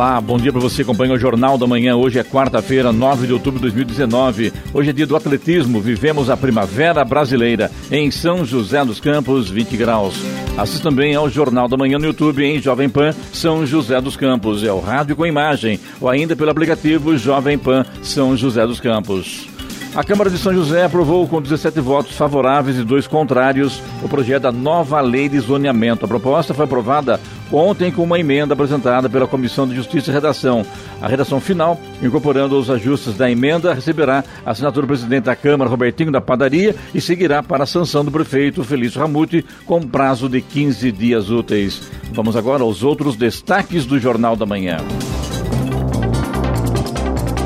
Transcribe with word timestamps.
Olá, 0.00 0.18
bom 0.18 0.38
dia 0.38 0.50
para 0.50 0.62
você, 0.62 0.80
acompanha 0.80 1.12
o 1.12 1.18
Jornal 1.18 1.58
da 1.58 1.66
Manhã. 1.66 1.94
Hoje 1.94 2.18
é 2.18 2.24
quarta-feira, 2.24 2.90
9 2.90 3.26
de 3.26 3.34
outubro 3.34 3.58
de 3.58 3.64
2019. 3.64 4.50
Hoje 4.72 4.88
é 4.88 4.92
dia 4.94 5.06
do 5.06 5.14
atletismo. 5.14 5.78
Vivemos 5.78 6.30
a 6.30 6.38
primavera 6.38 7.04
brasileira 7.04 7.70
em 7.90 8.10
São 8.10 8.42
José 8.42 8.82
dos 8.82 8.98
Campos, 8.98 9.50
20 9.50 9.76
graus. 9.76 10.14
Assista 10.56 10.88
também 10.88 11.14
ao 11.14 11.28
Jornal 11.28 11.68
da 11.68 11.76
Manhã 11.76 11.98
no 11.98 12.06
YouTube 12.06 12.42
em 12.42 12.62
Jovem 12.62 12.88
Pan 12.88 13.12
São 13.30 13.66
José 13.66 14.00
dos 14.00 14.16
Campos. 14.16 14.64
É 14.64 14.72
o 14.72 14.80
rádio 14.80 15.14
com 15.14 15.26
imagem 15.26 15.78
ou 16.00 16.08
ainda 16.08 16.34
pelo 16.34 16.50
aplicativo 16.50 17.14
Jovem 17.18 17.58
Pan 17.58 17.84
São 18.02 18.34
José 18.34 18.66
dos 18.66 18.80
Campos. 18.80 19.49
A 19.94 20.04
Câmara 20.04 20.30
de 20.30 20.38
São 20.38 20.54
José 20.54 20.84
aprovou 20.84 21.26
com 21.26 21.42
17 21.42 21.80
votos 21.80 22.16
favoráveis 22.16 22.78
e 22.78 22.84
dois 22.84 23.08
contrários 23.08 23.82
o 24.04 24.08
projeto 24.08 24.42
da 24.42 24.52
nova 24.52 25.00
lei 25.00 25.28
de 25.28 25.40
zoneamento. 25.40 26.04
A 26.04 26.08
proposta 26.08 26.54
foi 26.54 26.64
aprovada 26.64 27.20
ontem 27.50 27.90
com 27.90 28.04
uma 28.04 28.18
emenda 28.18 28.54
apresentada 28.54 29.10
pela 29.10 29.26
Comissão 29.26 29.66
de 29.66 29.74
Justiça 29.74 30.10
e 30.10 30.14
Redação. 30.14 30.64
A 31.02 31.08
redação 31.08 31.40
final, 31.40 31.78
incorporando 32.00 32.56
os 32.56 32.70
ajustes 32.70 33.16
da 33.16 33.28
emenda, 33.28 33.74
receberá 33.74 34.22
a 34.46 34.52
assinatura 34.52 34.86
do 34.86 34.90
presidente 34.90 35.24
da 35.24 35.34
Câmara, 35.34 35.68
Robertinho 35.68 36.12
da 36.12 36.20
Padaria, 36.20 36.76
e 36.94 37.00
seguirá 37.00 37.42
para 37.42 37.64
a 37.64 37.66
sanção 37.66 38.04
do 38.04 38.12
prefeito 38.12 38.62
Felício 38.62 39.00
Ramute 39.00 39.44
com 39.66 39.82
prazo 39.82 40.28
de 40.28 40.40
15 40.40 40.92
dias 40.92 41.30
úteis. 41.30 41.82
Vamos 42.12 42.36
agora 42.36 42.62
aos 42.62 42.84
outros 42.84 43.16
destaques 43.16 43.84
do 43.86 43.98
Jornal 43.98 44.36
da 44.36 44.46
Manhã. 44.46 44.78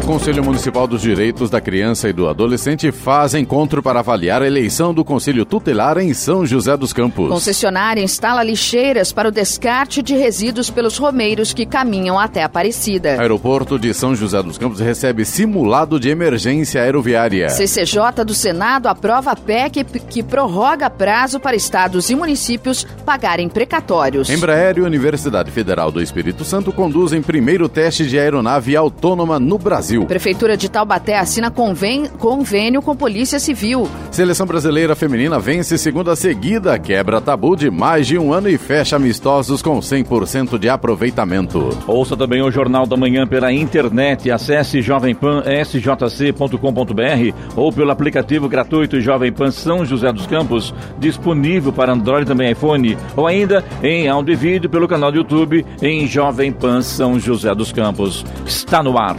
Conselho 0.04 0.44
Municipal 0.44 0.86
dos 0.86 1.00
Direitos 1.00 1.48
da 1.48 1.62
Criança 1.62 2.10
e 2.10 2.12
do 2.12 2.28
Adolescente 2.28 2.92
faz 2.92 3.34
encontro 3.34 3.82
para 3.82 4.00
avaliar 4.00 4.42
a 4.42 4.46
eleição 4.46 4.92
do 4.92 5.02
Conselho 5.02 5.46
Tutelar 5.46 5.96
em 5.96 6.12
São 6.12 6.44
José 6.44 6.76
dos 6.76 6.92
Campos. 6.92 7.30
Concessionária 7.30 8.02
instala 8.02 8.42
lixeiras 8.42 9.12
para 9.12 9.30
o 9.30 9.32
descarte 9.32 10.02
de 10.02 10.14
resíduos 10.14 10.68
pelos 10.68 10.98
romeiros 10.98 11.54
que 11.54 11.64
caminham 11.64 12.18
até 12.18 12.42
Aparecida. 12.42 13.18
Aeroporto 13.18 13.78
de 13.78 13.94
São 13.94 14.14
José 14.14 14.42
dos 14.42 14.58
Campos 14.58 14.78
recebe 14.78 15.24
simulado 15.24 15.98
de 15.98 16.10
emergência 16.10 16.82
aeroviária. 16.82 17.48
CCJ 17.48 18.24
do 18.26 18.34
Senado 18.34 18.88
aprova 18.88 19.30
a 19.30 19.36
PEC 19.36 19.84
que 19.84 20.22
prorroga 20.22 20.90
prazo 20.90 21.40
para 21.40 21.56
estados 21.56 22.10
e 22.10 22.14
municípios 22.14 22.86
pagarem 23.06 23.48
precatórios. 23.48 24.28
Embraer 24.28 24.76
e 24.76 24.82
Universidade 24.82 25.50
Federal 25.50 25.90
do 25.90 26.02
Espírito 26.02 26.44
Santo 26.44 26.72
conduzem 26.72 27.22
primeiro 27.22 27.70
teste 27.70 28.06
de 28.06 28.18
aeronave 28.18 28.76
autônoma 28.76 29.40
no 29.40 29.56
Brasil. 29.56 29.93
Brasil. 29.94 30.06
Prefeitura 30.06 30.56
de 30.56 30.68
Taubaté 30.68 31.16
assina 31.18 31.50
convênio, 31.50 32.10
convênio 32.18 32.80
com 32.82 32.96
Polícia 32.96 33.38
Civil. 33.38 33.88
Seleção 34.10 34.46
Brasileira 34.46 34.96
Feminina 34.96 35.38
vence 35.38 35.78
segunda 35.78 36.14
seguida, 36.16 36.78
quebra 36.78 37.20
tabu 37.20 37.54
de 37.56 37.70
mais 37.70 38.06
de 38.06 38.18
um 38.18 38.32
ano 38.32 38.48
e 38.48 38.56
fecha 38.58 38.96
amistosos 38.96 39.62
com 39.62 39.78
100% 39.78 40.58
de 40.58 40.68
aproveitamento. 40.68 41.70
Ouça 41.86 42.16
também 42.16 42.42
o 42.42 42.50
Jornal 42.50 42.84
da 42.86 42.96
Manhã 42.96 43.24
pela 43.26 43.52
internet. 43.52 44.30
Acesse 44.30 44.80
jovempan.sjc.com.br 44.82 47.34
ou 47.56 47.72
pelo 47.72 47.90
aplicativo 47.90 48.48
gratuito 48.48 49.00
Jovem 49.00 49.32
Pan 49.32 49.50
São 49.50 49.84
José 49.84 50.12
dos 50.12 50.26
Campos, 50.26 50.72
disponível 50.98 51.72
para 51.72 51.92
Android 51.92 52.24
e 52.24 52.26
também 52.26 52.52
iPhone, 52.52 52.96
ou 53.16 53.26
ainda 53.26 53.64
em 53.82 54.08
áudio 54.08 54.32
e 54.32 54.36
vídeo 54.36 54.70
pelo 54.70 54.88
canal 54.88 55.12
do 55.12 55.18
YouTube 55.18 55.64
em 55.82 56.06
Jovem 56.06 56.50
Pan 56.52 56.80
São 56.82 57.18
José 57.18 57.52
dos 57.54 57.72
Campos. 57.72 58.24
Está 58.46 58.82
no 58.82 58.98
ar 58.98 59.16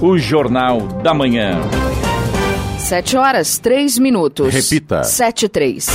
o 0.00 0.16
Jornal 0.16 0.80
da 1.02 1.12
Manhã. 1.12 1.60
Sete 2.78 3.16
horas, 3.16 3.58
três 3.58 3.98
minutos. 3.98 4.52
Repita. 4.52 5.04
Sete, 5.04 5.48
três. 5.48 5.88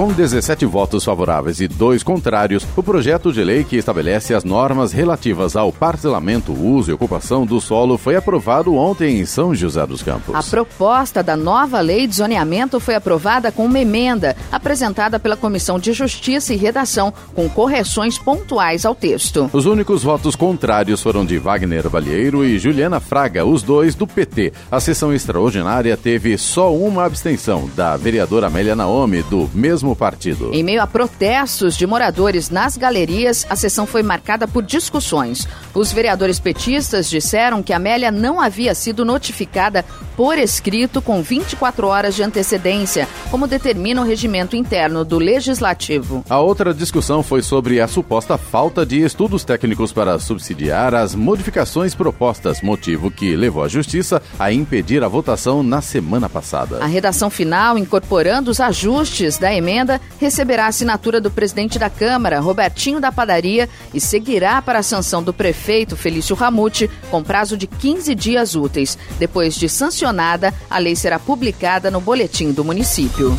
Com 0.00 0.14
17 0.14 0.64
votos 0.64 1.04
favoráveis 1.04 1.60
e 1.60 1.68
dois 1.68 2.02
contrários, 2.02 2.66
o 2.74 2.82
projeto 2.82 3.30
de 3.30 3.44
lei 3.44 3.64
que 3.64 3.76
estabelece 3.76 4.32
as 4.32 4.44
normas 4.44 4.92
relativas 4.92 5.56
ao 5.56 5.70
parcelamento, 5.70 6.54
uso 6.54 6.90
e 6.90 6.94
ocupação 6.94 7.44
do 7.44 7.60
solo 7.60 7.98
foi 7.98 8.16
aprovado 8.16 8.74
ontem 8.74 9.20
em 9.20 9.26
São 9.26 9.54
José 9.54 9.86
dos 9.86 10.02
Campos. 10.02 10.34
A 10.34 10.42
proposta 10.42 11.22
da 11.22 11.36
nova 11.36 11.80
lei 11.80 12.06
de 12.06 12.14
zoneamento 12.14 12.80
foi 12.80 12.94
aprovada 12.94 13.52
com 13.52 13.66
uma 13.66 13.78
emenda 13.78 14.34
apresentada 14.50 15.20
pela 15.20 15.36
Comissão 15.36 15.78
de 15.78 15.92
Justiça 15.92 16.54
e 16.54 16.56
Redação, 16.56 17.12
com 17.34 17.46
correções 17.50 18.18
pontuais 18.18 18.86
ao 18.86 18.94
texto. 18.94 19.50
Os 19.52 19.66
únicos 19.66 20.02
votos 20.02 20.34
contrários 20.34 21.02
foram 21.02 21.26
de 21.26 21.36
Wagner 21.36 21.90
Balieiro 21.90 22.42
e 22.42 22.58
Juliana 22.58 23.00
Fraga, 23.00 23.44
os 23.44 23.62
dois 23.62 23.94
do 23.94 24.06
PT. 24.06 24.54
A 24.70 24.80
sessão 24.80 25.12
extraordinária 25.12 25.94
teve 25.94 26.38
só 26.38 26.74
uma 26.74 27.04
abstenção, 27.04 27.68
da 27.76 27.98
vereadora 27.98 28.46
Amélia 28.46 28.74
Naomi, 28.74 29.22
do 29.24 29.46
mesmo 29.52 29.89
mesmo 29.90 29.96
partido. 29.96 30.50
Em 30.52 30.62
meio 30.62 30.82
a 30.82 30.86
protestos 30.86 31.76
de 31.76 31.86
moradores 31.86 32.50
nas 32.50 32.76
galerias, 32.76 33.46
a 33.48 33.56
sessão 33.56 33.86
foi 33.86 34.02
marcada 34.02 34.46
por 34.46 34.62
discussões. 34.62 35.46
Os 35.74 35.92
vereadores 35.92 36.38
petistas 36.38 37.08
disseram 37.08 37.62
que 37.62 37.72
Amélia 37.72 38.10
não 38.10 38.40
havia 38.40 38.74
sido 38.74 39.04
notificada 39.04 39.84
por 40.16 40.36
escrito 40.36 41.00
com 41.00 41.22
24 41.22 41.86
horas 41.86 42.14
de 42.14 42.22
antecedência, 42.22 43.08
como 43.30 43.46
determina 43.46 44.02
o 44.02 44.04
regimento 44.04 44.54
interno 44.54 45.02
do 45.02 45.18
Legislativo. 45.18 46.22
A 46.28 46.38
outra 46.38 46.74
discussão 46.74 47.22
foi 47.22 47.40
sobre 47.40 47.80
a 47.80 47.88
suposta 47.88 48.36
falta 48.36 48.84
de 48.84 49.00
estudos 49.00 49.44
técnicos 49.44 49.92
para 49.92 50.18
subsidiar 50.18 50.94
as 50.94 51.14
modificações 51.14 51.94
propostas, 51.94 52.60
motivo 52.60 53.10
que 53.10 53.34
levou 53.34 53.64
a 53.64 53.68
Justiça 53.68 54.20
a 54.38 54.52
impedir 54.52 55.02
a 55.02 55.08
votação 55.08 55.62
na 55.62 55.80
semana 55.80 56.28
passada. 56.28 56.84
A 56.84 56.86
redação 56.86 57.30
final, 57.30 57.78
incorporando 57.78 58.50
os 58.50 58.60
ajustes 58.60 59.38
da 59.38 59.54
emenda, 59.54 59.79
receberá 60.18 60.64
a 60.64 60.68
assinatura 60.68 61.20
do 61.20 61.30
presidente 61.30 61.78
da 61.78 61.88
Câmara, 61.88 62.40
Robertinho 62.40 63.00
da 63.00 63.12
Padaria, 63.12 63.68
e 63.94 64.00
seguirá 64.00 64.60
para 64.60 64.80
a 64.80 64.82
sanção 64.82 65.22
do 65.22 65.32
prefeito 65.32 65.96
Felício 65.96 66.34
Ramute, 66.34 66.90
com 67.10 67.22
prazo 67.22 67.56
de 67.56 67.66
15 67.66 68.14
dias 68.14 68.54
úteis. 68.54 68.98
Depois 69.18 69.54
de 69.54 69.68
sancionada, 69.68 70.52
a 70.68 70.78
lei 70.78 70.96
será 70.96 71.18
publicada 71.18 71.90
no 71.90 72.00
boletim 72.00 72.52
do 72.52 72.64
município. 72.64 73.36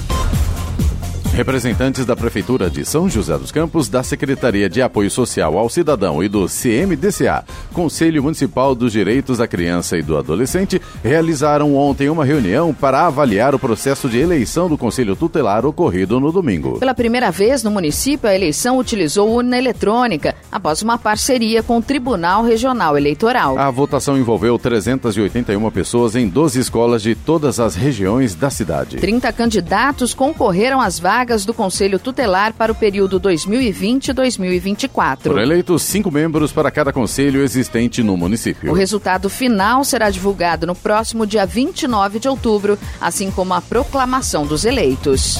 Representantes 1.33 2.05
da 2.05 2.13
Prefeitura 2.13 2.69
de 2.69 2.83
São 2.83 3.07
José 3.07 3.37
dos 3.37 3.53
Campos, 3.53 3.87
da 3.87 4.03
Secretaria 4.03 4.69
de 4.69 4.81
Apoio 4.81 5.09
Social 5.09 5.57
ao 5.57 5.69
Cidadão 5.69 6.21
e 6.21 6.27
do 6.27 6.45
CMDCA, 6.45 7.45
Conselho 7.71 8.21
Municipal 8.21 8.75
dos 8.75 8.91
Direitos 8.91 9.37
da 9.37 9.47
Criança 9.47 9.97
e 9.97 10.01
do 10.01 10.17
Adolescente, 10.17 10.81
realizaram 11.01 11.73
ontem 11.73 12.09
uma 12.09 12.25
reunião 12.25 12.73
para 12.73 13.07
avaliar 13.07 13.55
o 13.55 13.59
processo 13.59 14.09
de 14.09 14.19
eleição 14.19 14.67
do 14.67 14.77
Conselho 14.77 15.15
Tutelar 15.15 15.65
ocorrido 15.65 16.19
no 16.19 16.33
domingo. 16.33 16.77
Pela 16.79 16.93
primeira 16.93 17.31
vez 17.31 17.63
no 17.63 17.71
município, 17.71 18.29
a 18.29 18.35
eleição 18.35 18.77
utilizou 18.77 19.31
urna 19.31 19.57
eletrônica, 19.57 20.35
após 20.51 20.81
uma 20.81 20.97
parceria 20.97 21.63
com 21.63 21.77
o 21.77 21.81
Tribunal 21.81 22.43
Regional 22.43 22.97
Eleitoral. 22.97 23.57
A 23.57 23.71
votação 23.71 24.17
envolveu 24.17 24.59
381 24.59 25.71
pessoas 25.71 26.13
em 26.13 26.27
12 26.27 26.59
escolas 26.59 27.01
de 27.01 27.15
todas 27.15 27.57
as 27.57 27.73
regiões 27.73 28.35
da 28.35 28.49
cidade. 28.49 28.97
30 28.97 29.31
candidatos 29.31 30.13
concorreram 30.13 30.81
às 30.81 30.99
vagas 30.99 31.20
vagas 31.21 31.45
do 31.45 31.53
Conselho 31.53 31.99
Tutelar 31.99 32.51
para 32.53 32.71
o 32.71 32.75
período 32.75 33.21
2020-2024. 33.21 35.19
Foram 35.21 35.43
eleitos 35.43 35.83
cinco 35.83 36.09
membros 36.09 36.51
para 36.51 36.71
cada 36.71 36.91
conselho 36.91 37.43
existente 37.43 38.01
no 38.01 38.17
município. 38.17 38.71
O 38.71 38.73
resultado 38.75 39.29
final 39.29 39.83
será 39.83 40.09
divulgado 40.09 40.65
no 40.65 40.73
próximo 40.73 41.27
dia 41.27 41.45
29 41.45 42.17
de 42.19 42.27
outubro, 42.27 42.75
assim 42.99 43.29
como 43.29 43.53
a 43.53 43.61
proclamação 43.61 44.47
dos 44.47 44.65
eleitos. 44.65 45.39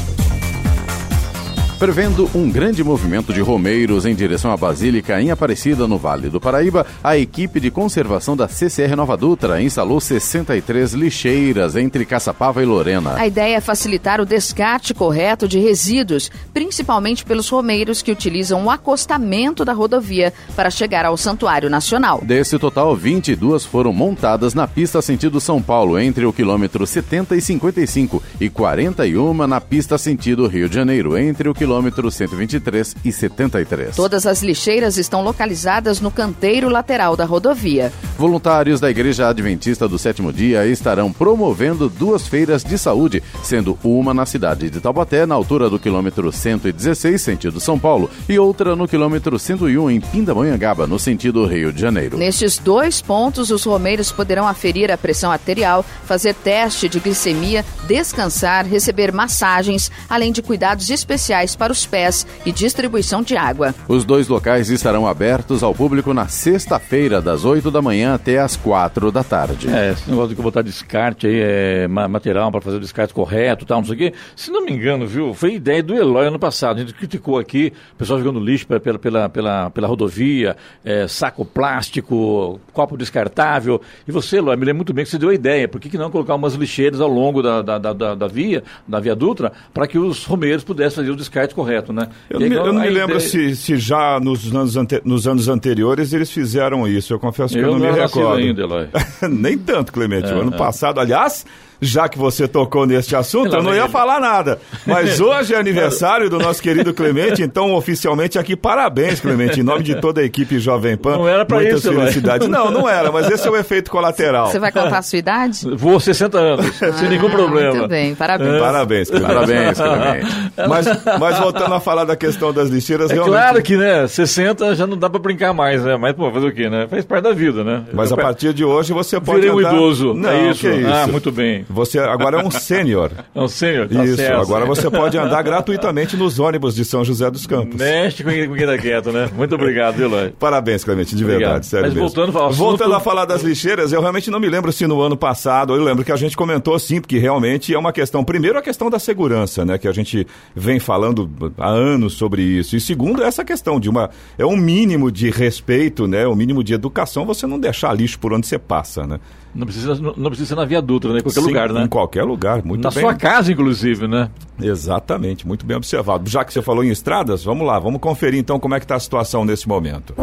Prevendo 1.82 2.30
um 2.36 2.48
grande 2.48 2.84
movimento 2.84 3.34
de 3.34 3.42
romeiros 3.42 4.06
em 4.06 4.14
direção 4.14 4.52
à 4.52 4.56
Basílica 4.56 5.20
em 5.20 5.32
Aparecida, 5.32 5.88
no 5.88 5.98
Vale 5.98 6.30
do 6.30 6.40
Paraíba, 6.40 6.86
a 7.04 7.18
equipe 7.18 7.60
de 7.60 7.72
conservação 7.72 8.38
da 8.38 8.48
CCR 8.48 8.96
Nova 8.96 9.18
Dutra 9.18 9.60
instalou 9.60 10.00
63 10.00 10.94
lixeiras 10.94 11.76
entre 11.76 12.06
Caçapava 12.06 12.62
e 12.62 12.68
Lorena. 12.68 13.16
A 13.16 13.26
ideia 13.26 13.56
é 13.56 13.60
facilitar 13.60 14.22
o 14.22 14.28
descarte 14.28 14.94
correto 14.94 15.48
de 15.48 15.58
resíduos, 15.58 16.30
principalmente 16.54 17.26
pelos 17.26 17.50
romeiros 17.50 18.04
que 18.04 18.12
utilizam 18.12 18.64
o 18.64 18.70
acostamento 18.70 19.66
da 19.66 19.74
rodovia 19.74 20.32
para 20.56 20.70
chegar 20.70 21.04
ao 21.04 21.18
Santuário 21.18 21.68
Nacional. 21.68 22.22
Desse 22.24 22.60
total, 22.60 22.96
22 22.96 23.66
foram 23.66 23.92
montadas 23.92 24.54
na 24.54 24.68
pista 24.68 25.02
sentido 25.02 25.42
São 25.42 25.60
Paulo, 25.60 25.98
entre 25.98 26.28
o 26.28 26.32
quilômetro 26.32 26.86
70 26.86 27.36
e 27.36 27.42
55, 27.42 28.22
e 28.40 28.52
41 28.52 29.48
na 29.48 29.60
pista 29.60 29.98
sentido 29.98 30.46
Rio 30.46 30.70
de 30.70 30.76
Janeiro, 30.76 31.18
entre 31.18 31.50
o 31.50 31.56
quilômetro 31.56 31.71
quilômetro 31.72 32.12
123 32.12 32.98
e 33.06 33.14
73. 33.14 33.96
Todas 33.96 34.26
as 34.26 34.44
lixeiras 34.44 34.98
estão 34.98 35.24
localizadas 35.24 36.02
no 36.02 36.12
canteiro 36.12 36.68
lateral 36.68 37.16
da 37.16 37.24
rodovia. 37.24 37.94
Voluntários 38.18 38.82
da 38.82 38.90
Igreja 38.90 39.30
Adventista 39.30 39.88
do 39.88 39.98
Sétimo 39.98 40.34
Dia 40.34 40.68
estarão 40.68 41.14
promovendo 41.14 41.88
duas 41.88 42.28
feiras 42.28 42.62
de 42.62 42.78
saúde, 42.78 43.24
sendo 43.42 43.80
uma 43.82 44.14
na 44.14 44.26
cidade 44.26 44.70
de 44.70 44.82
Taubaté, 44.82 45.26
na 45.26 45.34
altura 45.34 45.70
do 45.70 45.80
quilômetro 45.80 46.30
116, 46.30 47.22
sentido 47.22 47.58
São 47.62 47.80
Paulo, 47.80 48.10
e 48.28 48.38
outra 48.38 48.76
no 48.76 48.86
quilômetro 48.86 49.40
101, 49.40 49.92
em 49.92 50.02
Pindamonhangaba, 50.02 50.86
no 50.86 51.00
sentido 51.00 51.46
Rio 51.46 51.72
de 51.72 51.80
Janeiro. 51.80 52.18
Nestes 52.18 52.58
dois 52.58 53.02
pontos, 53.02 53.50
os 53.50 53.64
romeiros 53.64 54.12
poderão 54.12 54.46
aferir 54.46 54.92
a 54.92 54.98
pressão 54.98 55.32
arterial, 55.32 55.86
fazer 56.04 56.36
teste 56.36 56.90
de 56.90 57.00
glicemia, 57.00 57.64
descansar, 57.88 58.66
receber 58.68 59.14
massagens, 59.14 59.90
além 60.10 60.34
de 60.34 60.42
cuidados 60.42 60.90
especiais 60.90 61.56
para 61.62 61.72
os 61.72 61.86
pés 61.86 62.26
e 62.44 62.52
distribuição 62.52 63.22
de 63.22 63.38
água. 63.38 63.76
Os 63.88 64.04
dois 64.04 64.28
locais 64.28 64.72
estarão 64.72 65.06
abertos 65.06 65.62
ao 65.62 65.76
público 65.76 66.12
na 66.12 66.28
sexta-feira, 66.28 67.22
das 67.22 67.46
8 67.46 67.70
da 67.70 67.84
manhã 67.84 68.16
até 68.16 68.40
as 68.40 68.56
4 68.56 69.12
da 69.12 69.24
tarde. 69.24 69.70
É, 69.72 69.92
esse 69.92 70.10
negócio 70.10 70.36
de 70.36 70.42
botar 70.42 70.64
descarte 70.64 71.28
aí, 71.28 71.40
é, 71.40 71.88
material 71.88 72.52
para 72.52 72.62
fazer 72.62 72.78
o 72.78 72.80
descarte 72.80 73.14
correto 73.14 73.64
tal, 73.64 73.78
não 73.78 73.86
sei 73.86 73.94
o 73.94 73.98
quê. 74.00 74.14
Se 74.36 74.50
não 74.50 74.66
me 74.66 74.72
engano, 74.72 75.06
viu, 75.06 75.36
foi 75.36 75.54
ideia 75.54 75.84
do 75.84 75.94
Eloy 75.94 76.30
ano 76.30 76.40
passado. 76.40 76.78
A 76.78 76.80
gente 76.80 76.96
criticou 76.96 77.38
aqui, 77.38 77.72
o 77.94 77.96
pessoal 77.98 78.18
jogando 78.18 78.40
lixo 78.44 78.66
pela, 78.66 78.98
pela, 78.98 79.30
pela, 79.30 79.70
pela 79.70 79.88
rodovia, 79.88 80.58
é, 80.84 81.08
saco 81.08 81.46
plástico, 81.46 82.60
copo 82.74 82.98
descartável. 82.98 83.80
E 84.08 84.12
você, 84.12 84.38
Eloy, 84.38 84.58
me 84.58 84.66
lembro 84.66 84.78
muito 84.78 84.94
bem 84.94 85.06
que 85.06 85.12
você 85.12 85.20
deu 85.20 85.30
a 85.30 85.36
ideia. 85.36 85.68
Por 85.68 85.80
que, 85.80 85.92
que 85.92 85.98
não 86.00 86.10
colocar 86.10 86.34
umas 86.34 86.56
lixeiras 86.56 87.00
ao 87.00 87.08
longo 87.08 87.44
da, 87.44 87.62
da, 87.62 87.78
da, 87.78 88.16
da 88.16 88.28
via, 88.28 88.64
da 88.88 89.00
via 89.00 89.16
Dutra, 89.16 89.52
para 89.72 89.86
que 89.86 90.00
os 90.00 90.26
romeiros 90.26 90.64
pudessem 90.64 90.96
fazer 90.96 91.12
o 91.12 91.16
descarte 91.16 91.41
correto, 91.48 91.92
né? 91.92 92.08
Eu, 92.30 92.40
aí, 92.40 92.50
me, 92.50 92.56
eu 92.56 92.74
não 92.74 92.82
me 92.82 92.90
lembro 92.90 93.20
se, 93.20 93.56
se 93.56 93.78
já 93.78 94.20
nos 94.20 94.54
anos, 94.54 94.78
ante, 94.78 95.02
nos 95.04 95.28
anos 95.28 95.48
anteriores 95.48 96.14
eles 96.14 96.32
fizeram 96.32 96.88
isso. 96.88 97.14
Eu 97.14 97.20
confesso 97.20 97.54
que 97.54 97.60
eu, 97.60 97.68
eu 97.68 97.72
não, 97.72 97.80
não 97.80 97.94
me 97.94 98.00
recordo. 98.00 98.38
Ainda. 98.38 98.90
Nem 99.30 99.58
tanto, 99.58 99.92
Clemente. 99.92 100.28
É, 100.28 100.32
ano 100.32 100.54
é. 100.54 100.58
passado, 100.58 101.00
aliás, 101.00 101.46
já 101.82 102.08
que 102.08 102.18
você 102.18 102.48
tocou 102.48 102.86
neste 102.86 103.16
assunto, 103.16 103.56
eu 103.56 103.64
não 103.64 103.74
ia 103.74 103.90
falar 103.90 104.20
nada. 104.20 104.60
Mas 104.86 105.20
hoje 105.22 105.56
é 105.56 105.58
aniversário 105.58 106.30
do 106.30 106.38
nosso 106.38 106.62
querido 106.62 106.94
Clemente, 106.94 107.42
então 107.42 107.74
oficialmente 107.74 108.38
aqui 108.38 108.56
parabéns, 108.56 109.20
Clemente, 109.20 109.60
em 109.60 109.64
nome 109.64 109.84
de 109.84 109.96
toda 109.96 110.22
a 110.22 110.24
equipe 110.24 110.60
Jovem 110.60 110.96
Pan. 110.96 111.18
Não 111.18 111.28
era 111.28 111.44
para 111.44 111.64
isso, 111.64 111.92
felicidades. 111.92 112.48
Não, 112.48 112.70
não 112.70 112.88
era, 112.88 113.12
mas 113.12 113.30
esse 113.30 113.48
é 113.48 113.52
o 113.52 113.58
efeito 113.58 113.90
colateral. 113.90 114.48
Você 114.48 114.60
vai 114.60 114.72
contar 114.72 115.00
a 115.00 115.02
sua 115.02 115.18
idade? 115.18 115.60
Vou 115.76 116.00
60 116.00 116.38
anos, 116.38 116.82
ah, 116.84 116.94
sem 116.94 117.10
nenhum 117.10 117.30
problema. 117.30 117.74
Muito 117.74 117.88
bem, 117.88 118.14
parabéns. 118.14 118.60
Parabéns, 118.60 119.10
Clemente. 119.10 119.34
Parabéns, 119.34 119.78
Clemente. 119.80 120.52
Mas, 120.68 120.86
mas 121.20 121.40
voltando 121.40 121.74
a 121.74 121.80
falar 121.80 122.04
da 122.04 122.16
questão 122.16 122.54
das 122.54 122.70
lixeiras, 122.70 123.10
é 123.10 123.14
realmente... 123.16 123.34
claro 123.34 123.62
que, 123.64 123.78
né, 123.78 124.08
60 124.08 124.76
já 124.76 124.86
não 124.86 124.98
dá 124.98 125.10
para 125.10 125.20
brincar 125.20 125.54
mais, 125.54 125.84
né? 125.84 125.98
Mas, 125.98 126.14
pô, 126.14 126.30
fazer 126.32 126.48
o 126.48 126.54
quê, 126.54 126.70
né? 126.70 126.88
Faz 126.88 127.04
parte 127.06 127.24
da 127.24 127.32
vida, 127.32 127.64
né? 127.64 127.84
Mas 127.94 128.12
a 128.12 128.18
partir 128.18 128.54
de 128.54 128.64
hoje 128.64 128.94
você 128.94 129.20
pode 129.20 129.42
Virei 129.42 129.58
andar... 129.58 129.74
um 129.74 129.76
idoso, 129.76 130.14
não, 130.14 130.30
é 130.30 130.50
isso? 130.52 130.68
é 130.68 130.76
isso? 130.76 130.90
Ah, 130.90 131.08
muito 131.08 131.32
bem. 131.32 131.66
Você 131.72 132.00
agora 132.00 132.42
é 132.42 132.46
um 132.46 132.52
sênior. 132.52 133.12
É 133.34 133.40
um 133.42 133.48
sênior, 133.48 133.88
tá 133.88 134.04
Isso, 134.06 134.18
certo. 134.18 134.42
agora 134.42 134.66
você 134.66 134.90
pode 134.90 135.18
andar 135.18 135.42
gratuitamente 135.42 136.16
nos 136.18 136.40
ônibus 136.40 136.76
de 136.76 136.84
São 136.86 137.04
José 137.04 137.30
dos 137.32 137.46
Campos. 137.48 137.76
Mexe 137.76 138.24
com 138.24 138.30
quem 138.30 138.66
tá 138.66 138.78
quieto, 138.78 139.12
né? 139.12 139.30
Muito 139.36 139.56
obrigado, 139.56 140.02
Eloy. 140.02 140.32
Parabéns, 140.40 140.84
Clemente, 140.84 141.16
de 141.16 141.24
verdade, 141.24 141.44
Obrigado. 141.46 141.64
sério 141.64 141.86
Mas 141.88 141.94
mesmo. 141.94 142.08
voltando 142.10 142.38
ao 142.38 142.46
assunto- 142.48 142.58
Voltando 142.58 142.96
a 142.96 143.00
falar 143.00 143.26
das 143.26 143.42
lixeiras, 143.44 143.92
eu 143.94 144.02
realmente 144.02 144.30
não 144.30 144.40
me 144.40 144.50
lembro 144.50 144.72
se 144.72 144.86
no 144.88 145.02
ano 145.02 145.16
passado, 145.18 145.74
eu 145.76 145.84
lembro 145.84 146.04
que 146.04 146.12
a 146.12 146.16
gente 146.16 146.36
comentou 146.38 146.78
sim, 146.80 147.00
porque 147.02 147.18
realmente 147.18 147.74
é 147.74 147.78
uma 147.80 147.94
questão, 147.94 148.24
primeiro 148.24 148.58
a 148.58 148.62
questão 148.62 148.90
da 148.90 149.00
segurança, 149.00 149.64
né, 149.66 149.78
que 149.78 149.88
a 149.88 149.92
gente 149.92 150.26
vem 150.56 150.80
falando 150.80 151.30
há 151.58 151.70
anos 151.70 152.14
sobre 152.14 152.42
isso, 152.42 152.76
e 152.76 152.82
segundo 152.82 153.24
essa 153.24 153.44
questão 153.46 153.80
de 153.80 153.90
uma, 153.90 154.10
é 154.38 154.46
um 154.46 154.58
mínimo 154.58 155.12
de 155.12 155.30
respeito, 155.30 156.08
né, 156.08 156.28
um 156.28 156.36
mínimo 156.36 156.64
de 156.64 156.74
educação, 156.74 157.26
você 157.26 157.46
não 157.48 157.60
deixar 157.60 157.94
lixo 157.94 158.20
por 158.20 158.34
onde 158.34 158.48
você 158.48 158.58
passa, 158.60 159.06
né. 159.06 159.20
Não 159.54 159.66
precisa, 159.66 159.96
não, 159.96 160.30
precisa 160.30 160.50
ser 160.50 160.56
na 160.56 160.66
Via 160.66 160.82
Dutra, 160.82 161.12
né? 161.12 161.20
Em 161.20 161.22
qualquer 161.22 161.42
Sim, 161.42 161.48
lugar, 161.48 161.74
né? 161.74 161.84
Em 161.84 161.88
qualquer 161.88 162.24
lugar, 162.24 162.64
muito 162.64 162.84
Na 162.84 162.90
bem. 162.90 163.02
sua 163.02 163.14
casa, 163.14 163.52
inclusive, 163.52 164.08
né? 164.08 164.30
Exatamente, 164.62 165.46
muito 165.46 165.66
bem 165.66 165.76
observado. 165.76 166.30
Já 166.30 166.46
que 166.46 166.54
você 166.54 166.62
falou 166.62 166.84
em 166.84 166.90
estradas, 166.90 167.44
vamos 167.44 167.68
lá, 167.68 167.78
vamos 167.78 168.00
conferir 168.00 168.40
então 168.40 168.60
como 168.60 168.76
é 168.76 168.80
que 168.80 168.86
está 168.86 168.96
a 168.96 169.00
situação 169.00 169.44
nesse 169.44 169.68
momento. 169.68 170.16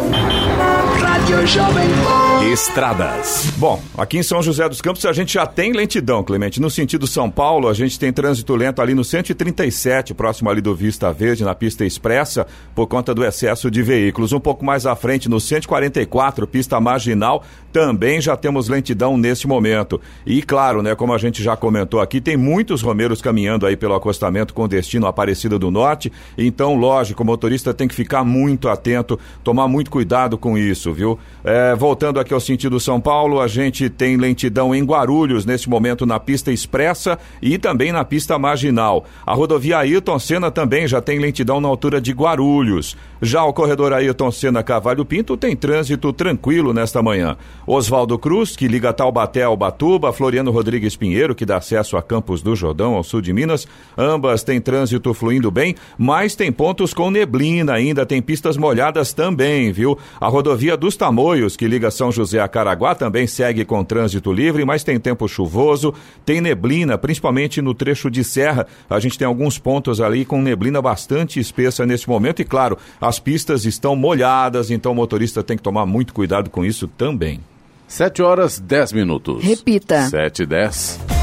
Estradas. 2.52 3.52
Bom, 3.56 3.80
aqui 3.96 4.18
em 4.18 4.22
São 4.22 4.42
José 4.42 4.68
dos 4.68 4.80
Campos 4.80 5.04
a 5.04 5.12
gente 5.12 5.34
já 5.34 5.46
tem 5.46 5.72
lentidão, 5.72 6.24
Clemente. 6.24 6.60
No 6.60 6.70
sentido 6.70 7.06
São 7.06 7.30
Paulo, 7.30 7.68
a 7.68 7.74
gente 7.74 7.98
tem 7.98 8.12
trânsito 8.12 8.54
lento 8.56 8.80
ali 8.80 8.94
no 8.94 9.04
137, 9.04 10.14
próximo 10.14 10.48
ali 10.48 10.60
do 10.60 10.74
Vista 10.74 11.12
Verde, 11.12 11.44
na 11.44 11.54
pista 11.54 11.84
expressa, 11.84 12.46
por 12.74 12.86
conta 12.86 13.14
do 13.14 13.24
excesso 13.24 13.70
de 13.70 13.82
veículos. 13.82 14.32
Um 14.32 14.40
pouco 14.40 14.64
mais 14.64 14.86
à 14.86 14.96
frente, 14.96 15.28
no 15.28 15.38
144, 15.38 16.46
pista 16.46 16.80
marginal, 16.80 17.44
também 17.72 18.20
já 18.20 18.36
temos 18.36 18.68
lentidão 18.68 19.16
nesse 19.16 19.46
momento. 19.46 20.00
E 20.24 20.42
claro, 20.42 20.82
né, 20.82 20.94
como 20.94 21.12
a 21.12 21.18
gente 21.18 21.42
já 21.42 21.56
comentou 21.56 22.00
aqui, 22.00 22.20
tem 22.20 22.36
muitos 22.36 22.82
romeiros 22.82 23.20
caminhando 23.20 23.66
aí 23.66 23.76
pelo 23.76 23.94
acostamento 23.94 24.54
com 24.54 24.66
destino 24.66 25.06
Aparecida 25.06 25.58
do 25.58 25.70
Norte. 25.70 26.10
Então, 26.36 26.74
lógico, 26.74 27.22
o 27.22 27.26
motorista 27.26 27.74
tem 27.74 27.86
que 27.86 27.94
ficar 27.94 28.24
muito 28.24 28.68
atento, 28.68 29.18
tomar 29.44 29.68
muito 29.68 29.90
cuidado 29.90 30.38
com 30.38 30.56
isso, 30.56 30.87
viu? 30.92 31.18
É, 31.44 31.74
voltando 31.74 32.20
aqui 32.20 32.32
ao 32.34 32.40
sentido 32.40 32.80
São 32.80 33.00
Paulo, 33.00 33.40
a 33.40 33.48
gente 33.48 33.88
tem 33.88 34.16
lentidão 34.16 34.74
em 34.74 34.84
Guarulhos, 34.84 35.44
nesse 35.44 35.68
momento 35.68 36.04
na 36.04 36.18
pista 36.18 36.52
expressa 36.52 37.18
e 37.40 37.58
também 37.58 37.92
na 37.92 38.04
pista 38.04 38.38
marginal. 38.38 39.04
A 39.26 39.34
rodovia 39.34 39.78
Ayrton 39.78 40.18
Senna 40.18 40.50
também 40.50 40.86
já 40.86 41.00
tem 41.00 41.18
lentidão 41.18 41.60
na 41.60 41.68
altura 41.68 42.00
de 42.00 42.12
Guarulhos. 42.12 42.96
Já 43.20 43.44
o 43.44 43.52
corredor 43.52 43.92
Ayrton 43.92 44.30
Senna 44.30 44.62
Cavalho 44.62 45.04
Pinto 45.04 45.36
tem 45.36 45.56
trânsito 45.56 46.12
tranquilo 46.12 46.72
nesta 46.72 47.02
manhã. 47.02 47.36
Oswaldo 47.66 48.18
Cruz, 48.18 48.56
que 48.56 48.68
liga 48.68 48.92
Taubaté 48.92 49.42
ao 49.42 49.56
Batuba, 49.56 50.12
Floriano 50.12 50.50
Rodrigues 50.50 50.96
Pinheiro, 50.96 51.34
que 51.34 51.44
dá 51.44 51.56
acesso 51.56 51.96
a 51.96 52.02
Campos 52.02 52.42
do 52.42 52.54
Jordão, 52.54 52.94
ao 52.94 53.02
sul 53.02 53.20
de 53.20 53.32
Minas, 53.32 53.66
ambas 53.96 54.42
têm 54.42 54.60
trânsito 54.60 55.12
fluindo 55.12 55.50
bem, 55.50 55.74
mas 55.96 56.36
tem 56.36 56.52
pontos 56.52 56.94
com 56.94 57.10
neblina 57.10 57.72
ainda, 57.72 58.06
tem 58.06 58.22
pistas 58.22 58.56
molhadas 58.56 59.12
também, 59.12 59.72
viu? 59.72 59.98
A 60.20 60.28
rodovia 60.28 60.76
dos 60.78 60.96
Tamoios, 60.96 61.56
que 61.56 61.68
liga 61.68 61.90
São 61.90 62.10
José 62.10 62.40
a 62.40 62.48
Caraguá, 62.48 62.94
também 62.94 63.26
segue 63.26 63.64
com 63.64 63.84
trânsito 63.84 64.32
livre, 64.32 64.64
mas 64.64 64.82
tem 64.82 64.98
tempo 64.98 65.28
chuvoso, 65.28 65.92
tem 66.24 66.40
neblina, 66.40 66.96
principalmente 66.96 67.60
no 67.60 67.74
trecho 67.74 68.10
de 68.10 68.24
serra. 68.24 68.66
A 68.88 68.98
gente 68.98 69.18
tem 69.18 69.26
alguns 69.26 69.58
pontos 69.58 70.00
ali 70.00 70.24
com 70.24 70.40
neblina 70.40 70.80
bastante 70.80 71.40
espessa 71.40 71.84
nesse 71.84 72.08
momento 72.08 72.40
e, 72.40 72.44
claro, 72.44 72.78
as 73.00 73.18
pistas 73.18 73.64
estão 73.64 73.94
molhadas, 73.94 74.70
então 74.70 74.92
o 74.92 74.94
motorista 74.94 75.42
tem 75.42 75.56
que 75.56 75.62
tomar 75.62 75.84
muito 75.84 76.14
cuidado 76.14 76.48
com 76.48 76.64
isso 76.64 76.88
também. 76.88 77.40
7 77.86 78.22
horas 78.22 78.58
10 78.58 78.92
minutos. 78.92 79.42
Repita. 79.42 80.08
7 80.08 80.42
e 80.42 80.46
10. 80.46 81.17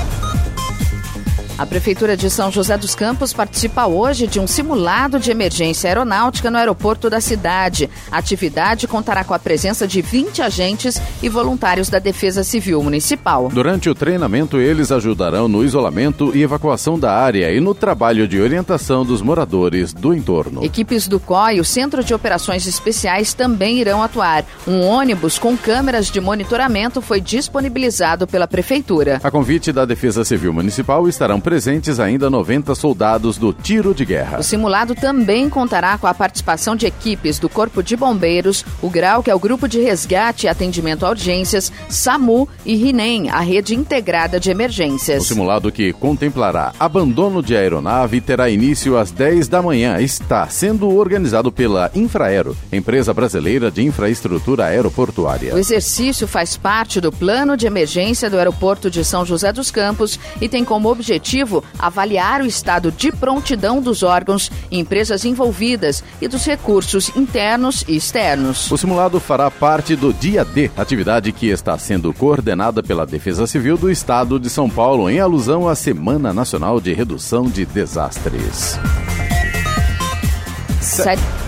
A 1.58 1.66
Prefeitura 1.66 2.18
de 2.18 2.30
São 2.30 2.52
José 2.52 2.78
dos 2.78 2.96
Campos 2.96 3.32
participa 3.32 3.88
hoje 3.88 4.28
de 4.28 4.42
um 4.42 4.48
simulado 4.48 5.18
de 5.18 5.32
emergência 5.32 5.90
aeronáutica 5.90 6.52
no 6.52 6.58
aeroporto 6.58 7.10
da 7.10 7.22
cidade. 7.22 7.90
A 8.12 8.18
atividade 8.18 8.90
contará 8.90 9.24
com 9.24 9.34
a 9.34 9.40
presença 9.40 9.88
de 9.88 10.02
20 10.02 10.42
agentes 10.42 11.02
e 11.24 11.30
voluntários 11.30 11.90
da 11.90 11.98
Defesa 11.98 12.44
Civil 12.44 12.84
Municipal. 12.84 13.48
Durante 13.54 13.90
o 13.90 13.96
treinamento, 13.96 14.58
eles 14.58 14.92
ajudarão 14.92 15.48
no 15.48 15.64
isolamento 15.64 16.36
e 16.36 16.44
evacuação 16.44 17.00
da 17.00 17.14
área 17.14 17.50
e 17.54 17.62
no 17.62 17.74
trabalho 17.74 18.28
de 18.28 18.42
orientação 18.42 19.06
dos 19.06 19.22
moradores 19.22 19.94
do 19.94 20.14
entorno. 20.14 20.62
Equipes 20.62 21.08
do 21.08 21.22
COI 21.22 21.56
e 21.56 21.60
o 21.62 21.66
Centro 21.66 22.04
de 22.04 22.14
Operações 22.14 22.68
Especiais 22.68 23.34
também 23.34 23.80
irão 23.80 24.04
atuar. 24.04 24.44
Um 24.68 24.82
ônibus 24.82 25.40
com 25.40 25.56
câmeras 25.56 26.08
de 26.08 26.20
monitoramento 26.20 27.02
foi 27.02 27.22
disponibilizado 27.22 28.28
pela 28.28 28.46
Prefeitura. 28.46 29.22
A 29.24 29.32
convite 29.32 29.72
da 29.72 29.86
Defesa 29.86 30.26
Civil 30.26 30.52
Municipal 30.52 31.08
estarão 31.08 31.45
presentes 31.46 32.00
ainda 32.00 32.28
90 32.28 32.74
soldados 32.74 33.38
do 33.38 33.54
tiro 33.54 33.94
de 33.94 34.04
guerra. 34.04 34.40
O 34.40 34.44
simulado 34.44 34.96
também 34.96 35.48
contará 35.48 35.96
com 35.96 36.08
a 36.08 36.14
participação 36.14 36.76
de 36.76 36.88
equipes 36.88 37.38
do 37.38 37.48
Corpo 37.48 37.84
de 37.84 37.96
Bombeiros, 37.96 38.66
o 38.82 38.90
GRAU, 38.90 39.22
que 39.22 39.30
é 39.30 39.36
o 39.36 39.38
Grupo 39.38 39.68
de 39.68 39.80
Resgate 39.80 40.48
e 40.48 40.50
Atendimento 40.50 41.06
a 41.06 41.12
Urgências, 41.12 41.72
SAMU 41.88 42.50
e 42.66 42.76
RINEM, 42.76 43.30
a 43.30 43.42
Rede 43.42 43.76
Integrada 43.76 44.40
de 44.40 44.50
Emergências. 44.50 45.22
O 45.22 45.28
simulado 45.28 45.72
que 45.72 45.94
contemplará 45.94 46.74
abandono 46.80 47.44
de 47.44 47.56
aeronave 47.56 48.20
terá 48.22 48.50
início 48.50 48.98
às 48.98 49.12
10 49.12 49.48
da 49.48 49.62
manhã. 49.62 50.02
Está 50.02 50.48
sendo 50.48 50.90
organizado 50.98 51.52
pela 51.52 51.92
Infraero, 51.94 52.58
empresa 52.74 53.14
brasileira 53.14 53.70
de 53.70 53.84
infraestrutura 53.84 54.66
aeroportuária. 54.66 55.54
O 55.54 55.60
exercício 55.60 56.28
faz 56.28 56.58
parte 56.58 57.00
do 57.00 57.12
plano 57.12 57.56
de 57.56 57.68
emergência 57.68 58.32
do 58.32 58.40
aeroporto 58.40 58.90
de 58.90 59.06
São 59.06 59.24
José 59.24 59.54
dos 59.54 59.70
Campos 59.70 60.20
e 60.42 60.50
tem 60.50 60.66
como 60.66 60.90
objetivo 60.90 61.35
objetivo 61.36 61.64
avaliar 61.78 62.42
o 62.42 62.46
estado 62.46 62.92
de 62.92 63.12
prontidão 63.12 63.82
dos 63.82 64.04
órgãos, 64.04 64.50
empresas 64.72 65.26
envolvidas 65.26 66.04
e 66.22 66.28
dos 66.28 66.46
recursos 66.46 67.16
internos 67.16 67.84
e 67.88 67.96
externos. 67.96 68.72
O 68.72 68.78
simulado 68.78 69.20
fará 69.20 69.52
parte 69.52 69.96
do 69.96 70.14
Dia 70.14 70.46
D, 70.46 70.72
atividade 70.78 71.32
que 71.32 71.48
está 71.48 71.78
sendo 71.78 72.14
coordenada 72.14 72.82
pela 72.82 73.06
Defesa 73.06 73.46
Civil 73.46 73.78
do 73.78 73.92
Estado 73.92 74.40
de 74.40 74.50
São 74.50 74.70
Paulo 74.70 75.10
em 75.10 75.20
alusão 75.20 75.68
à 75.68 75.76
Semana 75.76 76.34
Nacional 76.34 76.80
de 76.80 76.94
Redução 76.94 77.46
de 77.46 77.66
Desastres. 77.66 78.80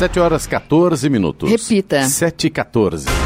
7 0.00 0.18
horas 0.18 0.46
14 0.46 1.10
minutos. 1.10 1.50
Repita. 1.50 2.02
7 2.02 2.46
e 2.46 2.50
14. 2.50 3.19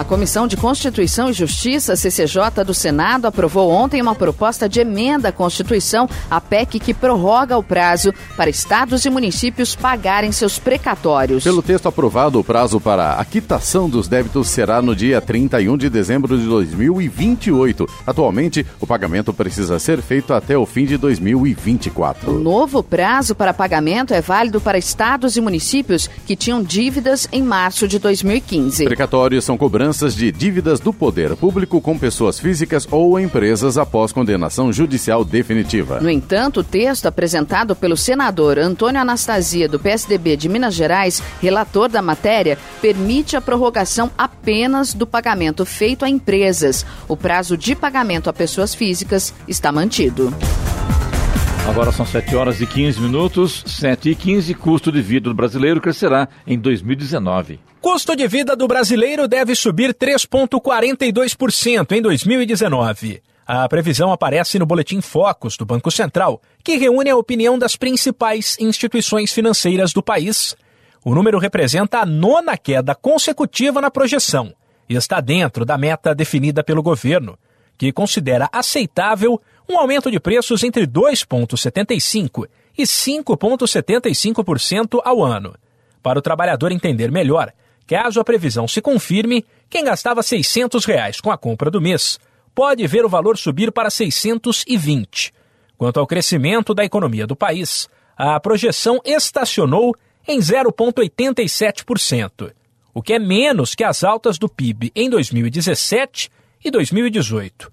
A 0.00 0.04
Comissão 0.04 0.46
de 0.46 0.56
Constituição 0.56 1.28
e 1.28 1.34
Justiça, 1.34 1.94
CCJ, 1.94 2.64
do 2.64 2.72
Senado 2.72 3.26
aprovou 3.26 3.70
ontem 3.70 4.00
uma 4.00 4.14
proposta 4.14 4.66
de 4.66 4.80
emenda 4.80 5.28
à 5.28 5.32
Constituição, 5.32 6.08
a 6.30 6.40
PEC, 6.40 6.80
que 6.80 6.94
prorroga 6.94 7.58
o 7.58 7.62
prazo 7.62 8.10
para 8.34 8.48
estados 8.48 9.04
e 9.04 9.10
municípios 9.10 9.76
pagarem 9.76 10.32
seus 10.32 10.58
precatórios. 10.58 11.44
Pelo 11.44 11.60
texto 11.60 11.86
aprovado, 11.86 12.40
o 12.40 12.42
prazo 12.42 12.80
para 12.80 13.12
a 13.12 13.24
quitação 13.26 13.90
dos 13.90 14.08
débitos 14.08 14.48
será 14.48 14.80
no 14.80 14.96
dia 14.96 15.20
31 15.20 15.76
de 15.76 15.90
dezembro 15.90 16.38
de 16.38 16.46
2028. 16.46 17.86
Atualmente, 18.06 18.66
o 18.80 18.86
pagamento 18.86 19.34
precisa 19.34 19.78
ser 19.78 20.00
feito 20.00 20.32
até 20.32 20.56
o 20.56 20.64
fim 20.64 20.86
de 20.86 20.96
2024. 20.96 22.36
O 22.36 22.38
novo 22.38 22.82
prazo 22.82 23.34
para 23.34 23.52
pagamento 23.52 24.14
é 24.14 24.22
válido 24.22 24.62
para 24.62 24.78
estados 24.78 25.36
e 25.36 25.42
municípios 25.42 26.08
que 26.24 26.34
tinham 26.34 26.62
dívidas 26.62 27.28
em 27.30 27.42
março 27.42 27.86
de 27.86 27.98
2015. 27.98 28.84
Precatórios 28.84 29.44
são 29.44 29.58
cobranças 29.58 29.89
de 29.90 30.30
dívidas 30.30 30.78
do 30.78 30.92
poder 30.92 31.34
público 31.34 31.80
com 31.80 31.98
pessoas 31.98 32.38
físicas 32.38 32.86
ou 32.90 33.18
empresas 33.18 33.76
após 33.76 34.12
condenação 34.12 34.72
judicial 34.72 35.24
definitiva. 35.24 36.00
No 36.00 36.08
entanto, 36.08 36.60
o 36.60 36.64
texto 36.64 37.06
apresentado 37.06 37.74
pelo 37.74 37.96
senador 37.96 38.58
Antônio 38.58 39.00
Anastasia, 39.00 39.68
do 39.68 39.80
PSDB 39.80 40.36
de 40.36 40.48
Minas 40.48 40.74
Gerais, 40.74 41.20
relator 41.42 41.88
da 41.88 42.00
matéria, 42.00 42.56
permite 42.80 43.36
a 43.36 43.40
prorrogação 43.40 44.10
apenas 44.16 44.94
do 44.94 45.06
pagamento 45.06 45.66
feito 45.66 46.04
a 46.04 46.08
empresas. 46.08 46.86
O 47.08 47.16
prazo 47.16 47.56
de 47.56 47.74
pagamento 47.74 48.30
a 48.30 48.32
pessoas 48.32 48.74
físicas 48.74 49.34
está 49.48 49.72
mantido. 49.72 50.32
Agora 51.68 51.92
são 51.92 52.06
7 52.06 52.34
horas 52.36 52.60
e 52.60 52.66
15 52.66 53.00
minutos, 53.00 53.62
7 53.66 54.10
e 54.10 54.14
15, 54.14 54.54
custo 54.54 54.90
de 54.90 55.02
vida 55.02 55.28
do 55.28 55.34
brasileiro 55.34 55.80
crescerá 55.80 56.28
em 56.46 56.58
2019. 56.58 57.60
Custo 57.80 58.14
de 58.14 58.28
vida 58.28 58.54
do 58.54 58.68
brasileiro 58.68 59.26
deve 59.26 59.54
subir 59.54 59.94
3,42% 59.94 61.92
em 61.92 62.02
2019. 62.02 63.22
A 63.46 63.66
previsão 63.70 64.12
aparece 64.12 64.58
no 64.58 64.66
Boletim 64.66 65.00
Focus 65.00 65.56
do 65.56 65.64
Banco 65.64 65.90
Central, 65.90 66.42
que 66.62 66.76
reúne 66.76 67.08
a 67.08 67.16
opinião 67.16 67.58
das 67.58 67.76
principais 67.76 68.58
instituições 68.60 69.32
financeiras 69.32 69.94
do 69.94 70.02
país. 70.02 70.54
O 71.02 71.14
número 71.14 71.38
representa 71.38 72.00
a 72.00 72.06
nona 72.06 72.58
queda 72.58 72.94
consecutiva 72.94 73.80
na 73.80 73.90
projeção 73.90 74.52
e 74.86 74.94
está 74.94 75.18
dentro 75.18 75.64
da 75.64 75.78
meta 75.78 76.14
definida 76.14 76.62
pelo 76.62 76.82
governo, 76.82 77.38
que 77.78 77.92
considera 77.92 78.46
aceitável 78.52 79.40
um 79.66 79.78
aumento 79.78 80.10
de 80.10 80.20
preços 80.20 80.62
entre 80.62 80.86
2,75% 80.86 82.46
e 82.76 82.82
5,75% 82.82 85.00
ao 85.02 85.24
ano. 85.24 85.54
Para 86.02 86.18
o 86.18 86.22
trabalhador 86.22 86.72
entender 86.72 87.10
melhor, 87.10 87.50
caso 87.90 88.20
a 88.20 88.24
previsão 88.24 88.68
se 88.68 88.80
confirme, 88.80 89.44
quem 89.68 89.82
gastava 89.82 90.22
600 90.22 90.84
reais 90.84 91.20
com 91.20 91.32
a 91.32 91.36
compra 91.36 91.72
do 91.72 91.80
mês 91.80 92.20
pode 92.54 92.86
ver 92.86 93.04
o 93.04 93.08
valor 93.08 93.36
subir 93.36 93.72
para 93.72 93.90
620. 93.90 95.34
Quanto 95.76 95.98
ao 95.98 96.06
crescimento 96.06 96.72
da 96.72 96.84
economia 96.84 97.26
do 97.26 97.34
país, 97.34 97.88
a 98.16 98.38
projeção 98.38 99.00
estacionou 99.04 99.92
em 100.28 100.38
0,87%, 100.38 102.52
o 102.94 103.02
que 103.02 103.14
é 103.14 103.18
menos 103.18 103.74
que 103.74 103.82
as 103.82 104.04
altas 104.04 104.38
do 104.38 104.48
PIB 104.48 104.92
em 104.94 105.10
2017 105.10 106.30
e 106.64 106.70
2018. 106.70 107.72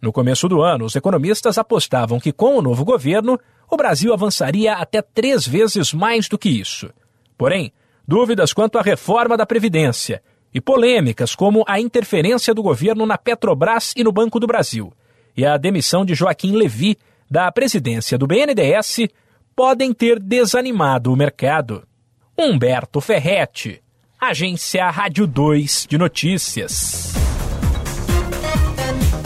No 0.00 0.14
começo 0.14 0.48
do 0.48 0.62
ano, 0.62 0.86
os 0.86 0.96
economistas 0.96 1.58
apostavam 1.58 2.18
que, 2.18 2.32
com 2.32 2.56
o 2.56 2.62
novo 2.62 2.86
governo, 2.86 3.38
o 3.70 3.76
Brasil 3.76 4.14
avançaria 4.14 4.72
até 4.72 5.02
três 5.02 5.46
vezes 5.46 5.92
mais 5.92 6.26
do 6.26 6.38
que 6.38 6.48
isso. 6.48 6.88
Porém, 7.36 7.70
dúvidas 8.08 8.54
quanto 8.54 8.78
à 8.78 8.82
reforma 8.82 9.36
da 9.36 9.44
Previdência 9.44 10.22
e 10.52 10.60
polêmicas 10.60 11.34
como 11.34 11.62
a 11.68 11.78
interferência 11.78 12.54
do 12.54 12.62
governo 12.62 13.04
na 13.04 13.18
Petrobras 13.18 13.92
e 13.94 14.02
no 14.02 14.10
Banco 14.10 14.40
do 14.40 14.46
Brasil 14.46 14.90
e 15.38 15.46
a 15.46 15.56
demissão 15.56 16.04
de 16.04 16.16
Joaquim 16.16 16.56
Levi 16.56 16.98
da 17.30 17.52
presidência 17.52 18.18
do 18.18 18.26
BNDES 18.26 19.08
podem 19.54 19.92
ter 19.92 20.18
desanimado 20.18 21.12
o 21.12 21.16
mercado. 21.16 21.86
Humberto 22.36 23.00
Ferretti, 23.00 23.80
Agência 24.20 24.90
Rádio 24.90 25.28
2 25.28 25.86
de 25.88 25.96
Notícias. 25.96 27.17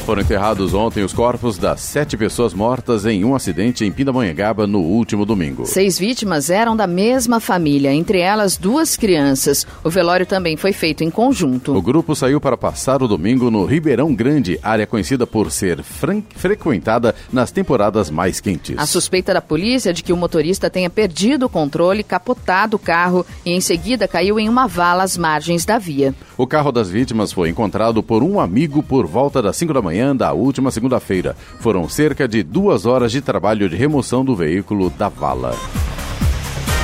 Foram 0.04 0.20
enterrados 0.20 0.74
ontem 0.74 1.04
os 1.04 1.12
corpos 1.12 1.56
das 1.56 1.80
sete 1.80 2.16
pessoas 2.16 2.52
mortas 2.52 3.06
em 3.06 3.24
um 3.24 3.36
acidente 3.36 3.84
em 3.84 3.92
Pindamonhangaba 3.92 4.66
no 4.66 4.80
último 4.80 5.24
domingo. 5.24 5.64
Seis 5.64 5.96
vítimas 5.96 6.50
eram 6.50 6.74
da 6.74 6.88
mesma 6.88 7.38
família, 7.38 7.94
entre 7.94 8.18
elas 8.18 8.56
duas 8.56 8.96
crianças. 8.96 9.64
O 9.84 9.88
velório 9.88 10.26
também 10.26 10.56
foi 10.56 10.72
feito 10.72 11.04
em 11.04 11.10
conjunto. 11.10 11.72
O 11.76 11.80
grupo 11.80 12.16
saiu 12.16 12.40
para 12.40 12.56
passar 12.56 13.00
o 13.00 13.06
domingo 13.06 13.48
no 13.48 13.64
Ribeirão 13.64 14.12
Grande, 14.12 14.58
área 14.60 14.88
conhecida 14.88 15.24
por 15.24 15.52
ser 15.52 15.80
frequentada 15.84 17.14
nas 17.32 17.52
temporadas 17.52 18.10
mais 18.10 18.40
quentes. 18.40 18.76
A 18.78 18.86
suspeita 18.86 19.32
da 19.32 19.40
polícia 19.40 19.90
é 19.90 19.92
de 19.92 20.02
que 20.02 20.12
o 20.12 20.16
motorista 20.16 20.68
tenha 20.68 20.90
perdido 20.90 21.46
o 21.46 21.48
controle, 21.48 22.02
capotado 22.02 22.76
o 22.76 22.80
carro 22.80 23.24
e 23.46 23.52
em 23.52 23.60
seguida 23.60 24.08
caiu 24.08 24.40
em 24.40 24.48
uma 24.48 24.66
vala 24.66 25.04
às 25.04 25.16
margens 25.16 25.64
da 25.64 25.78
via. 25.78 26.12
O 26.36 26.44
carro 26.44 26.72
das 26.72 26.90
vítimas 26.90 27.32
foi 27.32 27.50
encontrado 27.50 28.02
por 28.02 28.24
um 28.24 28.40
amigo 28.40 28.82
por 28.82 29.06
volta 29.06 29.40
das 29.40 29.56
5 29.56 29.72
da 29.72 29.80
manhã 29.80 29.91
manhã 29.92 30.16
da 30.16 30.32
última 30.32 30.70
segunda-feira. 30.70 31.36
Foram 31.60 31.86
cerca 31.86 32.26
de 32.26 32.42
duas 32.42 32.86
horas 32.86 33.12
de 33.12 33.20
trabalho 33.20 33.68
de 33.68 33.76
remoção 33.76 34.24
do 34.24 34.34
veículo 34.34 34.88
da 34.88 35.10
vala. 35.10 35.54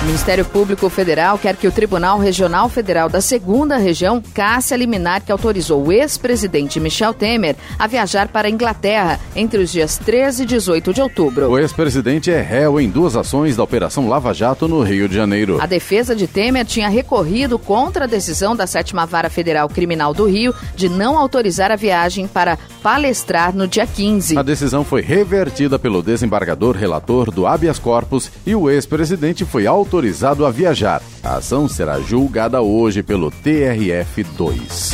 O 0.00 0.07
Ministério 0.07 0.45
Público 0.45 0.88
Federal 0.88 1.37
quer 1.37 1.57
que 1.57 1.67
o 1.67 1.73
Tribunal 1.73 2.19
Regional 2.19 2.69
Federal 2.69 3.09
da 3.09 3.21
Segunda 3.21 3.76
Região 3.76 4.23
casse 4.33 4.73
a 4.73 4.76
liminar 4.76 5.23
que 5.23 5.33
autorizou 5.33 5.85
o 5.87 5.93
ex-presidente 5.93 6.78
Michel 6.78 7.12
Temer 7.12 7.57
a 7.76 7.87
viajar 7.88 8.28
para 8.28 8.47
a 8.47 8.50
Inglaterra 8.50 9.19
entre 9.35 9.61
os 9.61 9.73
dias 9.73 9.99
13 9.99 10.45
e 10.45 10.47
18 10.47 10.95
de 10.95 11.02
outubro. 11.02 11.50
O 11.50 11.59
ex-presidente 11.59 12.31
é 12.31 12.40
réu 12.40 12.81
em 12.81 12.88
duas 12.88 13.17
ações 13.17 13.57
da 13.57 13.64
Operação 13.64 14.09
Lava 14.09 14.33
Jato 14.33 14.69
no 14.69 14.83
Rio 14.83 15.09
de 15.09 15.17
Janeiro. 15.17 15.61
A 15.61 15.67
defesa 15.67 16.14
de 16.14 16.28
Temer 16.28 16.64
tinha 16.64 16.88
recorrido 16.88 17.59
contra 17.59 18.05
a 18.05 18.09
decisão 18.09 18.55
da 18.55 18.69
Sétima 18.69 19.05
Vara 19.05 19.28
Federal 19.28 19.69
Criminal 19.69 20.14
do 20.14 20.26
Rio 20.26 20.55
de 20.76 20.88
não 20.88 21.19
autorizar 21.19 21.73
a 21.73 21.76
viagem 21.76 22.28
para 22.28 22.57
palestrar 22.83 23.55
no 23.55 23.67
dia 23.67 23.87
15. 23.87 24.38
A 24.38 24.43
decisão 24.43 24.85
foi 24.85 25.02
revertida 25.02 25.76
pelo 25.76 26.02
desembargador 26.05 26.76
relator 26.76 27.33
do 27.33 27.49
habeas 27.49 27.81
corpus 27.81 28.31
e 28.47 28.55
o 28.55 28.71
ex-presidente 28.71 29.45
foi 29.45 29.67
autorizado 29.67 29.88
autorizado 29.88 30.45
a 30.45 30.50
viajar. 30.50 31.00
A 31.25 31.37
ação 31.37 31.66
será 31.66 31.99
julgada 31.99 32.61
hoje 32.61 33.02
pelo 33.02 33.30
TRF2. 33.30 34.92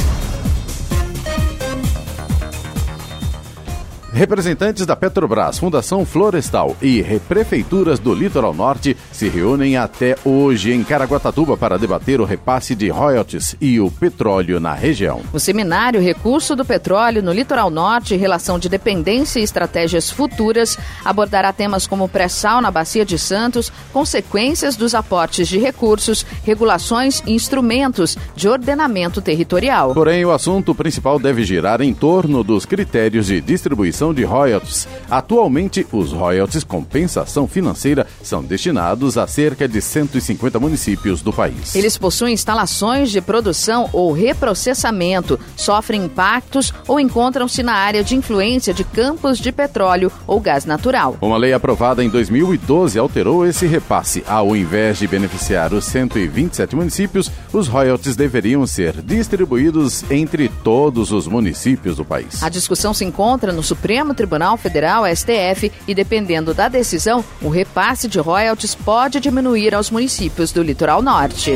Representantes 4.15 4.87
da 4.87 4.95
Petrobras, 4.95 5.59
Fundação 5.59 6.07
Florestal 6.07 6.77
e 6.81 7.03
prefeituras 7.29 7.99
do 7.99 8.15
Litoral 8.15 8.55
Norte 8.55 8.97
se 9.11 9.29
reúnem 9.29 9.77
até 9.77 10.15
hoje 10.25 10.71
em 10.71 10.85
Caraguatatuba 10.85 11.57
para 11.57 11.77
debater 11.77 12.21
o 12.21 12.25
repasse 12.25 12.77
de 12.77 12.89
royalties 12.89 13.57
e 13.61 13.81
o 13.81 13.91
petróleo 13.91 14.61
na 14.61 14.73
região. 14.73 15.21
O 15.33 15.41
seminário 15.41 16.01
Recurso 16.01 16.55
do 16.55 16.65
Petróleo 16.65 17.25
no 17.25 17.33
Litoral 17.33 17.71
Norte, 17.71 18.15
Relação 18.15 18.57
de 18.57 18.69
Dependência 18.69 19.41
e 19.41 19.43
Estratégias 19.43 20.09
Futuras 20.13 20.79
abordará 21.05 21.53
temas 21.53 21.85
como 21.85 22.09
pré-sal 22.09 22.61
na 22.61 22.71
Bacia 22.71 23.05
de 23.05 23.19
Santos, 23.19 23.73
consequências 23.93 24.77
dos 24.77 24.95
aportes 24.95 25.49
de 25.49 25.59
recursos, 25.59 26.25
regulações 26.45 27.21
e 27.27 27.33
instrumentos 27.33 28.17
de 28.37 28.49
ordenamento 28.49 29.21
territorial. 29.21 29.93
Porém, 29.93 30.25
o 30.25 30.31
assunto 30.31 30.73
principal 30.73 31.19
deve 31.19 31.43
girar 31.43 31.81
em 31.81 31.93
torno 31.93 32.45
dos 32.45 32.65
critérios 32.65 33.27
de 33.27 33.41
distribuição 33.41 34.04
de 34.13 34.25
royalties. 34.25 34.87
Atualmente, 35.09 35.87
os 35.93 36.13
royalties 36.13 36.65
compensação 36.65 37.47
financeira 37.47 38.07
são 38.23 38.43
destinados 38.43 39.17
a 39.17 39.27
cerca 39.27 39.69
de 39.69 39.81
150 39.81 40.59
municípios 40.59 41.23
do 41.23 41.33
país. 41.33 41.75
Eles 41.75 41.97
possuem 41.97 42.35
instalações 42.35 43.11
de 43.11 43.21
produção 43.21 43.89
ou 43.93 44.13
reprocessamento, 44.13 45.39
sofrem 45.57 46.05
impactos 46.05 46.73
ou 46.89 46.99
encontram-se 46.99 47.63
na 47.63 47.75
área 47.75 48.03
de 48.03 48.17
influência 48.17 48.75
de 48.75 48.83
campos 48.83 49.39
de 49.39 49.53
petróleo 49.53 50.11
ou 50.27 50.41
gás 50.41 50.65
natural. 50.65 51.17
Uma 51.21 51.37
lei 51.37 51.53
aprovada 51.53 52.03
em 52.03 52.09
2012 52.09 52.99
alterou 52.99 53.47
esse 53.47 53.67
repasse. 53.67 54.25
Ao 54.27 54.57
invés 54.57 54.99
de 54.99 55.07
beneficiar 55.07 55.73
os 55.73 55.85
127 55.85 56.75
municípios, 56.75 57.31
os 57.53 57.69
royalties 57.69 58.17
deveriam 58.17 58.67
ser 58.67 59.01
distribuídos 59.01 60.05
entre 60.11 60.49
todos 60.49 61.13
os 61.13 61.29
municípios 61.29 61.97
do 61.97 62.05
país. 62.05 62.43
A 62.43 62.49
discussão 62.49 62.93
se 62.93 63.05
encontra 63.05 63.53
no 63.53 63.63
Supremo 63.63 63.94
Supremo 63.95 64.13
Tribunal 64.13 64.57
Federal, 64.57 65.05
STF, 65.07 65.71
e 65.87 65.95
dependendo 65.95 66.53
da 66.53 66.67
decisão, 66.67 67.25
o 67.41 67.49
repasse 67.49 68.09
de 68.09 68.19
royalties 68.19 68.75
pode 68.75 69.21
diminuir 69.21 69.73
aos 69.73 69.89
municípios 69.89 70.51
do 70.51 70.65
litoral 70.65 71.01
norte. 71.01 71.53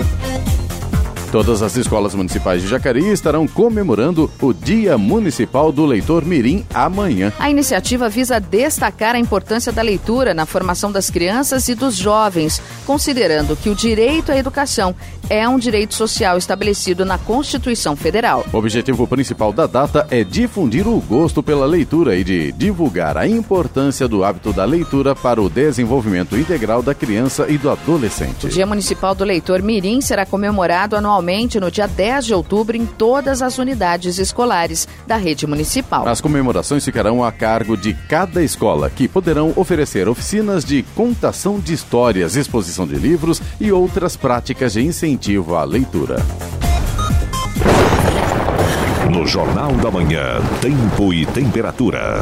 Todas 1.30 1.60
as 1.60 1.76
escolas 1.76 2.14
municipais 2.14 2.62
de 2.62 2.68
Jacareí 2.68 3.10
estarão 3.10 3.46
comemorando 3.46 4.30
o 4.40 4.54
Dia 4.54 4.96
Municipal 4.96 5.70
do 5.70 5.84
Leitor 5.84 6.24
Mirim 6.24 6.64
amanhã. 6.72 7.30
A 7.38 7.50
iniciativa 7.50 8.08
visa 8.08 8.40
destacar 8.40 9.14
a 9.14 9.18
importância 9.18 9.70
da 9.70 9.82
leitura 9.82 10.32
na 10.32 10.46
formação 10.46 10.90
das 10.90 11.10
crianças 11.10 11.68
e 11.68 11.74
dos 11.74 11.96
jovens, 11.96 12.62
considerando 12.86 13.54
que 13.54 13.68
o 13.68 13.74
direito 13.74 14.32
à 14.32 14.38
educação 14.38 14.96
é 15.28 15.46
um 15.46 15.58
direito 15.58 15.94
social 15.94 16.38
estabelecido 16.38 17.04
na 17.04 17.18
Constituição 17.18 17.94
Federal. 17.94 18.46
O 18.50 18.56
objetivo 18.56 19.06
principal 19.06 19.52
da 19.52 19.66
data 19.66 20.06
é 20.10 20.24
difundir 20.24 20.88
o 20.88 20.98
gosto 20.98 21.42
pela 21.42 21.66
leitura 21.66 22.16
e 22.16 22.24
de 22.24 22.52
divulgar 22.52 23.18
a 23.18 23.28
importância 23.28 24.08
do 24.08 24.24
hábito 24.24 24.50
da 24.50 24.64
leitura 24.64 25.14
para 25.14 25.42
o 25.42 25.50
desenvolvimento 25.50 26.38
integral 26.38 26.82
da 26.82 26.94
criança 26.94 27.44
e 27.50 27.58
do 27.58 27.68
adolescente. 27.68 28.46
O 28.46 28.48
Dia 28.48 28.64
Municipal 28.64 29.14
do 29.14 29.24
Leitor 29.24 29.62
Mirim 29.62 30.00
será 30.00 30.24
comemorado 30.24 30.96
anualmente 30.96 31.17
anualmente 31.18 31.58
no 31.58 31.70
dia 31.70 31.86
10 31.86 32.26
de 32.26 32.34
outubro 32.34 32.76
em 32.76 32.86
todas 32.86 33.42
as 33.42 33.58
unidades 33.58 34.18
escolares 34.18 34.86
da 35.06 35.16
rede 35.16 35.46
municipal. 35.46 36.06
As 36.06 36.20
comemorações 36.20 36.84
ficarão 36.84 37.24
a 37.24 37.32
cargo 37.32 37.76
de 37.76 37.92
cada 37.92 38.42
escola, 38.42 38.88
que 38.88 39.08
poderão 39.08 39.52
oferecer 39.56 40.08
oficinas 40.08 40.64
de 40.64 40.82
contação 40.94 41.58
de 41.58 41.74
histórias, 41.74 42.36
exposição 42.36 42.86
de 42.86 42.94
livros 42.94 43.42
e 43.60 43.72
outras 43.72 44.16
práticas 44.16 44.74
de 44.74 44.82
incentivo 44.82 45.56
à 45.56 45.64
leitura. 45.64 46.16
No 49.10 49.26
Jornal 49.26 49.72
da 49.72 49.90
Manhã, 49.90 50.40
Tempo 50.60 51.12
e 51.12 51.26
Temperatura. 51.26 52.20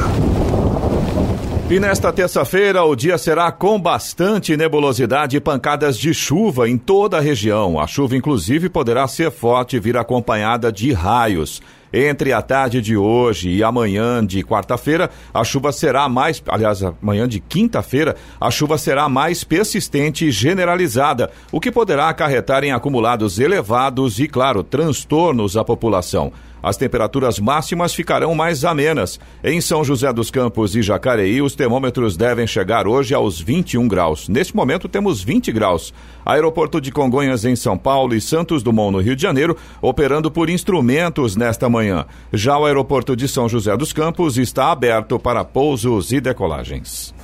E 1.69 1.81
nesta 1.81 2.13
terça-feira, 2.13 2.85
o 2.85 2.95
dia 2.95 3.19
será 3.19 3.51
com 3.51 3.81
bastante 3.81 4.57
nebulosidade 4.57 5.37
e 5.37 5.41
pancadas 5.41 5.99
de 5.99 6.15
chuva 6.15 6.69
em 6.69 6.79
toda 6.79 7.19
a 7.19 7.21
região. 7.21 7.81
A 7.81 7.89
chuva, 7.89 8.17
inclusive, 8.17 8.69
poderá 8.69 9.09
ser 9.09 9.33
forte 9.33 9.75
e 9.75 9.81
vir 9.81 9.97
acompanhada 9.97 10.71
de 10.71 10.93
raios. 10.93 11.61
Entre 11.99 12.31
a 12.31 12.43
tarde 12.43 12.83
de 12.83 12.95
hoje 12.95 13.49
e 13.49 13.65
amanhã 13.65 14.23
de 14.23 14.43
quarta-feira, 14.43 15.09
a 15.33 15.43
chuva 15.43 15.73
será 15.73 16.11
mais, 16.11 16.43
aliás, 16.47 16.83
amanhã 16.83 17.27
de 17.27 17.41
quinta-feira, 17.41 18.15
a 18.39 18.51
chuva 18.51 18.77
será 18.77 19.09
mais 19.09 19.43
persistente 19.43 20.27
e 20.27 20.31
generalizada, 20.31 21.31
o 21.51 21.59
que 21.59 21.73
poderá 21.73 22.11
acarretar 22.11 22.65
em 22.65 22.71
acumulados 22.71 23.39
elevados 23.39 24.21
e, 24.21 24.29
claro, 24.29 24.63
transtornos 24.63 25.57
à 25.57 25.65
população. 25.65 26.35
As 26.67 26.77
temperaturas 26.77 27.39
máximas 27.39 27.95
ficarão 27.95 28.35
mais 28.35 28.65
amenas. 28.65 29.21
Em 29.45 29.61
São 29.61 29.85
José 29.85 30.13
dos 30.13 30.33
Campos 30.33 30.75
e 30.75 30.83
Jacareí, 30.83 31.41
os 31.41 31.55
termômetros 31.55 32.17
devem 32.17 32.45
chegar 32.45 32.89
hoje 32.89 33.15
aos 33.15 33.41
21 33.41 33.87
graus. 33.87 34.29
Neste 34.29 34.57
momento, 34.57 34.89
temos 34.89 35.23
20 35.23 35.53
graus. 35.53 35.95
Aeroporto 36.25 36.81
de 36.81 36.91
Congonhas, 36.91 37.45
em 37.45 37.55
São 37.55 37.79
Paulo, 37.79 38.17
e 38.17 38.21
Santos 38.21 38.65
Dumont, 38.65 38.91
no 38.91 39.01
Rio 39.01 39.15
de 39.15 39.23
Janeiro, 39.23 39.57
operando 39.81 40.29
por 40.29 40.51
instrumentos 40.51 41.37
nesta 41.37 41.69
manhã. 41.69 41.86
Já 42.33 42.59
o 42.59 42.67
aeroporto 42.67 43.17
de 43.17 43.29
São 43.29 43.49
José 43.49 43.77
dos 43.77 43.93
Campos 43.93 44.39
está 44.39 44.71
aberto 44.71 45.19
para 45.19 45.45
pousos 45.45 46.13
e 46.13 46.21
decolagens. 46.21 47.15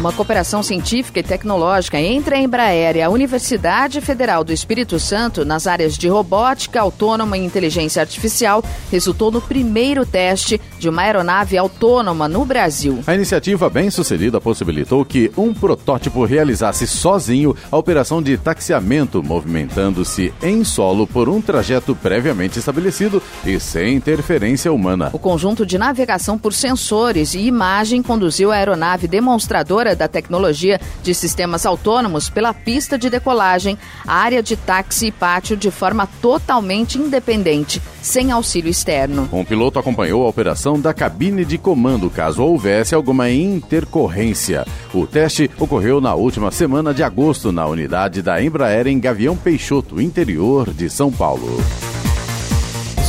Uma 0.00 0.14
cooperação 0.14 0.62
científica 0.62 1.20
e 1.20 1.22
tecnológica 1.22 2.00
entre 2.00 2.34
a 2.34 2.40
Embraer 2.40 2.96
e 2.96 3.02
a 3.02 3.10
Universidade 3.10 4.00
Federal 4.00 4.42
do 4.42 4.50
Espírito 4.50 4.98
Santo 4.98 5.44
nas 5.44 5.66
áreas 5.66 5.94
de 5.94 6.08
robótica 6.08 6.80
autônoma 6.80 7.36
e 7.36 7.44
inteligência 7.44 8.00
artificial 8.00 8.64
resultou 8.90 9.30
no 9.30 9.42
primeiro 9.42 10.06
teste 10.06 10.58
de 10.78 10.88
uma 10.88 11.02
aeronave 11.02 11.58
autônoma 11.58 12.26
no 12.26 12.46
Brasil. 12.46 13.00
A 13.06 13.14
iniciativa 13.14 13.68
bem-sucedida 13.68 14.40
possibilitou 14.40 15.04
que 15.04 15.30
um 15.36 15.52
protótipo 15.52 16.24
realizasse 16.24 16.86
sozinho 16.86 17.54
a 17.70 17.76
operação 17.76 18.22
de 18.22 18.38
taxiamento, 18.38 19.22
movimentando-se 19.22 20.32
em 20.42 20.64
solo 20.64 21.06
por 21.06 21.28
um 21.28 21.42
trajeto 21.42 21.94
previamente 21.94 22.58
estabelecido 22.58 23.22
e 23.44 23.60
sem 23.60 23.96
interferência 23.96 24.72
humana. 24.72 25.10
O 25.12 25.18
conjunto 25.18 25.66
de 25.66 25.76
navegação 25.76 26.38
por 26.38 26.54
sensores 26.54 27.34
e 27.34 27.40
imagem 27.40 28.02
conduziu 28.02 28.50
a 28.50 28.54
aeronave 28.54 29.06
demonstradora 29.06 29.89
da 29.94 30.08
tecnologia 30.08 30.80
de 31.02 31.14
sistemas 31.14 31.66
autônomos 31.66 32.28
pela 32.28 32.52
pista 32.52 32.98
de 32.98 33.10
decolagem, 33.10 33.78
área 34.06 34.42
de 34.42 34.56
táxi 34.56 35.06
e 35.06 35.12
pátio 35.12 35.56
de 35.56 35.70
forma 35.70 36.08
totalmente 36.20 36.98
independente, 36.98 37.80
sem 38.02 38.30
auxílio 38.30 38.70
externo. 38.70 39.28
Um 39.32 39.44
piloto 39.44 39.78
acompanhou 39.78 40.24
a 40.24 40.28
operação 40.28 40.80
da 40.80 40.94
cabine 40.94 41.44
de 41.44 41.58
comando 41.58 42.10
caso 42.10 42.42
houvesse 42.42 42.94
alguma 42.94 43.30
intercorrência. 43.30 44.66
O 44.92 45.06
teste 45.06 45.50
ocorreu 45.58 46.00
na 46.00 46.14
última 46.14 46.50
semana 46.50 46.92
de 46.94 47.02
agosto 47.02 47.52
na 47.52 47.66
unidade 47.66 48.22
da 48.22 48.42
Embraer 48.42 48.86
em 48.86 48.98
Gavião 48.98 49.36
Peixoto, 49.36 50.00
interior 50.00 50.72
de 50.72 50.88
São 50.88 51.10
Paulo. 51.10 51.58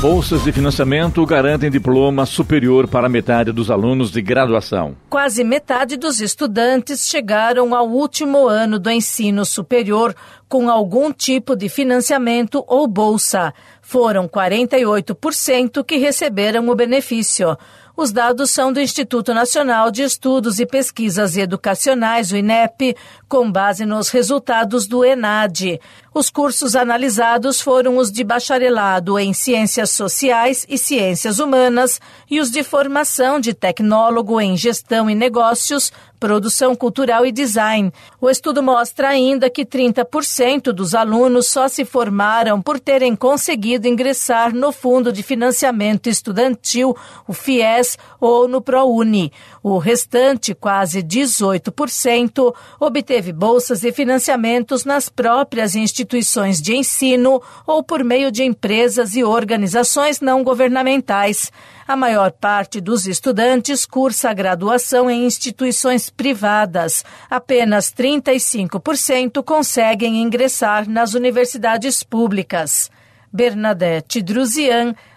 Bolsas 0.00 0.44
de 0.44 0.52
financiamento 0.52 1.24
garantem 1.24 1.70
diploma 1.70 2.26
superior 2.26 2.86
para 2.86 3.08
metade 3.08 3.50
dos 3.50 3.70
alunos 3.70 4.10
de 4.10 4.20
graduação. 4.20 4.94
Quase 5.08 5.42
metade 5.42 5.96
dos 5.96 6.20
estudantes 6.20 7.08
chegaram 7.08 7.74
ao 7.74 7.88
último 7.88 8.46
ano 8.46 8.78
do 8.78 8.90
ensino 8.90 9.42
superior 9.46 10.14
com 10.50 10.68
algum 10.68 11.10
tipo 11.10 11.56
de 11.56 11.70
financiamento 11.70 12.62
ou 12.68 12.86
bolsa. 12.86 13.54
Foram 13.80 14.28
48% 14.28 15.82
que 15.82 15.96
receberam 15.96 16.68
o 16.68 16.74
benefício. 16.74 17.56
Os 17.96 18.12
dados 18.12 18.50
são 18.50 18.70
do 18.70 18.78
Instituto 18.78 19.32
Nacional 19.32 19.90
de 19.90 20.02
Estudos 20.02 20.60
e 20.60 20.66
Pesquisas 20.66 21.34
Educacionais, 21.38 22.30
o 22.30 22.36
INEP, 22.36 22.94
com 23.28 23.50
base 23.50 23.84
nos 23.84 24.08
resultados 24.08 24.86
do 24.86 25.04
ENAD. 25.04 25.80
Os 26.14 26.30
cursos 26.30 26.74
analisados 26.74 27.60
foram 27.60 27.98
os 27.98 28.10
de 28.10 28.24
bacharelado 28.24 29.18
em 29.18 29.34
Ciências 29.34 29.90
Sociais 29.90 30.64
e 30.68 30.78
Ciências 30.78 31.38
Humanas 31.38 32.00
e 32.30 32.40
os 32.40 32.50
de 32.50 32.62
formação 32.62 33.38
de 33.38 33.52
tecnólogo 33.52 34.40
em 34.40 34.56
Gestão 34.56 35.10
e 35.10 35.14
Negócios, 35.14 35.92
produção 36.18 36.74
cultural 36.74 37.26
e 37.26 37.32
design. 37.32 37.92
O 38.18 38.30
estudo 38.30 38.62
mostra 38.62 39.08
ainda 39.08 39.50
que 39.50 39.66
30% 39.66 40.72
dos 40.72 40.94
alunos 40.94 41.48
só 41.48 41.68
se 41.68 41.84
formaram 41.84 42.62
por 42.62 42.80
terem 42.80 43.14
conseguido 43.14 43.86
ingressar 43.86 44.54
no 44.54 44.72
Fundo 44.72 45.12
de 45.12 45.22
Financiamento 45.22 46.08
Estudantil, 46.08 46.96
o 47.28 47.34
FIES, 47.34 47.98
ou 48.18 48.48
no 48.48 48.62
ProUni. 48.62 49.30
O 49.68 49.78
restante, 49.78 50.54
quase 50.54 51.02
18%, 51.02 52.54
obteve 52.78 53.32
bolsas 53.32 53.82
e 53.82 53.90
financiamentos 53.90 54.84
nas 54.84 55.08
próprias 55.08 55.74
instituições 55.74 56.62
de 56.62 56.76
ensino 56.76 57.42
ou 57.66 57.82
por 57.82 58.04
meio 58.04 58.30
de 58.30 58.44
empresas 58.44 59.16
e 59.16 59.24
organizações 59.24 60.20
não 60.20 60.44
governamentais. 60.44 61.50
A 61.84 61.96
maior 61.96 62.30
parte 62.30 62.80
dos 62.80 63.08
estudantes 63.08 63.84
cursa 63.84 64.30
a 64.30 64.32
graduação 64.32 65.10
em 65.10 65.26
instituições 65.26 66.10
privadas. 66.10 67.04
Apenas 67.28 67.92
35% 67.92 69.42
conseguem 69.42 70.22
ingressar 70.22 70.88
nas 70.88 71.12
universidades 71.14 72.04
públicas. 72.04 72.88
Bernadette 73.32 74.22
Druzian, 74.22 74.94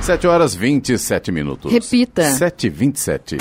7 0.00 0.26
horas 0.28 0.54
27 0.54 1.32
minutos. 1.32 1.72
Repita. 1.72 2.22
7 2.30 2.68
27 2.70 3.38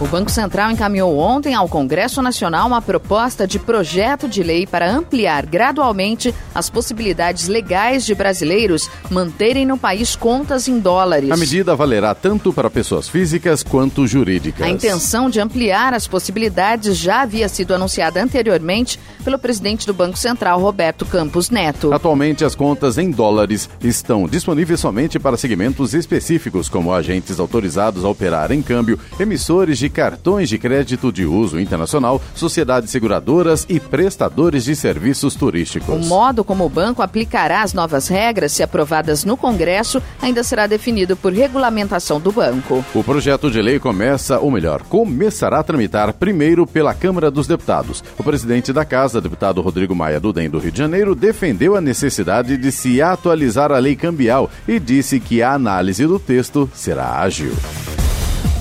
O 0.00 0.06
Banco 0.06 0.30
Central 0.30 0.70
encaminhou 0.70 1.18
ontem 1.18 1.54
ao 1.54 1.68
Congresso 1.68 2.22
Nacional 2.22 2.66
uma 2.66 2.80
proposta 2.80 3.46
de 3.46 3.58
projeto 3.58 4.26
de 4.26 4.42
lei 4.42 4.66
para 4.66 4.90
ampliar 4.90 5.44
gradualmente 5.44 6.34
as 6.54 6.70
possibilidades 6.70 7.48
legais 7.48 8.06
de 8.06 8.14
brasileiros 8.14 8.88
manterem 9.10 9.66
no 9.66 9.76
país 9.76 10.16
contas 10.16 10.68
em 10.68 10.80
dólares. 10.80 11.30
A 11.30 11.36
medida 11.36 11.76
valerá 11.76 12.14
tanto 12.14 12.50
para 12.50 12.70
pessoas 12.70 13.10
físicas 13.10 13.62
quanto 13.62 14.06
jurídicas. 14.06 14.66
A 14.66 14.70
intenção 14.70 15.28
de 15.28 15.38
ampliar 15.38 15.92
as 15.92 16.08
possibilidades 16.08 16.96
já 16.96 17.20
havia 17.20 17.46
sido 17.46 17.74
anunciada 17.74 18.22
anteriormente 18.22 18.98
pelo 19.22 19.38
presidente 19.38 19.86
do 19.86 19.92
Banco 19.92 20.16
Central, 20.16 20.58
Roberto 20.60 21.04
Campos 21.04 21.50
Neto. 21.50 21.92
Atualmente, 21.92 22.42
as 22.42 22.54
contas 22.54 22.96
em 22.96 23.10
dólares 23.10 23.68
estão 23.82 24.26
disponíveis 24.26 24.80
somente 24.80 25.18
para 25.18 25.36
segmentos 25.36 25.92
específicos, 25.92 26.70
como 26.70 26.90
agentes 26.90 27.38
autorizados 27.38 28.02
a 28.02 28.08
operar 28.08 28.50
em 28.50 28.62
câmbio, 28.62 28.98
emissores 29.18 29.78
de 29.78 29.89
cartões 29.90 30.48
de 30.48 30.58
crédito 30.58 31.12
de 31.12 31.24
uso 31.24 31.60
internacional, 31.60 32.20
sociedades 32.34 32.90
seguradoras 32.90 33.66
e 33.68 33.78
prestadores 33.78 34.64
de 34.64 34.74
serviços 34.74 35.34
turísticos. 35.34 35.94
O 35.94 36.08
modo 36.08 36.42
como 36.44 36.64
o 36.64 36.68
banco 36.68 37.02
aplicará 37.02 37.62
as 37.62 37.74
novas 37.74 38.08
regras, 38.08 38.52
se 38.52 38.62
aprovadas 38.62 39.24
no 39.24 39.36
Congresso, 39.36 40.02
ainda 40.22 40.42
será 40.42 40.66
definido 40.66 41.16
por 41.16 41.32
regulamentação 41.32 42.20
do 42.20 42.32
banco. 42.32 42.84
O 42.94 43.04
projeto 43.04 43.50
de 43.50 43.60
lei 43.60 43.78
começa, 43.78 44.38
ou 44.38 44.50
melhor, 44.50 44.82
começará 44.82 45.60
a 45.60 45.62
tramitar 45.62 46.12
primeiro 46.14 46.66
pela 46.66 46.94
Câmara 46.94 47.30
dos 47.30 47.46
Deputados. 47.46 48.02
O 48.18 48.22
presidente 48.22 48.72
da 48.72 48.84
Casa, 48.84 49.20
deputado 49.20 49.60
Rodrigo 49.60 49.94
Maia 49.94 50.20
do 50.20 50.32
DEM 50.32 50.48
do 50.50 50.58
Rio 50.58 50.72
de 50.72 50.78
Janeiro, 50.78 51.14
defendeu 51.14 51.76
a 51.76 51.80
necessidade 51.80 52.56
de 52.56 52.72
se 52.72 53.02
atualizar 53.02 53.72
a 53.72 53.78
lei 53.78 53.96
cambial 53.96 54.50
e 54.66 54.78
disse 54.78 55.20
que 55.20 55.42
a 55.42 55.52
análise 55.52 56.06
do 56.06 56.18
texto 56.18 56.70
será 56.74 57.20
ágil. 57.20 57.52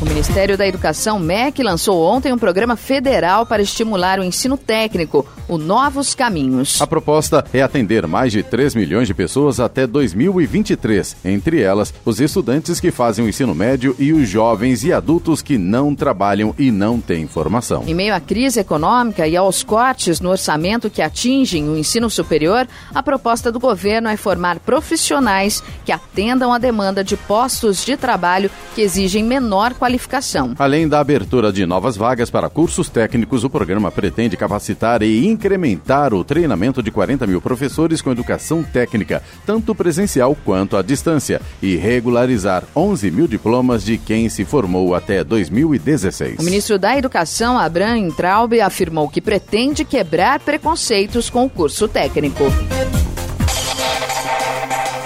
O 0.02 0.06
Ministério 0.06 0.58
da 0.58 0.66
Educação, 0.66 1.20
MEC, 1.20 1.62
lançou 1.62 2.02
ontem 2.02 2.32
um 2.32 2.38
programa 2.38 2.78
federal 2.78 3.46
para 3.46 3.62
estimular 3.62 4.18
o 4.18 4.24
ensino 4.24 4.56
técnico, 4.56 5.28
o 5.46 5.58
Novos 5.58 6.16
Caminhos. 6.16 6.82
A 6.82 6.88
proposta 6.88 7.44
é 7.52 7.62
atender 7.62 8.08
mais 8.08 8.32
de 8.32 8.42
3 8.42 8.76
milhões 8.76 9.10
de 9.10 9.14
pessoas 9.14 9.60
até 9.60 9.86
2023, 9.86 11.18
entre 11.26 11.62
elas 11.62 11.94
os 12.06 12.22
estudantes 12.22 12.80
que 12.80 12.92
fazem 12.92 13.26
o 13.26 13.28
ensino 13.28 13.54
médio 13.54 13.94
e 14.00 14.14
os 14.14 14.30
jovens 14.30 14.86
e 14.86 14.94
adultos 14.94 15.42
que 15.42 15.58
não 15.58 15.94
trabalham 15.94 16.56
e 16.58 16.72
não 16.72 17.02
têm 17.02 17.28
formação. 17.28 17.84
Em 17.86 17.94
meio 17.94 18.16
à 18.16 18.22
crise 18.22 18.62
econômica 18.62 19.28
e 19.28 19.36
aos 19.36 19.64
cortes 19.64 20.22
no 20.22 20.30
orçamento 20.30 20.90
que 20.90 21.02
atingem 21.02 21.68
o 21.68 21.78
ensino 21.78 22.10
superior, 22.10 22.66
a 22.96 23.04
proposta 23.04 23.52
do 23.52 23.60
governo 23.60 24.08
é 24.08 24.16
formar 24.16 24.60
profissionais 24.60 25.62
que 25.84 25.92
atendam 25.92 26.54
a 26.54 26.58
demanda 26.58 27.04
de 27.04 27.18
postos 27.18 27.84
de 27.84 27.98
trabalho 27.98 28.50
que 28.74 28.82
exigem 28.82 29.26
menor 29.26 29.74
qualificação. 29.90 30.54
Além 30.60 30.88
da 30.88 31.00
abertura 31.00 31.52
de 31.52 31.66
novas 31.66 31.98
vagas 31.98 32.30
para 32.30 32.50
cursos 32.50 32.90
técnicos, 32.90 33.44
o 33.44 33.50
programa 33.50 33.92
pretende 33.92 34.38
capacitar 34.38 35.02
e 35.02 35.26
incrementar 35.26 36.14
o 36.14 36.24
treinamento 36.24 36.84
de 36.84 36.92
40 36.92 37.26
mil 37.26 37.42
professores 37.42 38.02
com 38.02 38.12
educação 38.12 38.62
técnica, 38.62 39.24
tanto 39.46 39.74
presencial 39.74 40.38
quanto 40.46 40.78
à 40.78 40.84
distância, 40.84 41.42
e 41.62 41.76
regularizar 41.76 42.64
11 42.76 43.10
mil 43.10 43.28
diplomas 43.28 43.84
de 43.84 43.98
quem 43.98 44.30
se 44.30 44.46
formou 44.46 44.94
até 44.94 45.24
2016. 45.24 46.40
O 46.40 46.44
ministro 46.44 46.78
da 46.78 46.96
Educação, 46.96 47.58
Abraham 47.58 48.12
Traub, 48.12 48.54
afirmou 48.62 49.10
que 49.10 49.22
pretende 49.22 49.84
quebrar 49.84 50.40
preconceitos 50.40 51.30
com 51.30 51.46
o 51.46 51.50
curso 51.50 51.88
técnico. 51.88 52.44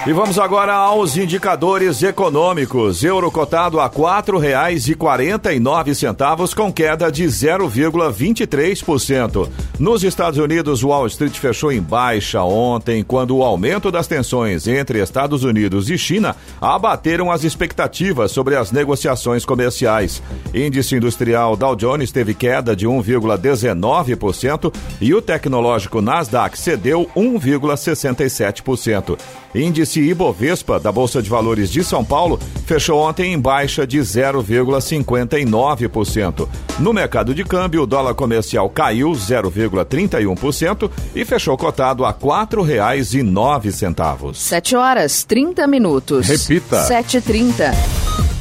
E 0.06 0.12
vamos 0.12 0.38
agora 0.38 0.74
aos 0.74 1.16
indicadores 1.16 2.04
econômicos. 2.04 3.06
Euro 3.06 3.32
cotado 3.32 3.80
a 3.80 3.86
R$ 3.86 3.92
4,49 3.92 6.54
com 6.54 6.74
queda 6.74 7.10
de 7.10 7.24
0,23%. 7.24 9.48
Nos 9.80 10.04
Estados 10.04 10.38
Unidos, 10.38 10.84
Wall 10.84 11.08
Street 11.08 11.40
fechou 11.40 11.72
em 11.72 11.82
baixa 11.82 12.44
ontem, 12.44 13.02
quando 13.02 13.38
o 13.38 13.44
aumento 13.44 13.90
das 13.90 14.06
tensões 14.06 14.68
entre 14.68 15.02
Estados 15.02 15.46
Unidos 15.46 15.90
e 15.90 15.98
China 15.98 16.36
abateram 16.60 17.32
as 17.32 17.46
expectativas 17.46 18.34
sobre 18.34 18.58
as 18.58 18.74
negociações 18.74 19.46
comerciais. 19.46 20.22
Índice 20.54 20.98
industrial 20.98 21.56
Dow 21.56 21.78
Jones 21.78 22.12
teve 22.12 22.34
queda 22.34 22.76
de 22.76 22.86
1,19% 22.86 24.74
e 25.00 25.14
o 25.14 25.22
tecnológico 25.22 26.02
Nasdaq 26.02 26.60
cedeu 26.60 27.10
1,67%. 27.16 29.18
Índice 29.56 30.02
Ibovespa 30.02 30.80
da 30.80 30.92
Bolsa 30.92 31.22
de 31.22 31.30
Valores 31.30 31.72
de 31.72 31.84
São 31.84 32.04
Paulo 32.04 32.40
fechou 32.66 33.00
ontem 33.00 33.34
em 33.34 33.40
baixa 33.40 33.86
de 33.86 34.00
0,59%. 34.00 36.48
No 36.80 36.92
mercado 36.94 37.36
de 37.36 37.44
câmbio, 37.44 37.84
o 37.84 37.88
dólar 37.88 38.16
comercial 38.16 38.68
caiu 38.70 39.12
0,31% 39.12 40.90
e 41.16 41.24
fechou 41.24 41.56
cotado 41.58 42.04
a 42.06 42.10
R$ 42.10 42.16
4,09. 42.20 44.34
7 44.34 44.76
horas 44.76 45.24
30 45.24 45.68
minutos. 45.68 46.28
Repita. 46.28 46.88
7h30. 46.88 48.33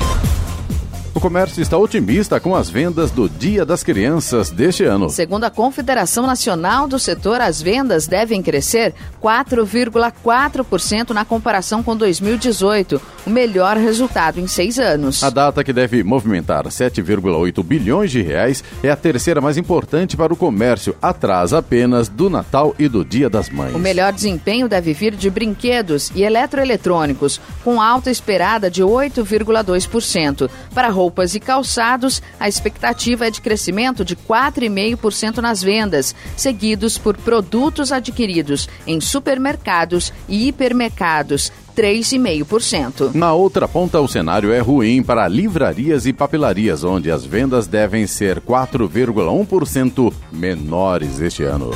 O 1.15 1.21
comércio 1.21 1.61
está 1.61 1.77
otimista 1.77 2.41
com 2.41 2.57
as 2.57 2.71
vendas 2.71 3.11
do 3.11 3.29
Dia 3.29 3.67
das 3.67 3.83
Crianças 3.83 4.51
deste 4.51 4.83
ano. 4.85 5.11
Segundo 5.11 5.45
a 5.45 5.51
Confederação 5.51 6.27
Nacional 6.27 6.89
do 6.89 6.99
Setor, 6.99 7.39
as 7.43 7.61
vendas 7.61 8.07
devem 8.07 8.43
crescer 8.43 8.95
4,4% 9.23 11.11
na 11.11 11.23
comparação 11.23 11.83
com 11.83 11.95
2018, 11.95 12.99
o 13.27 13.31
melhor 13.31 13.77
resultado 13.77 14.41
em 14.41 14.47
seis 14.47 14.79
anos. 14.79 15.23
A 15.23 15.29
data 15.29 15.63
que 15.63 15.73
deve 15.73 16.03
movimentar 16.03 16.65
7,8 16.65 17.63
bilhões 17.63 18.11
de 18.11 18.23
reais 18.23 18.65
é 18.83 18.91
a 18.91 18.97
terceira 18.97 19.41
mais 19.41 19.59
importante 19.59 20.17
para 20.17 20.33
o 20.33 20.37
comércio, 20.37 20.97
atrás 21.03 21.53
apenas 21.53 22.09
do 22.09 22.31
Natal 22.31 22.75
e 22.79 22.89
do 22.89 23.05
Dia 23.05 23.29
das 23.29 23.51
Mães. 23.51 23.75
O 23.75 23.79
melhor 23.79 24.15
desempenho 24.15 24.67
deve 24.67 24.95
vir 24.95 25.15
de 25.15 25.29
brinquedos 25.29 26.11
e 26.15 26.23
eletroeletrônicos, 26.23 27.39
com 27.63 27.83
alta 27.83 28.11
esperada 28.11 28.71
de 28.71 28.83
8,2%. 28.83 30.49
Para 30.75 30.89
roupas 31.03 31.35
e 31.35 31.41
calçados, 31.41 32.23
a 32.39 32.49
expectativa 32.49 33.27
é 33.27 33.31
de 33.31 33.41
crescimento 33.41 34.05
de 34.05 34.15
4,5% 34.15 35.39
nas 35.39 35.61
vendas, 35.61 36.15
seguidos 36.37 36.97
por 36.97 37.17
produtos 37.17 37.91
adquiridos 37.91 38.69
em 38.87 39.01
supermercados 39.01 40.13
e 40.29 40.47
hipermercados, 40.47 41.51
3,5%. 41.77 43.15
Na 43.15 43.33
outra 43.33 43.67
ponta, 43.67 44.01
o 44.01 44.07
cenário 44.07 44.53
é 44.53 44.61
ruim 44.61 45.03
para 45.03 45.27
livrarias 45.27 46.07
e 46.07 46.13
papelarias, 46.13 46.85
onde 46.85 47.11
as 47.11 47.25
vendas 47.27 47.67
devem 47.67 48.07
ser 48.07 48.41
4,1% 48.41 50.13
menores 50.31 51.19
este 51.19 51.43
ano. 51.43 51.73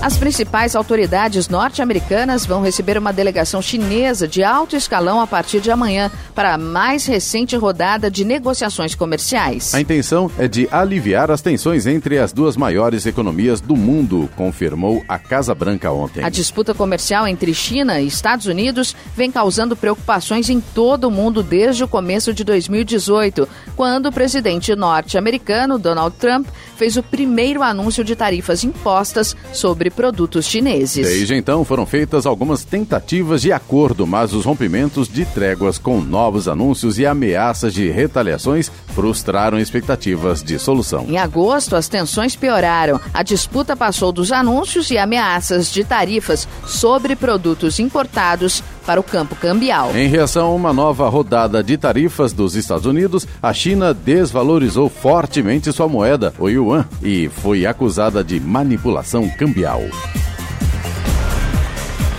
As 0.00 0.18
principais 0.18 0.76
autoridades 0.76 1.48
norte-americanas 1.48 2.44
vão 2.44 2.62
receber 2.62 2.98
uma 2.98 3.12
delegação 3.12 3.62
chinesa 3.62 4.28
de 4.28 4.44
alto 4.44 4.76
escalão 4.76 5.20
a 5.20 5.26
partir 5.26 5.58
de 5.60 5.70
amanhã 5.70 6.10
para 6.34 6.54
a 6.54 6.58
mais 6.58 7.06
recente 7.06 7.56
rodada 7.56 8.10
de 8.10 8.24
negociações 8.24 8.94
comerciais. 8.94 9.74
A 9.74 9.80
intenção 9.80 10.30
é 10.38 10.46
de 10.46 10.68
aliviar 10.70 11.30
as 11.30 11.40
tensões 11.40 11.86
entre 11.86 12.18
as 12.18 12.32
duas 12.32 12.56
maiores 12.58 13.06
economias 13.06 13.60
do 13.60 13.74
mundo, 13.74 14.28
confirmou 14.36 15.02
a 15.08 15.18
Casa 15.18 15.54
Branca 15.54 15.90
ontem. 15.90 16.22
A 16.22 16.28
disputa 16.28 16.74
comercial 16.74 17.26
entre 17.26 17.54
China 17.54 17.98
e 17.98 18.06
Estados 18.06 18.46
Unidos 18.46 18.94
vem 19.16 19.30
causando 19.30 19.74
preocupações 19.74 20.50
em 20.50 20.60
todo 20.60 21.04
o 21.04 21.10
mundo 21.10 21.42
desde 21.42 21.82
o 21.82 21.88
começo 21.88 22.34
de 22.34 22.44
2018, 22.44 23.48
quando 23.74 24.06
o 24.06 24.12
presidente 24.12 24.74
norte-americano 24.76 25.78
Donald 25.78 26.14
Trump 26.18 26.46
fez 26.76 26.96
o 26.96 27.02
primeiro 27.02 27.62
anúncio 27.62 28.04
de 28.04 28.14
tarifas 28.14 28.62
impostas 28.62 29.34
sobre 29.52 29.90
produtos 29.90 30.46
chineses. 30.46 31.06
Desde 31.06 31.34
então 31.34 31.64
foram 31.64 31.86
feitas 31.86 32.26
algumas 32.26 32.64
tentativas 32.64 33.42
de 33.42 33.52
acordo, 33.52 34.06
mas 34.06 34.32
os 34.32 34.44
rompimentos 34.44 35.08
de 35.08 35.24
tréguas 35.24 35.78
com 35.78 36.00
novos 36.00 36.46
anúncios 36.46 36.98
e 36.98 37.06
ameaças 37.06 37.72
de 37.72 37.90
retaliações 37.90 38.70
frustraram 38.88 39.58
expectativas 39.58 40.42
de 40.42 40.58
solução. 40.58 41.06
Em 41.08 41.18
agosto, 41.18 41.76
as 41.76 41.88
tensões 41.88 42.36
pioraram. 42.36 43.00
A 43.12 43.22
disputa 43.22 43.76
passou 43.76 44.12
dos 44.12 44.32
anúncios 44.32 44.90
e 44.90 44.98
ameaças 44.98 45.72
de 45.72 45.84
tarifas 45.84 46.46
sobre 46.66 47.16
produtos 47.16 47.78
importados 47.78 48.62
para 48.86 49.00
o 49.00 49.02
campo 49.02 49.34
cambial. 49.34 49.94
Em 49.94 50.08
reação 50.08 50.46
a 50.46 50.54
uma 50.54 50.72
nova 50.72 51.08
rodada 51.08 51.62
de 51.62 51.76
tarifas 51.76 52.32
dos 52.32 52.54
Estados 52.54 52.86
Unidos, 52.86 53.26
a 53.42 53.52
China 53.52 53.92
desvalorizou 53.92 54.88
fortemente 54.88 55.72
sua 55.72 55.88
moeda, 55.88 56.32
o 56.38 56.48
yuan, 56.48 56.86
e 57.02 57.28
foi 57.28 57.66
acusada 57.66 58.22
de 58.22 58.38
manipulação 58.38 59.28
cambial. 59.28 59.82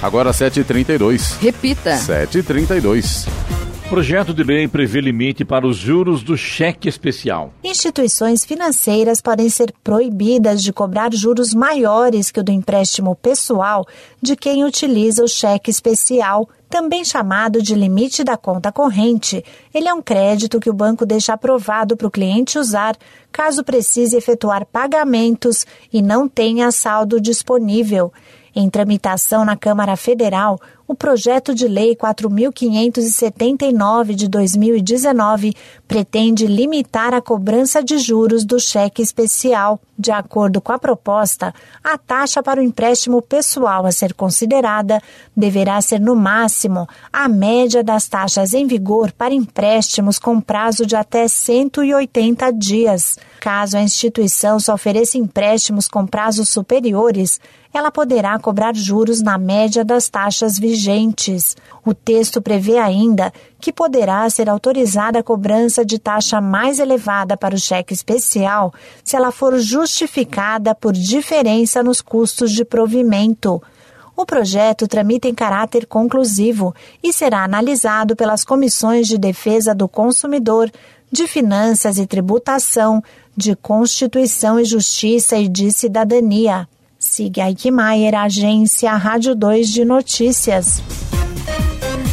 Agora 0.01 0.31
7h32. 0.31 1.39
Repita. 1.41 1.95
7h32. 1.95 3.27
Projeto 3.89 4.33
de 4.33 4.43
lei 4.43 4.67
prevê 4.67 4.99
limite 4.99 5.45
para 5.45 5.65
os 5.65 5.77
juros 5.77 6.21
do 6.21 6.37
cheque 6.37 6.89
especial. 6.89 7.53
Instituições 7.63 8.43
financeiras 8.43 9.21
podem 9.21 9.47
ser 9.47 9.73
proibidas 9.81 10.61
de 10.61 10.73
cobrar 10.73 11.13
juros 11.13 11.53
maiores 11.53 12.29
que 12.29 12.41
o 12.41 12.43
do 12.43 12.51
empréstimo 12.51 13.15
pessoal 13.15 13.87
de 14.21 14.35
quem 14.35 14.65
utiliza 14.65 15.23
o 15.23 15.27
cheque 15.27 15.71
especial, 15.71 16.49
também 16.69 17.05
chamado 17.05 17.61
de 17.61 17.75
limite 17.75 18.25
da 18.25 18.35
conta 18.35 18.73
corrente. 18.73 19.41
Ele 19.73 19.87
é 19.87 19.93
um 19.93 20.01
crédito 20.01 20.59
que 20.59 20.69
o 20.69 20.73
banco 20.73 21.05
deixa 21.05 21.31
aprovado 21.31 21.95
para 21.95 22.07
o 22.07 22.11
cliente 22.11 22.59
usar 22.59 22.97
caso 23.31 23.63
precise 23.63 24.17
efetuar 24.17 24.65
pagamentos 24.65 25.65
e 25.93 26.01
não 26.01 26.27
tenha 26.27 26.69
saldo 26.71 27.21
disponível. 27.21 28.11
Em 28.53 28.69
tramitação 28.69 29.45
na 29.45 29.55
Câmara 29.55 29.95
Federal, 29.95 30.59
o 30.87 30.95
projeto 30.95 31.53
de 31.53 31.67
lei 31.67 31.95
4579 31.95 34.15
de 34.15 34.27
2019 34.29 35.53
pretende 35.85 36.47
limitar 36.47 37.13
a 37.13 37.21
cobrança 37.21 37.83
de 37.83 37.97
juros 37.97 38.45
do 38.45 38.57
cheque 38.59 39.01
especial. 39.01 39.81
De 39.99 40.11
acordo 40.11 40.61
com 40.61 40.71
a 40.71 40.77
proposta, 40.77 41.51
a 41.83 41.97
taxa 41.97 42.43
para 42.43 42.61
o 42.61 42.63
empréstimo 42.63 43.19
pessoal 43.19 43.83
a 43.85 43.91
ser 43.91 44.13
considerada 44.13 45.01
deverá 45.35 45.81
ser 45.81 45.99
no 45.99 46.15
máximo 46.15 46.87
a 47.11 47.27
média 47.27 47.83
das 47.83 48.07
taxas 48.07 48.53
em 48.53 48.67
vigor 48.67 49.11
para 49.11 49.33
empréstimos 49.33 50.19
com 50.19 50.39
prazo 50.39 50.85
de 50.85 50.95
até 50.95 51.27
180 51.27 52.53
dias. 52.53 53.17
Caso 53.39 53.75
a 53.75 53.81
instituição 53.81 54.59
só 54.59 54.75
ofereça 54.75 55.17
empréstimos 55.17 55.87
com 55.87 56.05
prazos 56.05 56.49
superiores, 56.49 57.39
ela 57.73 57.91
poderá 57.91 58.37
cobrar 58.39 58.75
juros 58.75 59.21
na 59.21 59.37
média 59.37 59.83
das 59.83 60.07
taxas 60.07 60.59
vigentes. 60.59 60.76
O 61.85 61.93
texto 61.93 62.41
prevê 62.41 62.77
ainda 62.77 63.31
que 63.59 63.71
poderá 63.71 64.29
ser 64.29 64.49
autorizada 64.49 65.19
a 65.19 65.23
cobrança 65.23 65.85
de 65.85 65.97
taxa 65.97 66.39
mais 66.39 66.79
elevada 66.79 67.35
para 67.35 67.55
o 67.55 67.59
cheque 67.59 67.93
especial 67.93 68.73
se 69.03 69.15
ela 69.15 69.31
for 69.31 69.57
justificada 69.57 70.75
por 70.75 70.93
diferença 70.93 71.81
nos 71.81 72.01
custos 72.01 72.51
de 72.51 72.63
provimento. 72.63 73.61
O 74.15 74.25
projeto 74.25 74.87
tramita 74.87 75.27
em 75.27 75.35
caráter 75.35 75.85
conclusivo 75.85 76.73
e 77.03 77.13
será 77.13 77.43
analisado 77.43 78.15
pelas 78.15 78.43
comissões 78.43 79.07
de 79.07 79.17
defesa 79.17 79.75
do 79.75 79.87
consumidor, 79.87 80.71
de 81.11 81.27
finanças 81.27 81.99
e 81.99 82.07
tributação, 82.07 83.01
de 83.35 83.55
Constituição 83.55 84.59
e 84.59 84.65
Justiça 84.65 85.37
e 85.37 85.47
de 85.47 85.71
Cidadania. 85.71 86.67
Siga 86.99 87.45
Aikmaier, 87.45 88.15
agência 88.15 88.95
Rádio 88.95 89.35
2 89.35 89.69
de 89.69 89.85
Notícias. 89.85 90.81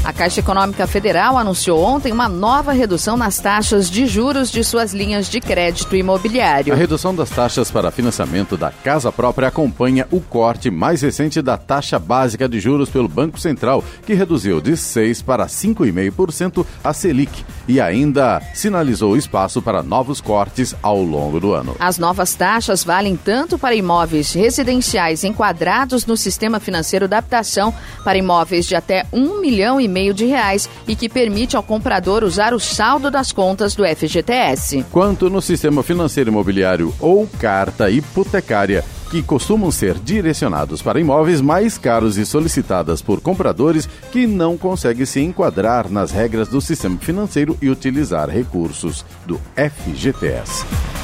A 0.04 0.12
Caixa 0.12 0.40
Econômica 0.40 0.86
Federal 0.86 1.38
anunciou 1.38 1.82
ontem 1.82 2.12
uma 2.12 2.28
nova 2.28 2.72
redução 2.72 3.16
nas 3.16 3.38
taxas 3.38 3.88
de 3.88 4.06
juros 4.06 4.50
de 4.50 4.62
suas 4.62 4.92
linhas 4.92 5.30
de 5.30 5.40
crédito 5.40 5.96
imobiliário. 5.96 6.74
A 6.74 6.76
redução 6.76 7.14
das 7.14 7.30
taxas 7.30 7.70
para 7.70 7.90
financiamento 7.90 8.54
da 8.54 8.70
casa 8.70 9.10
própria 9.10 9.48
acompanha 9.48 10.06
o 10.10 10.20
corte 10.20 10.70
mais 10.70 11.00
recente 11.00 11.40
da 11.40 11.56
taxa 11.56 11.98
básica 11.98 12.46
de 12.46 12.60
juros 12.60 12.90
pelo 12.90 13.08
Banco 13.08 13.40
Central, 13.40 13.82
que 14.04 14.12
reduziu 14.12 14.60
de 14.60 14.76
6 14.76 15.22
para 15.22 15.46
5,5% 15.46 16.66
a 16.84 16.92
Selic 16.92 17.42
e 17.66 17.80
ainda 17.80 18.42
sinalizou 18.52 19.16
espaço 19.16 19.62
para 19.62 19.82
novos 19.82 20.20
cortes 20.20 20.76
ao 20.82 21.02
longo 21.02 21.40
do 21.40 21.54
ano. 21.54 21.76
As 21.80 21.96
novas 21.96 22.34
taxas 22.34 22.84
valem 22.84 23.16
tanto 23.16 23.58
para 23.58 23.74
imóveis 23.74 24.34
residenciais 24.34 25.24
enquadrados 25.24 26.04
no 26.04 26.14
sistema 26.14 26.60
financeiro 26.60 27.08
da 27.08 27.16
habitação, 27.16 27.72
para 28.04 28.18
imóveis 28.18 28.66
de 28.66 28.74
até 28.74 29.06
um 29.10 29.40
milhão 29.40 29.80
e 29.80 29.88
meio 29.88 29.93
de 30.14 30.24
reais 30.26 30.68
e 30.88 30.96
que 30.96 31.08
permite 31.08 31.56
ao 31.56 31.62
comprador 31.62 32.24
usar 32.24 32.52
o 32.52 32.60
saldo 32.60 33.10
das 33.10 33.32
contas 33.32 33.74
do 33.74 33.84
FGTS. 33.84 34.84
Quanto 34.90 35.30
no 35.30 35.40
sistema 35.40 35.82
financeiro 35.82 36.30
imobiliário 36.30 36.92
ou 36.98 37.26
carta 37.38 37.90
hipotecária, 37.90 38.84
que 39.10 39.22
costumam 39.22 39.70
ser 39.70 39.94
direcionados 39.94 40.82
para 40.82 40.98
imóveis 40.98 41.40
mais 41.40 41.78
caros 41.78 42.16
e 42.16 42.26
solicitadas 42.26 43.00
por 43.00 43.20
compradores 43.20 43.88
que 44.10 44.26
não 44.26 44.58
conseguem 44.58 45.06
se 45.06 45.20
enquadrar 45.20 45.88
nas 45.88 46.10
regras 46.10 46.48
do 46.48 46.60
sistema 46.60 46.98
financeiro 46.98 47.56
e 47.62 47.70
utilizar 47.70 48.28
recursos 48.28 49.04
do 49.24 49.40
FGTS. 49.54 51.03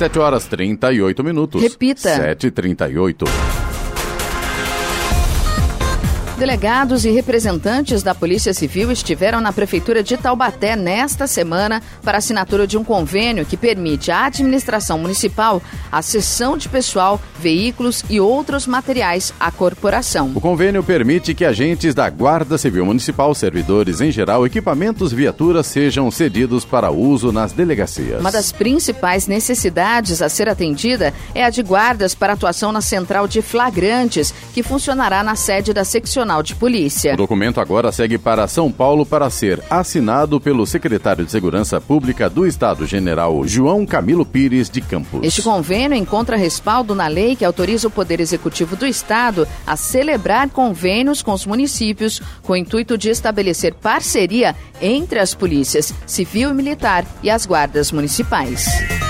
7 0.00 0.18
horas 0.18 0.48
38 0.48 1.22
minutos. 1.22 1.60
Repita. 1.62 2.34
7h38. 2.34 3.69
Delegados 6.40 7.04
e 7.04 7.10
representantes 7.10 8.02
da 8.02 8.14
Polícia 8.14 8.54
Civil 8.54 8.90
estiveram 8.90 9.42
na 9.42 9.52
Prefeitura 9.52 10.02
de 10.02 10.16
Taubaté 10.16 10.74
nesta 10.74 11.26
semana 11.26 11.82
para 12.02 12.16
assinatura 12.16 12.66
de 12.66 12.78
um 12.78 12.82
convênio 12.82 13.44
que 13.44 13.58
permite 13.58 14.10
à 14.10 14.24
administração 14.24 14.98
municipal 14.98 15.62
a 15.92 16.00
cessão 16.00 16.56
de 16.56 16.66
pessoal, 16.66 17.20
veículos 17.38 18.02
e 18.08 18.18
outros 18.18 18.66
materiais 18.66 19.34
à 19.38 19.50
corporação. 19.50 20.32
O 20.34 20.40
convênio 20.40 20.82
permite 20.82 21.34
que 21.34 21.44
agentes 21.44 21.94
da 21.94 22.08
Guarda 22.08 22.56
Civil 22.56 22.86
Municipal, 22.86 23.34
servidores 23.34 24.00
em 24.00 24.10
geral, 24.10 24.46
equipamentos, 24.46 25.12
viaturas 25.12 25.66
sejam 25.66 26.10
cedidos 26.10 26.64
para 26.64 26.90
uso 26.90 27.30
nas 27.30 27.52
delegacias. 27.52 28.18
Uma 28.18 28.32
das 28.32 28.50
principais 28.50 29.26
necessidades 29.26 30.22
a 30.22 30.28
ser 30.30 30.48
atendida 30.48 31.12
é 31.34 31.44
a 31.44 31.50
de 31.50 31.62
guardas 31.62 32.14
para 32.14 32.32
atuação 32.32 32.72
na 32.72 32.80
central 32.80 33.28
de 33.28 33.42
flagrantes, 33.42 34.32
que 34.54 34.62
funcionará 34.62 35.22
na 35.22 35.36
sede 35.36 35.74
da 35.74 35.84
seccional 35.84 36.29
Nacional 36.30 36.42
de 36.42 36.54
Polícia. 36.54 37.14
O 37.14 37.16
documento 37.16 37.60
agora 37.60 37.90
segue 37.90 38.16
para 38.16 38.46
São 38.46 38.70
Paulo 38.70 39.04
para 39.04 39.28
ser 39.28 39.60
assinado 39.68 40.40
pelo 40.40 40.64
secretário 40.64 41.24
de 41.24 41.30
Segurança 41.30 41.80
Pública 41.80 42.30
do 42.30 42.46
Estado, 42.46 42.86
General 42.86 43.44
João 43.46 43.84
Camilo 43.84 44.24
Pires 44.24 44.70
de 44.70 44.80
Campos. 44.80 45.20
Este 45.24 45.42
convênio 45.42 45.96
encontra 45.96 46.36
respaldo 46.36 46.94
na 46.94 47.08
lei 47.08 47.34
que 47.34 47.44
autoriza 47.44 47.88
o 47.88 47.90
Poder 47.90 48.20
Executivo 48.20 48.76
do 48.76 48.86
Estado 48.86 49.46
a 49.66 49.76
celebrar 49.76 50.48
convênios 50.50 51.20
com 51.20 51.32
os 51.32 51.44
municípios 51.44 52.22
com 52.42 52.52
o 52.52 52.56
intuito 52.56 52.96
de 52.96 53.10
estabelecer 53.10 53.74
parceria 53.74 54.54
entre 54.80 55.18
as 55.18 55.34
polícias 55.34 55.92
civil 56.06 56.50
e 56.50 56.54
militar 56.54 57.04
e 57.22 57.30
as 57.30 57.44
guardas 57.44 57.90
municipais. 57.90 59.09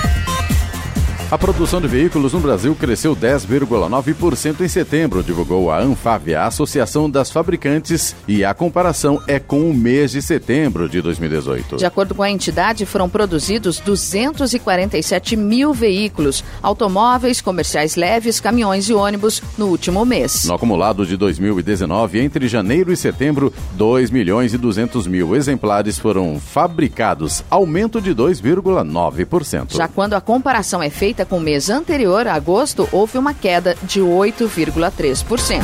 A 1.31 1.37
produção 1.37 1.79
de 1.79 1.87
veículos 1.87 2.33
no 2.33 2.41
Brasil 2.41 2.75
cresceu 2.75 3.15
10,9% 3.15 4.59
em 4.59 4.67
setembro, 4.67 5.23
divulgou 5.23 5.71
a 5.71 5.79
Anfávia, 5.79 6.41
a 6.41 6.47
Associação 6.47 7.09
das 7.09 7.31
Fabricantes, 7.31 8.13
e 8.27 8.43
a 8.43 8.53
comparação 8.53 9.17
é 9.25 9.39
com 9.39 9.71
o 9.71 9.73
mês 9.73 10.11
de 10.11 10.21
setembro 10.21 10.89
de 10.89 11.01
2018. 11.01 11.77
De 11.77 11.85
acordo 11.85 12.13
com 12.13 12.21
a 12.21 12.29
entidade, 12.29 12.85
foram 12.85 13.07
produzidos 13.07 13.79
247 13.79 15.37
mil 15.37 15.73
veículos, 15.73 16.43
automóveis, 16.61 17.39
comerciais 17.39 17.95
leves, 17.95 18.41
caminhões 18.41 18.89
e 18.89 18.93
ônibus 18.93 19.41
no 19.57 19.67
último 19.67 20.03
mês. 20.03 20.43
No 20.43 20.55
acumulado 20.55 21.05
de 21.05 21.15
2019, 21.15 22.19
entre 22.19 22.49
janeiro 22.49 22.91
e 22.91 22.97
setembro, 22.97 23.53
2 23.75 24.11
milhões 24.11 24.53
e 24.53 24.57
200 24.57 25.07
mil 25.07 25.33
exemplares 25.33 25.97
foram 25.97 26.41
fabricados, 26.41 27.41
aumento 27.49 28.01
de 28.01 28.13
2,9%. 28.13 29.77
Já 29.77 29.87
quando 29.87 30.15
a 30.15 30.19
comparação 30.19 30.83
é 30.83 30.89
feita 30.89 31.20
com 31.25 31.37
o 31.37 31.41
mês 31.41 31.69
anterior, 31.69 32.27
agosto, 32.27 32.87
houve 32.91 33.17
uma 33.17 33.33
queda 33.33 33.77
de 33.83 34.01
8,3%. 34.01 35.61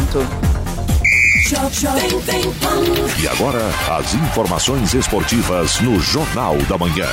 E 3.21 3.27
agora, 3.27 3.61
as 3.97 4.13
informações 4.13 4.93
esportivas 4.93 5.79
no 5.79 5.99
Jornal 5.99 6.57
da 6.69 6.77
Manhã. 6.77 7.07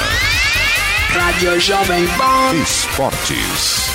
Rádio 1.11 1.61
Jovem 1.61 2.07
Pan. 2.09 2.55
Esportes. 2.61 3.94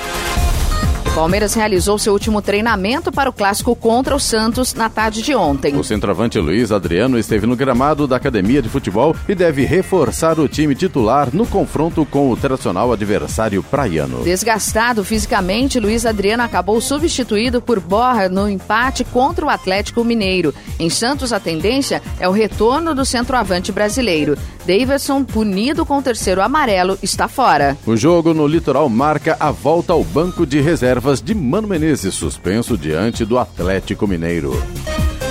Palmeiras 1.15 1.55
realizou 1.55 1.97
seu 1.97 2.13
último 2.13 2.43
treinamento 2.43 3.13
para 3.13 3.31
o 3.31 3.33
clássico 3.33 3.77
contra 3.77 4.17
o 4.17 4.19
Santos 4.19 4.75
na 4.75 4.89
tarde 4.89 5.23
de 5.23 5.33
ontem. 5.33 5.77
O 5.77 5.85
centroavante 5.85 6.41
Luiz 6.41 6.73
Adriano 6.73 7.17
esteve 7.17 7.47
no 7.47 7.55
gramado 7.55 8.09
da 8.09 8.17
academia 8.17 8.61
de 8.61 8.69
futebol 8.69 9.15
e 9.29 9.35
deve 9.35 9.65
reforçar 9.65 10.41
o 10.41 10.49
time 10.49 10.75
titular 10.75 11.29
no 11.33 11.47
confronto 11.47 12.05
com 12.05 12.31
o 12.31 12.37
tradicional 12.37 12.93
adversário 12.93 13.63
praiano. 13.63 14.25
Desgastado 14.25 15.05
fisicamente, 15.05 15.79
Luiz 15.79 16.05
Adriano 16.05 16.43
acabou 16.43 16.81
substituído 16.81 17.63
por 17.63 17.79
Borra 17.79 18.29
no 18.29 18.49
empate 18.49 19.05
contra 19.05 19.47
o 19.47 19.49
Atlético 19.49 20.03
Mineiro. 20.03 20.53
Em 20.81 20.91
Santos, 20.91 21.33
a 21.33 21.39
tendência 21.39 22.03
é 22.19 22.29
o 22.29 22.33
retorno 22.33 22.93
do 22.93 23.05
centroavante 23.05 23.71
brasileiro. 23.71 24.37
Davidson, 24.67 25.23
punido 25.23 25.87
com 25.87 25.99
o 25.99 26.03
terceiro 26.03 26.43
amarelo, 26.43 26.99
está 27.03 27.29
fora. 27.29 27.77
O 27.87 27.97
jogo 27.97 28.35
no 28.35 28.47
litoral 28.47 28.89
marca 28.89 29.37
a 29.39 29.53
volta 29.53 29.93
ao 29.93 30.03
banco 30.03 30.45
de 30.45 30.61
reservas 31.05 31.21
de 31.21 31.35
Mano 31.35 31.69
Menezes, 31.69 32.15
suspenso 32.15 32.79
diante 32.79 33.27
do 33.27 33.39
Atlético 33.39 34.07
Mineiro. 34.07 34.55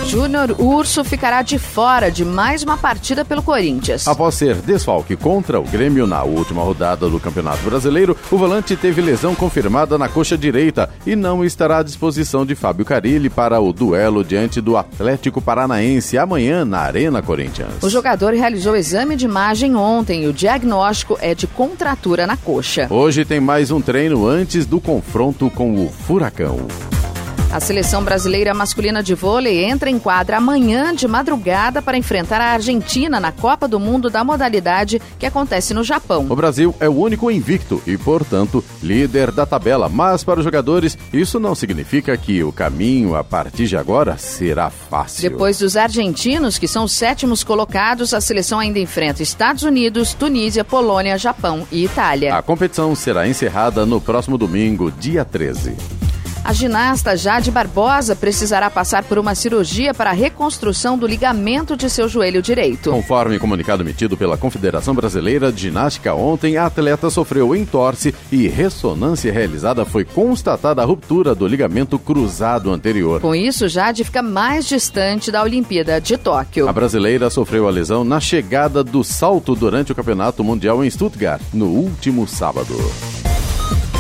Júnior 0.04 0.56
Urso 0.60 1.04
ficará 1.04 1.42
de 1.42 1.58
fora 1.58 2.12
de 2.12 2.26
mais 2.26 2.62
uma 2.62 2.78
partida 2.78 3.24
pelo 3.24 3.42
Corinthians. 3.42 4.08
Após 4.08 4.36
ser 4.36 4.56
desfalque 4.56 5.16
contra 5.16 5.60
o 5.60 5.63
Grêmio 5.63 6.06
na 6.06 6.24
última 6.24 6.62
rodada 6.62 7.10
do 7.10 7.20
Campeonato 7.20 7.63
Brasileiro, 7.63 8.16
o 8.30 8.38
volante 8.38 8.76
teve 8.76 9.02
lesão 9.02 9.34
confirmada 9.34 9.98
na 9.98 10.10
coxa 10.10 10.38
direita 10.38 10.89
e 11.06 11.16
não 11.16 11.44
estará 11.44 11.78
à 11.78 11.84
disposição 11.84 12.46
de 12.46 12.54
Fábio 12.54 12.86
Carilli 12.86 13.30
para 13.30 13.60
o 13.60 13.72
duelo 13.72 14.24
diante 14.24 14.60
do 14.60 14.76
Atlético 14.76 15.42
Paranaense 15.42 16.18
amanhã 16.18 16.66
na 16.66 16.80
Arena 16.80 17.22
Corinthians. 17.22 17.82
O 17.82 17.89
jogador 17.89 18.34
realizou 18.34 18.76
exame 18.76 19.16
de 19.16 19.26
imagem 19.26 19.76
ontem 19.76 20.24
e 20.24 20.28
o 20.28 20.34
diagnóstico 20.34 21.18
é 21.22 21.34
de 21.34 21.48
contratura 21.48 22.28
na 22.28 22.36
coxa. 22.36 22.88
Hoje 22.89 23.26
tem 23.26 23.39
mais 23.39 23.72
um 23.72 23.82
treino 23.82 24.28
antes 24.28 24.66
do 24.66 24.80
confronto 24.80 25.50
com 25.50 25.74
o 25.86 25.89
Furacão. 25.89 26.68
A 27.54 27.60
seleção 27.60 28.04
brasileira 28.04 28.52
masculina 28.52 29.04
de 29.04 29.13
vôlei 29.13 29.63
entra 29.63 29.88
em 29.88 30.00
quadra 30.00 30.38
amanhã 30.38 30.92
de 30.92 31.08
madrugada 31.08 31.84
para 31.84 31.96
enfrentar 31.96 32.42
a 32.42 32.54
Argentina 32.54 33.20
na 33.20 33.32
Copa 33.32 33.68
do 33.68 33.80
Mundo 33.80 34.10
da 34.10 34.24
modalidade 34.24 35.00
que 35.20 35.26
acontece 35.28 35.72
no 35.72 35.84
Japão. 35.84 36.26
O 36.28 36.36
Brasil 36.36 36.74
é 36.80 36.89
o 36.89 36.98
único 36.98 37.30
invicto 37.30 37.80
e, 37.86 37.96
portanto, 37.96 38.66
líder 38.82 39.32
da 39.32 39.46
tabela. 39.46 39.88
Mas 39.88 40.24
para 40.24 40.39
os 40.39 40.44
jogadores, 40.44 40.98
isso 41.13 41.39
não 41.39 41.54
significa 41.54 42.18
que 42.18 42.44
o 42.44 42.52
caminho 42.52 43.16
a 43.16 43.24
partir 43.24 43.68
de 43.68 43.78
agora 43.78 44.18
será 44.18 44.72
fácil. 44.72 45.30
Depois 45.30 45.60
dos 45.60 45.78
argentinos, 45.78 46.58
que 46.58 46.68
são 46.68 46.86
os 46.86 46.92
sétimos 46.92 47.44
colocados, 47.44 48.16
a 48.16 48.20
seleção 48.20 48.58
ainda 48.58 48.80
enfrenta 48.80 49.22
Estados 49.22 49.62
Unidos, 49.62 50.16
Tunísia, 50.16 50.63
Polônia, 50.63 51.20
Japão 51.20 51.68
e 51.72 51.86
Itália. 51.86 52.36
A 52.36 52.42
competição 52.42 52.96
será 52.96 53.28
encerrada 53.28 53.86
no 53.86 54.02
próximo 54.02 54.39
domingo, 54.39 54.89
dia 54.89 55.24
13. 55.24 56.03
A 56.46 56.52
ginasta 56.52 57.16
Jade 57.16 57.50
Barbosa 57.50 58.18
precisará 58.18 58.70
passar 58.70 59.04
por 59.06 59.18
uma 59.18 59.34
cirurgia 59.34 59.94
para 59.94 60.10
a 60.10 60.14
reconstrução 60.14 60.98
do 60.98 61.08
ligamento 61.08 61.78
de 61.78 61.90
seu 61.90 62.10
joelho 62.10 62.42
direito. 62.42 62.92
Conforme 62.92 63.40
comunicado 63.40 63.82
emitido 63.82 64.18
pela 64.18 64.38
Confederação 64.38 64.94
Brasileira 64.94 65.54
de 65.54 65.62
Ginástica 65.62 66.14
ontem, 66.14 66.58
a 66.58 66.66
atleta 66.66 67.10
sofreu 67.10 67.56
entorse 67.56 68.14
e 68.30 68.50
ressonância 68.50 69.32
realizada 69.32 69.86
foi 69.86 70.04
constatada 70.04 70.82
a 70.82 70.86
ruptura 70.86 71.34
do 71.34 71.48
ligamento 71.48 71.98
cruzado 71.98 72.72
anterior. 72.74 73.22
Com 73.22 73.34
isso, 73.34 73.70
Jade 73.70 74.04
fica 74.04 74.22
mais 74.22 74.68
distante 74.68 75.32
da 75.32 75.42
Olimpíada 75.44 76.02
de 76.02 76.18
Tóquio. 76.18 76.68
A 76.68 76.74
brasileira 76.74 77.30
sofreu 77.30 77.70
a 77.70 77.72
lesão 77.72 78.04
na 78.04 78.20
chegada 78.20 78.84
do 78.84 79.02
salto 79.02 79.56
durante 79.56 79.94
o 79.94 79.96
Campeonato 79.96 80.44
Mundial 80.44 80.84
em 80.84 80.90
Stuttgart 80.90 81.42
no 81.54 81.68
último 81.68 82.28
sábado. 82.28 82.76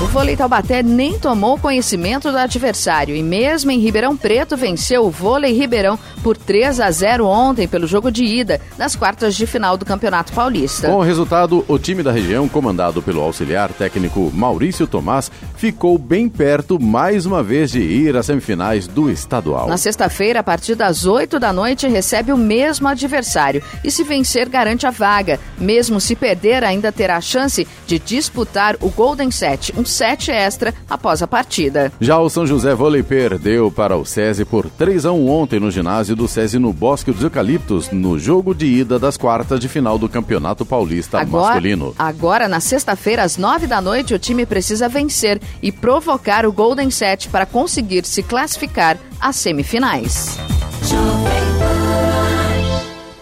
O 0.03 0.07
vôlei 0.07 0.35
Taubaté 0.35 0.83
nem 0.83 1.17
tomou 1.17 1.57
conhecimento 1.57 2.29
do 2.29 2.37
adversário 2.37 3.15
e 3.15 3.23
mesmo 3.23 3.71
em 3.71 3.79
Ribeirão 3.79 4.17
Preto 4.17 4.57
venceu 4.57 5.05
o 5.05 5.09
vôlei 5.09 5.53
Ribeirão 5.53 5.97
por 6.21 6.35
3 6.35 6.81
a 6.81 6.91
0 6.91 7.25
ontem 7.25 7.69
pelo 7.69 7.87
jogo 7.87 8.11
de 8.11 8.25
ida 8.25 8.59
das 8.77 8.97
quartas 8.97 9.33
de 9.33 9.47
final 9.47 9.77
do 9.77 9.85
Campeonato 9.85 10.33
Paulista. 10.33 10.89
Com 10.89 10.97
o 10.97 11.01
resultado, 11.01 11.63
o 11.69 11.79
time 11.79 12.03
da 12.03 12.11
região, 12.11 12.49
comandado 12.49 13.01
pelo 13.01 13.21
auxiliar 13.21 13.71
técnico 13.71 14.29
Maurício 14.33 14.85
Tomás, 14.85 15.31
ficou 15.55 15.97
bem 15.97 16.27
perto 16.27 16.77
mais 16.77 17.25
uma 17.25 17.41
vez 17.41 17.71
de 17.71 17.79
ir 17.79 18.17
às 18.17 18.25
semifinais 18.25 18.87
do 18.87 19.09
estadual. 19.09 19.69
Na 19.69 19.77
sexta-feira, 19.77 20.41
a 20.41 20.43
partir 20.43 20.75
das 20.75 21.05
8 21.05 21.39
da 21.39 21.53
noite, 21.53 21.87
recebe 21.87 22.33
o 22.33 22.37
mesmo 22.37 22.89
adversário 22.89 23.63
e 23.83 23.89
se 23.89 24.03
vencer 24.03 24.49
garante 24.49 24.85
a 24.85 24.91
vaga. 24.91 25.39
Mesmo 25.57 26.01
se 26.01 26.13
perder, 26.13 26.61
ainda 26.61 26.91
terá 26.91 27.15
a 27.15 27.21
chance 27.21 27.65
de 27.87 27.97
disputar 27.99 28.75
o 28.81 28.89
Golden 28.89 29.31
Set, 29.31 29.73
um 29.77 29.92
set 29.93 30.31
extra 30.31 30.73
após 30.89 31.21
a 31.21 31.27
partida. 31.27 31.91
Já 32.01 32.19
o 32.19 32.29
São 32.29 32.45
José 32.45 32.73
Vôlei 32.75 33.03
perdeu 33.03 33.71
para 33.71 33.95
o 33.95 34.05
SESI 34.05 34.43
por 34.45 34.69
3 34.69 35.05
a 35.05 35.11
1 35.11 35.29
ontem 35.29 35.59
no 35.59 35.71
ginásio 35.71 36.15
do 36.15 36.27
SESI 36.27 36.59
no 36.59 36.73
Bosque 36.73 37.11
dos 37.11 37.23
Eucaliptos, 37.23 37.89
no 37.91 38.17
jogo 38.17 38.53
de 38.53 38.65
ida 38.65 38.97
das 38.99 39.15
quartas 39.17 39.59
de 39.59 39.67
final 39.67 39.97
do 39.97 40.09
Campeonato 40.09 40.65
Paulista 40.65 41.19
Agora, 41.21 41.53
masculino. 41.53 41.93
agora 41.97 42.47
na 42.47 42.59
sexta-feira, 42.59 43.23
às 43.23 43.37
9 43.37 43.67
da 43.67 43.79
noite, 43.81 44.13
o 44.13 44.19
time 44.19 44.45
precisa 44.45 44.89
vencer 44.89 45.39
e 45.61 45.71
provocar 45.71 46.45
o 46.45 46.51
Golden 46.51 46.89
Set 46.89 47.29
para 47.29 47.45
conseguir 47.45 48.05
se 48.05 48.23
classificar 48.23 48.97
às 49.19 49.35
semifinais. 49.35 50.37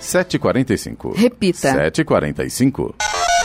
7h45. 0.01 1.15
Repita. 1.15 1.74
7h45. 1.91 3.11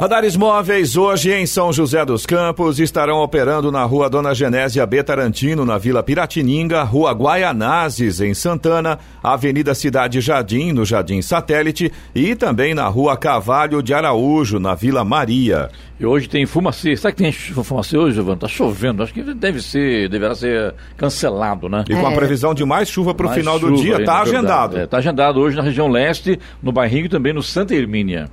Radares 0.00 0.36
móveis 0.36 0.96
hoje 0.96 1.32
em 1.32 1.46
São 1.46 1.72
José 1.72 2.04
dos 2.04 2.26
Campos 2.26 2.80
estarão 2.80 3.22
operando 3.22 3.70
na 3.70 3.84
rua 3.84 4.10
Dona 4.10 4.34
Genésia 4.34 4.84
B. 4.84 5.04
Tarantino, 5.04 5.64
na 5.64 5.78
Vila 5.78 6.02
Piratininga, 6.02 6.82
rua 6.82 7.12
Guaianazes, 7.12 8.20
em 8.20 8.34
Santana, 8.34 8.98
Avenida 9.22 9.72
Cidade 9.72 10.20
Jardim, 10.20 10.72
no 10.72 10.84
Jardim 10.84 11.22
Satélite 11.22 11.92
e 12.12 12.34
também 12.34 12.74
na 12.74 12.88
rua 12.88 13.16
Cavalho 13.16 13.80
de 13.80 13.94
Araújo, 13.94 14.58
na 14.58 14.74
Vila 14.74 15.04
Maria. 15.04 15.70
E 15.98 16.04
hoje 16.04 16.28
tem 16.28 16.44
fumacê. 16.44 16.96
Será 16.96 17.12
que 17.12 17.22
tem 17.22 17.30
fumacê 17.30 17.96
hoje, 17.96 18.16
Giovanni? 18.16 18.40
Tá 18.40 18.48
chovendo. 18.48 19.00
Acho 19.00 19.14
que 19.14 19.22
deve 19.22 19.62
ser, 19.62 20.08
deverá 20.08 20.34
ser 20.34 20.74
cancelado, 20.96 21.68
né? 21.68 21.84
E 21.88 21.94
com 21.94 22.06
a 22.06 22.12
previsão 22.12 22.52
de 22.52 22.64
mais 22.64 22.88
chuva 22.88 23.14
para 23.14 23.28
o 23.28 23.30
final 23.30 23.60
do 23.60 23.72
dia, 23.76 23.98
aí, 23.98 24.04
tá 24.04 24.22
agendado. 24.22 24.76
É, 24.76 24.86
tá 24.88 24.96
agendado 24.96 25.38
hoje 25.38 25.56
na 25.56 25.62
região 25.62 25.86
leste, 25.86 26.38
no 26.60 26.72
Barrigo 26.72 27.06
e 27.06 27.08
também 27.08 27.32
no 27.32 27.44
Santa 27.44 27.76
Hermínia. 27.76 28.28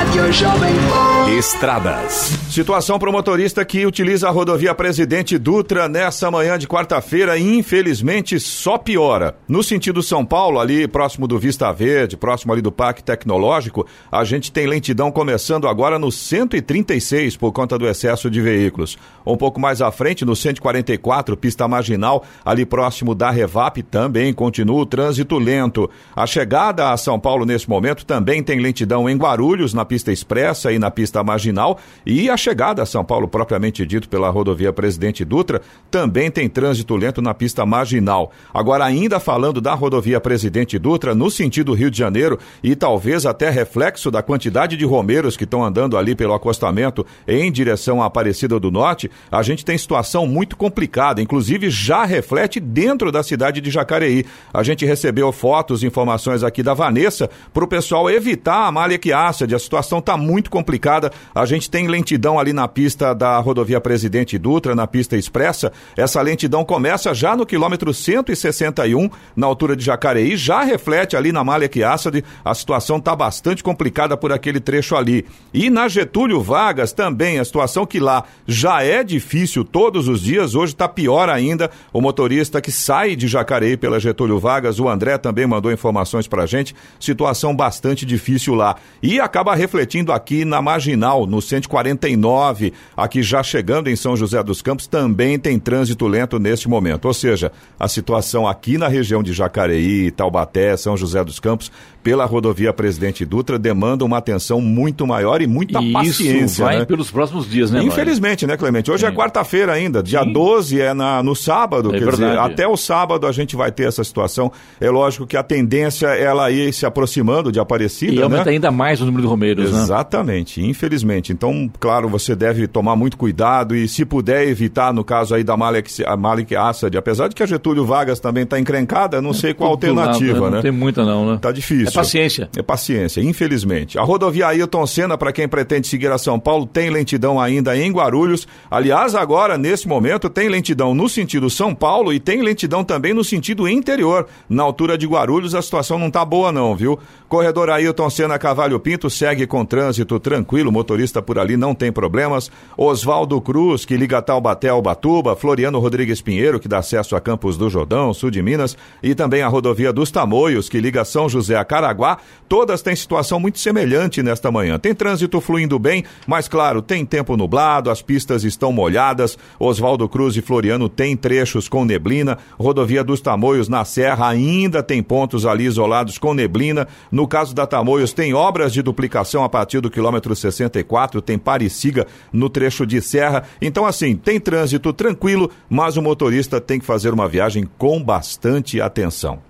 Rádio 0.00 0.32
Jovem 0.32 0.72
Pan. 0.88 1.30
Estradas. 1.30 2.38
Situação 2.48 2.98
para 2.98 3.10
o 3.10 3.12
motorista 3.12 3.64
que 3.64 3.84
utiliza 3.86 4.28
a 4.28 4.30
rodovia 4.30 4.74
Presidente 4.74 5.36
Dutra 5.36 5.88
nessa 5.88 6.30
manhã 6.30 6.58
de 6.58 6.66
quarta-feira, 6.66 7.38
infelizmente 7.38 8.40
só 8.40 8.78
piora. 8.78 9.36
No 9.46 9.62
sentido 9.62 10.02
São 10.02 10.24
Paulo, 10.24 10.58
ali 10.58 10.88
próximo 10.88 11.28
do 11.28 11.38
Vista 11.38 11.70
Verde, 11.70 12.16
próximo 12.16 12.52
ali 12.52 12.62
do 12.62 12.72
Parque 12.72 13.04
Tecnológico, 13.04 13.86
a 14.10 14.24
gente 14.24 14.50
tem 14.50 14.66
lentidão 14.66 15.12
começando 15.12 15.68
agora 15.68 15.98
no 15.98 16.10
136 16.10 17.36
por 17.36 17.52
conta 17.52 17.78
do 17.78 17.86
excesso 17.86 18.30
de 18.30 18.40
veículos. 18.40 18.98
Um 19.24 19.36
pouco 19.36 19.60
mais 19.60 19.80
à 19.82 19.92
frente, 19.92 20.24
no 20.24 20.34
144, 20.34 21.36
pista 21.36 21.68
marginal, 21.68 22.24
ali 22.44 22.64
próximo 22.64 23.14
da 23.14 23.30
Revap, 23.30 23.82
também 23.82 24.32
continua 24.32 24.80
o 24.80 24.86
trânsito 24.86 25.38
lento. 25.38 25.88
A 26.16 26.26
chegada 26.26 26.90
a 26.90 26.96
São 26.96 27.20
Paulo 27.20 27.44
nesse 27.44 27.68
momento 27.68 28.04
também 28.04 28.42
tem 28.42 28.58
lentidão 28.58 29.08
em 29.08 29.16
Guarulhos, 29.16 29.72
na 29.72 29.84
pista 29.90 30.12
expressa 30.12 30.70
e 30.70 30.78
na 30.78 30.88
pista 30.88 31.20
marginal. 31.24 31.76
E 32.06 32.30
a 32.30 32.36
chegada 32.36 32.80
a 32.80 32.86
São 32.86 33.04
Paulo, 33.04 33.26
propriamente 33.26 33.84
dito, 33.84 34.08
pela 34.08 34.30
rodovia 34.30 34.72
Presidente 34.72 35.24
Dutra, 35.24 35.60
também 35.90 36.30
tem 36.30 36.48
trânsito 36.48 36.94
lento 36.94 37.20
na 37.20 37.34
pista 37.34 37.66
marginal. 37.66 38.30
Agora, 38.54 38.84
ainda 38.84 39.18
falando 39.18 39.60
da 39.60 39.74
rodovia 39.74 40.20
Presidente 40.20 40.78
Dutra, 40.78 41.12
no 41.12 41.28
sentido 41.28 41.74
Rio 41.74 41.90
de 41.90 41.98
Janeiro, 41.98 42.38
e 42.62 42.76
talvez 42.76 43.26
até 43.26 43.50
reflexo 43.50 44.12
da 44.12 44.22
quantidade 44.22 44.76
de 44.76 44.84
romeiros 44.84 45.36
que 45.36 45.42
estão 45.42 45.64
andando 45.64 45.98
ali 45.98 46.14
pelo 46.14 46.34
acostamento 46.34 47.04
em 47.26 47.50
direção 47.50 48.00
à 48.00 48.06
Aparecida 48.06 48.60
do 48.60 48.70
Norte, 48.70 49.10
a 49.28 49.42
gente 49.42 49.64
tem 49.64 49.76
situação 49.76 50.24
muito 50.24 50.56
complicada, 50.56 51.20
inclusive 51.20 51.68
já 51.68 52.04
reflete 52.04 52.60
dentro 52.60 53.10
da 53.10 53.24
cidade 53.24 53.60
de 53.60 53.72
Jacareí. 53.72 54.24
A 54.54 54.62
gente 54.62 54.86
recebeu 54.86 55.32
fotos, 55.32 55.82
informações 55.82 56.44
aqui 56.44 56.62
da 56.62 56.74
Vanessa, 56.74 57.28
para 57.52 57.64
o 57.64 57.68
pessoal 57.68 58.08
evitar 58.08 58.66
a 58.68 58.70
malha 58.70 58.96
que 58.96 59.12
ácide. 59.12 59.52
A 59.52 59.58
situação 59.58 59.79
está 59.80 60.16
muito 60.16 60.50
complicada. 60.50 61.10
A 61.34 61.44
gente 61.44 61.70
tem 61.70 61.88
lentidão 61.88 62.38
ali 62.38 62.52
na 62.52 62.68
pista 62.68 63.14
da 63.14 63.38
rodovia 63.38 63.80
Presidente 63.80 64.38
Dutra, 64.38 64.74
na 64.74 64.86
pista 64.86 65.16
expressa. 65.16 65.72
Essa 65.96 66.20
lentidão 66.20 66.64
começa 66.64 67.14
já 67.14 67.36
no 67.36 67.46
quilômetro 67.46 67.92
161, 67.92 69.10
na 69.34 69.46
altura 69.46 69.74
de 69.74 69.84
Jacareí, 69.84 70.36
já 70.36 70.62
reflete 70.62 71.16
ali 71.16 71.32
na 71.32 71.42
malha 71.42 71.68
que 71.68 71.82
ácide. 71.82 72.24
A 72.44 72.54
situação 72.54 72.98
está 72.98 73.14
bastante 73.14 73.62
complicada 73.62 74.16
por 74.16 74.32
aquele 74.32 74.60
trecho 74.60 74.96
ali. 74.96 75.24
E 75.52 75.70
na 75.70 75.88
Getúlio 75.88 76.40
Vargas 76.40 76.92
também, 76.92 77.38
a 77.38 77.44
situação 77.44 77.86
que 77.86 77.98
lá 77.98 78.24
já 78.46 78.82
é 78.82 79.02
difícil 79.02 79.64
todos 79.64 80.08
os 80.08 80.20
dias, 80.20 80.54
hoje 80.54 80.72
está 80.72 80.88
pior 80.88 81.28
ainda. 81.28 81.70
O 81.92 82.00
motorista 82.00 82.60
que 82.60 82.72
sai 82.72 83.16
de 83.16 83.26
Jacareí 83.28 83.76
pela 83.76 84.00
Getúlio 84.00 84.38
Vargas, 84.38 84.78
o 84.78 84.88
André 84.88 85.18
também 85.18 85.46
mandou 85.46 85.72
informações 85.72 86.26
pra 86.26 86.46
gente. 86.46 86.74
Situação 86.98 87.54
bastante 87.54 88.04
difícil 88.06 88.54
lá. 88.54 88.76
E 89.02 89.20
acaba 89.20 89.54
refletindo 89.70 90.10
aqui 90.12 90.44
na 90.44 90.60
marginal, 90.60 91.26
no 91.28 91.40
149, 91.40 92.72
aqui 92.96 93.22
já 93.22 93.40
chegando 93.40 93.88
em 93.88 93.94
São 93.94 94.16
José 94.16 94.42
dos 94.42 94.60
Campos, 94.60 94.88
também 94.88 95.38
tem 95.38 95.60
trânsito 95.60 96.08
lento 96.08 96.40
neste 96.40 96.68
momento. 96.68 97.04
Ou 97.04 97.14
seja, 97.14 97.52
a 97.78 97.86
situação 97.86 98.48
aqui 98.48 98.76
na 98.76 98.88
região 98.88 99.22
de 99.22 99.32
Jacareí, 99.32 100.10
Taubaté, 100.10 100.76
São 100.76 100.96
José 100.96 101.22
dos 101.22 101.38
Campos, 101.38 101.70
pela 102.02 102.24
rodovia 102.24 102.72
Presidente 102.72 103.24
Dutra, 103.24 103.58
demanda 103.58 104.04
uma 104.04 104.18
atenção 104.18 104.60
muito 104.60 105.06
maior 105.06 105.40
e 105.40 105.46
muita 105.46 105.80
E 105.80 105.92
paciência. 105.92 106.44
isso 106.44 106.62
vai 106.62 106.78
né? 106.80 106.84
pelos 106.84 107.10
próximos 107.10 107.48
dias, 107.48 107.70
né? 107.70 107.82
Infelizmente, 107.82 108.46
né, 108.46 108.56
Clemente? 108.56 108.90
Hoje 108.90 109.04
é 109.06 109.10
Sim. 109.10 109.14
quarta-feira 109.14 109.72
ainda, 109.72 110.02
dia 110.02 110.22
Sim. 110.24 110.32
12 110.32 110.80
é 110.80 110.94
na, 110.94 111.22
no 111.22 111.36
sábado, 111.36 111.94
É 111.94 111.98
quer 111.98 112.10
dizer, 112.10 112.26
verdade. 112.26 112.52
até 112.52 112.66
o 112.66 112.76
sábado 112.76 113.26
a 113.26 113.32
gente 113.32 113.54
vai 113.54 113.70
ter 113.70 113.86
essa 113.86 114.02
situação. 114.02 114.50
É 114.80 114.90
lógico 114.90 115.26
que 115.26 115.36
a 115.36 115.42
tendência 115.42 116.06
é 116.08 116.22
ela 116.24 116.50
ir 116.50 116.72
se 116.72 116.84
aproximando 116.86 117.52
de 117.52 117.60
Aparecida, 117.60 118.12
E 118.12 118.16
né? 118.16 118.22
aumenta 118.22 118.48
ainda 118.50 118.70
mais 118.70 119.00
o 119.00 119.04
número 119.04 119.22
de 119.22 119.28
romeiros, 119.28 119.59
né? 119.64 119.82
Exatamente, 119.82 120.62
infelizmente. 120.64 121.32
Então, 121.32 121.70
claro, 121.78 122.08
você 122.08 122.34
deve 122.34 122.66
tomar 122.66 122.96
muito 122.96 123.16
cuidado 123.16 123.74
e, 123.74 123.88
se 123.88 124.04
puder 124.04 124.48
evitar, 124.48 124.92
no 124.92 125.04
caso 125.04 125.34
aí 125.34 125.44
da 125.44 125.56
Malik, 125.56 126.04
a 126.04 126.16
Malik 126.16 126.54
Assad, 126.54 126.96
apesar 126.96 127.28
de 127.28 127.34
que 127.34 127.42
a 127.42 127.46
Getúlio 127.46 127.84
Vargas 127.84 128.20
também 128.20 128.44
está 128.44 128.58
encrencada, 128.58 129.20
não 129.20 129.32
sei 129.32 129.54
qual 129.54 129.70
alternativa, 129.72 130.40
lado, 130.40 130.50
né? 130.50 130.56
Não 130.56 130.62
tem 130.62 130.70
muita 130.70 131.04
não, 131.04 131.32
né? 131.32 131.38
Tá 131.40 131.52
difícil. 131.52 131.88
É 131.88 131.92
paciência. 131.92 132.48
É 132.56 132.62
paciência, 132.62 133.20
infelizmente. 133.20 133.98
A 133.98 134.02
rodovia 134.02 134.48
Ailton 134.48 134.86
Senna, 134.86 135.16
para 135.16 135.32
quem 135.32 135.48
pretende 135.48 135.86
seguir 135.86 136.10
a 136.10 136.18
São 136.18 136.38
Paulo, 136.38 136.66
tem 136.66 136.90
lentidão 136.90 137.40
ainda 137.40 137.76
em 137.76 137.90
Guarulhos. 137.92 138.46
Aliás, 138.70 139.14
agora, 139.14 139.58
nesse 139.58 139.86
momento, 139.86 140.28
tem 140.28 140.48
lentidão 140.48 140.94
no 140.94 141.08
sentido 141.08 141.50
São 141.50 141.74
Paulo 141.74 142.12
e 142.12 142.20
tem 142.20 142.42
lentidão 142.42 142.84
também 142.84 143.14
no 143.14 143.24
sentido 143.24 143.68
interior. 143.68 144.26
Na 144.48 144.62
altura 144.62 144.96
de 144.96 145.06
Guarulhos, 145.06 145.54
a 145.54 145.62
situação 145.62 145.98
não 145.98 146.10
tá 146.10 146.24
boa, 146.24 146.52
não, 146.52 146.74
viu? 146.74 146.98
Corredor 147.28 147.70
Ailton 147.70 148.10
Senna 148.10 148.38
Cavalho 148.38 148.80
Pinto 148.80 149.08
segue 149.08 149.46
com 149.50 149.64
trânsito 149.64 150.20
tranquilo, 150.20 150.70
motorista 150.70 151.20
por 151.20 151.38
ali 151.38 151.56
não 151.56 151.74
tem 151.74 151.90
problemas. 151.90 152.50
Oswaldo 152.78 153.40
Cruz, 153.40 153.84
que 153.84 153.96
liga 153.96 154.22
Taubaté 154.22 154.68
ao 154.68 154.80
Batuba, 154.80 155.34
Floriano 155.34 155.80
Rodrigues 155.80 156.22
Pinheiro, 156.22 156.60
que 156.60 156.68
dá 156.68 156.78
acesso 156.78 157.16
a 157.16 157.20
Campos 157.20 157.58
do 157.58 157.68
Jordão, 157.68 158.14
sul 158.14 158.30
de 158.30 158.40
Minas, 158.40 158.76
e 159.02 159.12
também 159.12 159.42
a 159.42 159.48
rodovia 159.48 159.92
dos 159.92 160.12
Tamoios, 160.12 160.68
que 160.68 160.80
liga 160.80 161.04
São 161.04 161.28
José 161.28 161.56
a 161.56 161.64
Caraguá, 161.64 162.18
todas 162.48 162.80
têm 162.80 162.94
situação 162.94 163.40
muito 163.40 163.58
semelhante 163.58 164.22
nesta 164.22 164.52
manhã. 164.52 164.78
Tem 164.78 164.94
trânsito 164.94 165.40
fluindo 165.40 165.78
bem, 165.78 166.04
mas 166.28 166.46
claro, 166.46 166.80
tem 166.80 167.04
tempo 167.04 167.36
nublado, 167.36 167.90
as 167.90 168.00
pistas 168.00 168.44
estão 168.44 168.72
molhadas. 168.72 169.36
Oswaldo 169.58 170.08
Cruz 170.08 170.36
e 170.36 170.40
Floriano 170.40 170.88
têm 170.88 171.16
trechos 171.16 171.68
com 171.68 171.84
neblina. 171.84 172.38
Rodovia 172.56 173.02
dos 173.02 173.20
Tamoios 173.20 173.68
na 173.68 173.84
Serra 173.84 174.28
ainda 174.28 174.80
tem 174.80 175.02
pontos 175.02 175.44
ali 175.44 175.64
isolados 175.64 176.18
com 176.18 176.32
neblina. 176.32 176.86
No 177.10 177.26
caso 177.26 177.52
da 177.52 177.66
Tamoios, 177.66 178.12
tem 178.12 178.32
obras 178.32 178.72
de 178.72 178.80
duplicação 178.80 179.39
a 179.42 179.48
partir 179.48 179.80
do 179.80 179.90
quilômetro 179.90 180.34
64, 180.34 181.20
tem 181.20 181.38
pare 181.38 181.64
e 181.64 181.70
siga 181.70 182.06
no 182.32 182.48
trecho 182.48 182.86
de 182.86 183.00
serra. 183.00 183.44
Então, 183.60 183.84
assim, 183.84 184.16
tem 184.16 184.40
trânsito 184.40 184.92
tranquilo, 184.92 185.50
mas 185.68 185.96
o 185.96 186.02
motorista 186.02 186.60
tem 186.60 186.78
que 186.78 186.86
fazer 186.86 187.12
uma 187.12 187.28
viagem 187.28 187.68
com 187.78 188.02
bastante 188.02 188.80
atenção. 188.80 189.49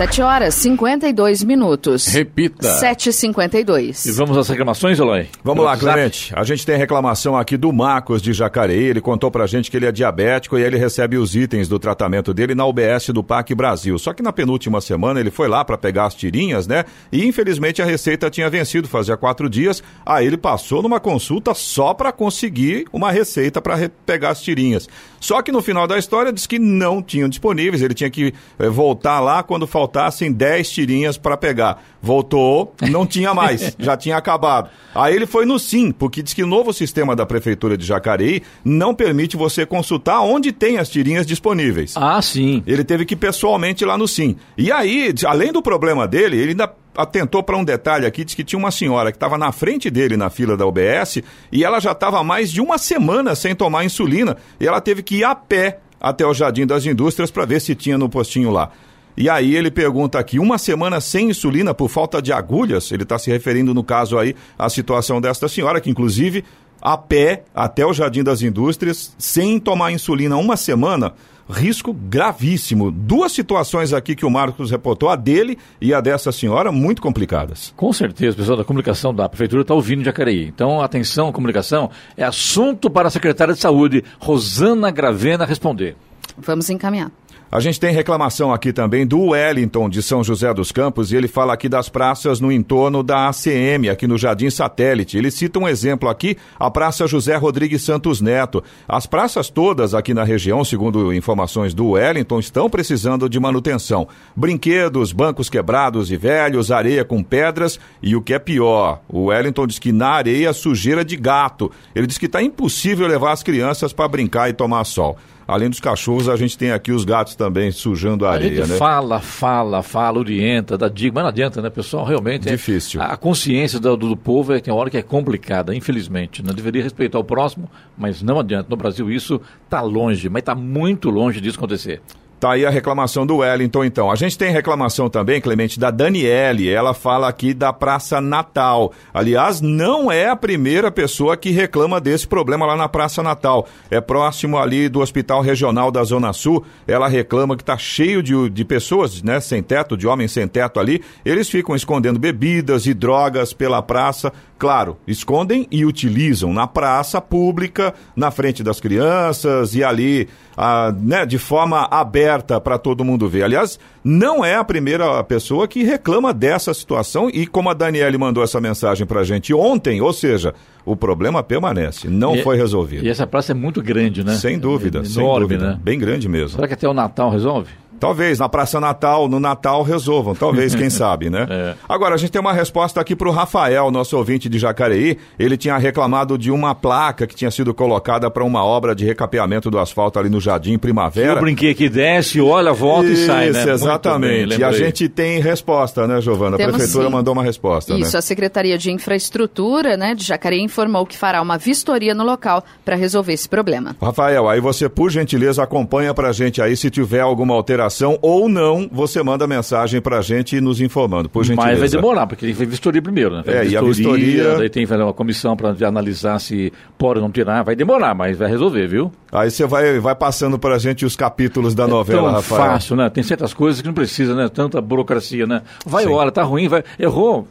7 0.00 0.22
horas 0.22 0.54
52 0.54 1.44
minutos. 1.44 2.06
Repita. 2.06 2.66
7h52. 2.80 4.06
E 4.06 4.12
vamos 4.12 4.38
às 4.38 4.48
reclamações, 4.48 4.98
Eloy? 4.98 5.28
Vamos 5.44 5.62
lá? 5.62 5.76
Clemente. 5.76 6.32
A 6.34 6.42
gente 6.42 6.64
tem 6.64 6.78
reclamação 6.78 7.36
aqui 7.36 7.54
do 7.58 7.70
Marcos 7.70 8.22
de 8.22 8.32
Jacareí. 8.32 8.82
Ele 8.82 9.02
contou 9.02 9.30
pra 9.30 9.46
gente 9.46 9.70
que 9.70 9.76
ele 9.76 9.84
é 9.84 9.92
diabético 9.92 10.56
e 10.56 10.62
ele 10.62 10.78
recebe 10.78 11.18
os 11.18 11.36
itens 11.36 11.68
do 11.68 11.78
tratamento 11.78 12.32
dele 12.32 12.54
na 12.54 12.64
UBS 12.64 13.08
do 13.10 13.22
Parque 13.22 13.54
Brasil. 13.54 13.98
Só 13.98 14.14
que 14.14 14.22
na 14.22 14.32
penúltima 14.32 14.80
semana 14.80 15.20
ele 15.20 15.30
foi 15.30 15.48
lá 15.48 15.62
pra 15.66 15.76
pegar 15.76 16.06
as 16.06 16.14
tirinhas, 16.14 16.66
né? 16.66 16.86
E 17.12 17.26
infelizmente 17.26 17.82
a 17.82 17.84
receita 17.84 18.30
tinha 18.30 18.48
vencido 18.48 18.88
fazia 18.88 19.18
quatro 19.18 19.50
dias. 19.50 19.82
Aí 20.06 20.26
ele 20.26 20.38
passou 20.38 20.80
numa 20.80 20.98
consulta 20.98 21.52
só 21.52 21.92
pra 21.92 22.10
conseguir 22.10 22.86
uma 22.90 23.12
receita 23.12 23.60
pra 23.60 23.74
re- 23.74 23.90
pegar 24.06 24.30
as 24.30 24.40
tirinhas. 24.40 24.88
Só 25.20 25.42
que 25.42 25.52
no 25.52 25.60
final 25.60 25.86
da 25.86 25.98
história 25.98 26.32
diz 26.32 26.46
que 26.46 26.58
não 26.58 27.02
tinham 27.02 27.28
disponíveis. 27.28 27.82
Ele 27.82 27.92
tinha 27.92 28.08
que 28.08 28.32
eh, 28.58 28.68
voltar 28.70 29.20
lá 29.20 29.42
quando 29.42 29.66
faltassem 29.90 30.32
10 30.32 30.70
tirinhas 30.70 31.18
pra 31.18 31.36
pegar. 31.36 31.82
Voltou, 32.00 32.74
não 32.88 33.04
tinha 33.04 33.34
mais, 33.34 33.74
já 33.78 33.96
tinha 33.96 34.16
acabado. 34.16 34.70
Aí 34.94 35.14
ele 35.14 35.26
foi 35.26 35.44
no 35.44 35.58
Sim, 35.58 35.90
porque 35.90 36.22
diz 36.22 36.32
que 36.32 36.42
o 36.42 36.46
novo 36.46 36.72
sistema 36.72 37.14
da 37.14 37.26
Prefeitura 37.26 37.76
de 37.76 37.84
Jacareí 37.84 38.42
não 38.64 38.94
permite 38.94 39.36
você 39.36 39.66
consultar 39.66 40.20
onde 40.20 40.52
tem 40.52 40.78
as 40.78 40.88
tirinhas 40.88 41.26
disponíveis. 41.26 41.94
Ah, 41.96 42.22
sim. 42.22 42.62
Ele 42.66 42.84
teve 42.84 43.04
que 43.04 43.14
ir 43.14 43.16
pessoalmente 43.16 43.84
lá 43.84 43.98
no 43.98 44.06
Sim. 44.06 44.36
E 44.56 44.70
aí, 44.70 45.12
além 45.26 45.52
do 45.52 45.60
problema 45.60 46.06
dele, 46.06 46.36
ele 46.38 46.50
ainda 46.50 46.72
atentou 46.96 47.42
para 47.42 47.56
um 47.56 47.64
detalhe 47.64 48.06
aqui, 48.06 48.24
diz 48.24 48.34
que 48.34 48.44
tinha 48.44 48.58
uma 48.58 48.70
senhora 48.70 49.10
que 49.12 49.16
estava 49.16 49.38
na 49.38 49.52
frente 49.52 49.90
dele 49.90 50.16
na 50.16 50.28
fila 50.28 50.56
da 50.56 50.66
UBS 50.66 51.22
e 51.52 51.64
ela 51.64 51.80
já 51.80 51.92
estava 51.92 52.18
há 52.18 52.24
mais 52.24 52.50
de 52.50 52.60
uma 52.60 52.78
semana 52.78 53.34
sem 53.34 53.54
tomar 53.54 53.84
insulina 53.84 54.36
e 54.58 54.66
ela 54.66 54.80
teve 54.80 55.02
que 55.02 55.16
ir 55.16 55.24
a 55.24 55.34
pé 55.34 55.78
até 56.00 56.26
o 56.26 56.34
Jardim 56.34 56.66
das 56.66 56.84
Indústrias 56.86 57.30
para 57.30 57.44
ver 57.44 57.60
se 57.60 57.74
tinha 57.74 57.96
no 57.96 58.08
postinho 58.08 58.50
lá. 58.50 58.70
E 59.16 59.28
aí 59.28 59.54
ele 59.54 59.70
pergunta 59.70 60.18
aqui, 60.18 60.38
uma 60.38 60.58
semana 60.58 61.00
sem 61.00 61.30
insulina 61.30 61.74
por 61.74 61.88
falta 61.88 62.22
de 62.22 62.32
agulhas? 62.32 62.90
Ele 62.92 63.02
está 63.02 63.18
se 63.18 63.30
referindo, 63.30 63.74
no 63.74 63.84
caso 63.84 64.18
aí, 64.18 64.34
à 64.58 64.68
situação 64.68 65.20
desta 65.20 65.48
senhora, 65.48 65.80
que 65.80 65.90
inclusive 65.90 66.44
a 66.80 66.96
pé 66.96 67.44
até 67.54 67.84
o 67.84 67.92
Jardim 67.92 68.22
das 68.22 68.42
Indústrias, 68.42 69.14
sem 69.18 69.58
tomar 69.58 69.92
insulina 69.92 70.36
uma 70.36 70.56
semana, 70.56 71.12
risco 71.50 71.92
gravíssimo. 71.92 72.90
Duas 72.90 73.32
situações 73.32 73.92
aqui 73.92 74.14
que 74.14 74.24
o 74.24 74.30
Marcos 74.30 74.70
reportou, 74.70 75.08
a 75.08 75.16
dele 75.16 75.58
e 75.80 75.92
a 75.92 76.00
dessa 76.00 76.32
senhora, 76.32 76.72
muito 76.72 77.02
complicadas. 77.02 77.74
Com 77.76 77.92
certeza, 77.92 78.34
o 78.34 78.36
pessoal 78.36 78.56
da 78.56 78.64
comunicação 78.64 79.14
da 79.14 79.28
Prefeitura 79.28 79.62
está 79.62 79.74
ouvindo 79.74 80.04
Jacareí. 80.04 80.46
Então, 80.46 80.80
atenção, 80.80 81.32
comunicação, 81.32 81.90
é 82.16 82.24
assunto 82.24 82.88
para 82.88 83.08
a 83.08 83.10
secretária 83.10 83.52
de 83.52 83.60
Saúde, 83.60 84.04
Rosana 84.18 84.90
Gravena, 84.90 85.44
responder. 85.44 85.96
Vamos 86.38 86.70
encaminhar. 86.70 87.10
A 87.52 87.58
gente 87.58 87.80
tem 87.80 87.92
reclamação 87.92 88.52
aqui 88.52 88.72
também 88.72 89.04
do 89.04 89.30
Wellington 89.30 89.88
de 89.88 90.00
São 90.04 90.22
José 90.22 90.54
dos 90.54 90.70
Campos 90.70 91.10
e 91.10 91.16
ele 91.16 91.26
fala 91.26 91.52
aqui 91.52 91.68
das 91.68 91.88
praças 91.88 92.38
no 92.38 92.52
entorno 92.52 93.02
da 93.02 93.28
ACM, 93.28 93.88
aqui 93.90 94.06
no 94.06 94.16
Jardim 94.16 94.48
Satélite. 94.48 95.18
Ele 95.18 95.32
cita 95.32 95.58
um 95.58 95.66
exemplo 95.66 96.08
aqui, 96.08 96.36
a 96.56 96.70
Praça 96.70 97.08
José 97.08 97.34
Rodrigues 97.34 97.82
Santos 97.82 98.20
Neto. 98.20 98.62
As 98.86 99.04
praças 99.04 99.50
todas 99.50 99.94
aqui 99.94 100.14
na 100.14 100.22
região, 100.22 100.64
segundo 100.64 101.12
informações 101.12 101.74
do 101.74 101.88
Wellington, 101.88 102.38
estão 102.38 102.70
precisando 102.70 103.28
de 103.28 103.40
manutenção. 103.40 104.06
Brinquedos, 104.36 105.10
bancos 105.10 105.50
quebrados 105.50 106.12
e 106.12 106.16
velhos, 106.16 106.70
areia 106.70 107.04
com 107.04 107.20
pedras 107.20 107.80
e 108.00 108.14
o 108.14 108.22
que 108.22 108.32
é 108.32 108.38
pior, 108.38 109.00
o 109.08 109.24
Wellington 109.24 109.66
diz 109.66 109.80
que 109.80 109.90
na 109.90 110.10
areia 110.10 110.52
sujeira 110.52 111.04
de 111.04 111.16
gato. 111.16 111.68
Ele 111.96 112.06
diz 112.06 112.16
que 112.16 112.26
está 112.26 112.40
impossível 112.40 113.08
levar 113.08 113.32
as 113.32 113.42
crianças 113.42 113.92
para 113.92 114.06
brincar 114.06 114.48
e 114.48 114.52
tomar 114.52 114.84
sol. 114.84 115.18
Além 115.50 115.68
dos 115.68 115.80
cachorros, 115.80 116.28
a 116.28 116.36
gente 116.36 116.56
tem 116.56 116.70
aqui 116.70 116.92
os 116.92 117.04
gatos 117.04 117.34
também 117.34 117.72
sujando 117.72 118.24
a 118.24 118.30
A 118.30 118.32
areia, 118.34 118.66
né? 118.66 118.76
fala, 118.76 119.18
fala, 119.20 119.82
fala, 119.82 120.18
orienta, 120.18 120.78
dá 120.78 120.88
dica, 120.88 121.12
mas 121.14 121.24
não 121.24 121.28
adianta, 121.28 121.60
né, 121.60 121.68
pessoal? 121.68 122.04
Realmente 122.04 122.48
é- 122.48 122.52
Difícil. 122.52 123.02
A 123.02 123.16
consciência 123.16 123.80
do, 123.80 123.96
do 123.96 124.16
povo 124.16 124.52
é, 124.52 124.60
tem 124.60 124.72
hora 124.72 124.88
que 124.88 124.96
é 124.96 125.02
complicada, 125.02 125.74
infelizmente. 125.74 126.42
Não 126.42 126.54
deveria 126.54 126.82
respeitar 126.82 127.18
o 127.18 127.24
próximo, 127.24 127.68
mas 127.98 128.22
não 128.22 128.38
adianta. 128.38 128.66
No 128.70 128.76
Brasil 128.76 129.10
isso 129.10 129.40
está 129.64 129.80
longe, 129.80 130.28
mas 130.28 130.40
está 130.42 130.54
muito 130.54 131.10
longe 131.10 131.40
disso 131.40 131.58
acontecer. 131.58 132.00
Tá 132.40 132.52
aí 132.52 132.64
a 132.64 132.70
reclamação 132.70 133.26
do 133.26 133.36
Wellington, 133.36 133.84
então. 133.84 134.10
A 134.10 134.14
gente 134.14 134.38
tem 134.38 134.50
reclamação 134.50 135.10
também, 135.10 135.42
Clemente, 135.42 135.78
da 135.78 135.90
Daniele. 135.90 136.70
Ela 136.70 136.94
fala 136.94 137.28
aqui 137.28 137.52
da 137.52 137.70
Praça 137.70 138.18
Natal. 138.18 138.94
Aliás, 139.12 139.60
não 139.60 140.10
é 140.10 140.30
a 140.30 140.34
primeira 140.34 140.90
pessoa 140.90 141.36
que 141.36 141.50
reclama 141.50 142.00
desse 142.00 142.26
problema 142.26 142.64
lá 142.64 142.74
na 142.74 142.88
Praça 142.88 143.22
Natal. 143.22 143.68
É 143.90 144.00
próximo 144.00 144.56
ali 144.56 144.88
do 144.88 145.00
Hospital 145.00 145.42
Regional 145.42 145.90
da 145.90 146.02
Zona 146.02 146.32
Sul. 146.32 146.64
Ela 146.88 147.08
reclama 147.08 147.58
que 147.58 147.62
tá 147.62 147.76
cheio 147.76 148.22
de, 148.22 148.48
de 148.48 148.64
pessoas, 148.64 149.22
né, 149.22 149.38
sem 149.38 149.62
teto, 149.62 149.94
de 149.94 150.06
homens 150.06 150.32
sem 150.32 150.48
teto 150.48 150.80
ali. 150.80 151.02
Eles 151.22 151.46
ficam 151.46 151.76
escondendo 151.76 152.18
bebidas 152.18 152.86
e 152.86 152.94
drogas 152.94 153.52
pela 153.52 153.82
praça. 153.82 154.32
Claro, 154.58 154.98
escondem 155.06 155.66
e 155.70 155.84
utilizam 155.86 156.52
na 156.52 156.66
praça 156.66 157.20
pública, 157.20 157.94
na 158.14 158.30
frente 158.30 158.62
das 158.62 158.78
crianças 158.78 159.74
e 159.74 159.82
ali, 159.82 160.28
ah, 160.62 160.94
né, 161.00 161.24
de 161.24 161.38
forma 161.38 161.88
aberta 161.90 162.60
para 162.60 162.76
todo 162.76 163.02
mundo 163.02 163.26
ver. 163.28 163.44
Aliás, 163.44 163.78
não 164.04 164.44
é 164.44 164.56
a 164.56 164.62
primeira 164.64 165.24
pessoa 165.24 165.66
que 165.66 165.82
reclama 165.82 166.34
dessa 166.34 166.74
situação 166.74 167.30
e 167.30 167.46
como 167.46 167.70
a 167.70 167.74
Daniele 167.74 168.18
mandou 168.18 168.44
essa 168.44 168.60
mensagem 168.60 169.06
para 169.06 169.20
a 169.20 169.24
gente 169.24 169.54
ontem, 169.54 170.02
ou 170.02 170.12
seja, 170.12 170.52
o 170.84 170.94
problema 170.94 171.42
permanece, 171.42 172.08
não 172.08 172.36
E- 172.36 172.42
foi 172.42 172.58
resolvido. 172.58 173.04
E 173.06 173.08
essa 173.08 173.26
praça 173.26 173.52
é 173.52 173.54
muito 173.54 173.80
grande, 173.82 174.22
né? 174.22 174.34
Sem 174.34 174.58
dúvida, 174.58 174.98
É 175.00 175.04
sem 175.04 175.22
enorme, 175.22 175.46
dúvida. 175.48 175.70
né? 175.70 175.80
Bem 175.82 175.98
grande 175.98 176.28
mesmo. 176.28 176.56
Será 176.56 176.68
que 176.68 176.74
até 176.74 176.86
o 176.86 176.92
Natal 176.92 177.30
resolve? 177.30 177.70
Talvez 178.00 178.38
na 178.38 178.48
Praça 178.48 178.80
Natal, 178.80 179.28
no 179.28 179.38
Natal 179.38 179.82
resolvam, 179.82 180.34
talvez, 180.34 180.74
quem 180.74 180.88
sabe, 180.90 181.28
né? 181.28 181.46
É. 181.50 181.74
Agora, 181.86 182.14
a 182.14 182.18
gente 182.18 182.32
tem 182.32 182.40
uma 182.40 182.54
resposta 182.54 182.98
aqui 182.98 183.14
para 183.14 183.28
o 183.28 183.30
Rafael, 183.30 183.90
nosso 183.90 184.16
ouvinte 184.16 184.48
de 184.48 184.58
Jacareí. 184.58 185.18
Ele 185.38 185.58
tinha 185.58 185.76
reclamado 185.76 186.38
de 186.38 186.50
uma 186.50 186.74
placa 186.74 187.26
que 187.26 187.34
tinha 187.34 187.50
sido 187.50 187.74
colocada 187.74 188.30
para 188.30 188.42
uma 188.42 188.64
obra 188.64 188.94
de 188.94 189.04
recapeamento 189.04 189.70
do 189.70 189.78
asfalto 189.78 190.18
ali 190.18 190.30
no 190.30 190.40
Jardim 190.40 190.78
Primavera. 190.78 191.34
Eu 191.34 191.40
brinquei 191.40 191.74
que 191.74 191.90
desce, 191.90 192.40
olha, 192.40 192.72
volta 192.72 193.08
e 193.08 193.16
sai, 193.26 193.50
né? 193.50 193.60
Isso, 193.60 193.70
exatamente. 193.70 194.48
bem, 194.48 194.58
e 194.60 194.64
a 194.64 194.72
gente 194.72 195.06
tem 195.06 195.38
resposta, 195.40 196.06
né, 196.06 196.22
Giovana? 196.22 196.56
A 196.56 196.58
Temos 196.58 196.76
prefeitura 196.76 197.04
sim. 197.04 197.12
mandou 197.12 197.34
uma 197.34 197.42
resposta, 197.42 197.92
Isso, 197.92 198.12
né? 198.14 198.18
a 198.18 198.22
Secretaria 198.22 198.78
de 198.78 198.90
Infraestrutura 198.90 199.98
né, 199.98 200.14
de 200.14 200.24
Jacareí 200.24 200.62
informou 200.62 201.04
que 201.04 201.18
fará 201.18 201.42
uma 201.42 201.58
vistoria 201.58 202.14
no 202.14 202.24
local 202.24 202.64
para 202.82 202.96
resolver 202.96 203.34
esse 203.34 203.48
problema. 203.48 203.94
Rafael, 204.00 204.48
aí 204.48 204.58
você, 204.58 204.88
por 204.88 205.10
gentileza, 205.10 205.62
acompanha 205.62 206.14
pra 206.14 206.32
gente 206.32 206.62
aí 206.62 206.74
se 206.76 206.88
tiver 206.88 207.20
alguma 207.20 207.54
alteração 207.54 207.89
ou 208.22 208.48
não, 208.48 208.88
você 208.90 209.22
manda 209.22 209.46
mensagem 209.46 210.00
pra 210.00 210.20
gente 210.22 210.60
nos 210.60 210.80
informando, 210.80 211.28
por 211.28 211.44
gentileza. 211.44 211.70
Mas 211.70 211.78
vai 211.80 211.88
demorar, 211.88 212.26
porque 212.26 212.46
tem 212.46 212.54
que 212.54 212.64
vistoria 212.66 213.02
primeiro, 213.02 213.36
né? 213.36 213.42
É, 213.46 213.66
e 213.66 213.76
a 213.76 213.82
vistoria- 213.82 214.56
Daí 214.56 214.68
tem 214.70 214.84
que 214.84 214.86
fazer 214.88 215.02
uma 215.02 215.12
comissão 215.12 215.56
para 215.56 215.74
analisar 215.86 216.38
se 216.38 216.72
pode 216.96 217.18
ou 217.18 217.24
não 217.24 217.30
tirar. 217.30 217.62
Vai 217.62 217.74
demorar, 217.76 218.14
mas 218.14 218.36
vai 218.38 218.48
resolver, 218.48 218.86
viu? 218.86 219.12
Aí 219.32 219.50
você 219.50 219.66
vai, 219.66 219.98
vai 219.98 220.14
passando 220.14 220.58
pra 220.58 220.78
gente 220.78 221.04
os 221.04 221.16
capítulos 221.16 221.74
da 221.74 221.86
novela, 221.86 222.20
é 222.20 222.24
tão 222.24 222.32
Rafael. 222.34 222.62
fácil, 222.72 222.96
né? 222.96 223.10
Tem 223.10 223.22
certas 223.22 223.52
coisas 223.52 223.80
que 223.80 223.86
não 223.86 223.94
precisa, 223.94 224.34
né? 224.34 224.48
Tanta 224.48 224.80
burocracia, 224.80 225.46
né? 225.46 225.62
Vai, 225.86 226.04
Sim. 226.04 226.10
olha, 226.10 226.30
tá 226.30 226.42
ruim, 226.42 226.68
vai. 226.68 226.82
Errou. 226.98 227.46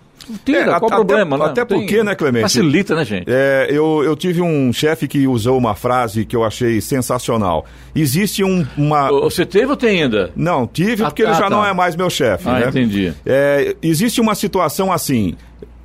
Tira, 0.45 0.59
É, 0.59 0.65
qual 0.65 0.75
até- 0.77 0.85
o 0.85 0.89
problema, 0.89 1.37
né? 1.37 1.45
até 1.45 1.65
Tem- 1.65 1.77
porque, 1.79 2.03
né, 2.03 2.15
Clemente? 2.15 2.43
Facilita, 2.43 2.95
né, 2.95 3.05
gente? 3.05 3.25
É, 3.27 3.67
eu, 3.69 4.03
eu 4.03 4.15
tive 4.15 4.41
um 4.41 4.71
chefe 4.71 5.07
que 5.07 5.27
usou 5.27 5.57
uma 5.57 5.75
frase 5.75 6.25
que 6.25 6.35
eu 6.35 6.43
achei 6.43 6.79
sensacional. 6.81 7.65
Existe 7.95 8.43
um, 8.43 8.65
uma. 8.77 9.09
Você 9.09 9.45
teve 9.45 9.67
ou 9.67 9.75
tem 9.77 10.03
ainda? 10.03 10.31
Não, 10.35 10.67
tive 10.67 11.03
Ah, 11.03 11.07
porque 11.07 11.21
ele 11.23 11.31
tá, 11.31 11.37
já 11.37 11.43
tá. 11.43 11.49
não 11.49 11.65
é 11.65 11.73
mais 11.73 11.95
meu 11.95 12.09
chefe. 12.09 12.47
Ah, 12.47 12.59
né? 12.59 12.67
entendi. 12.69 13.13
É, 13.25 13.75
existe 13.81 14.19
uma 14.21 14.35
situação 14.35 14.91
assim. 14.91 15.35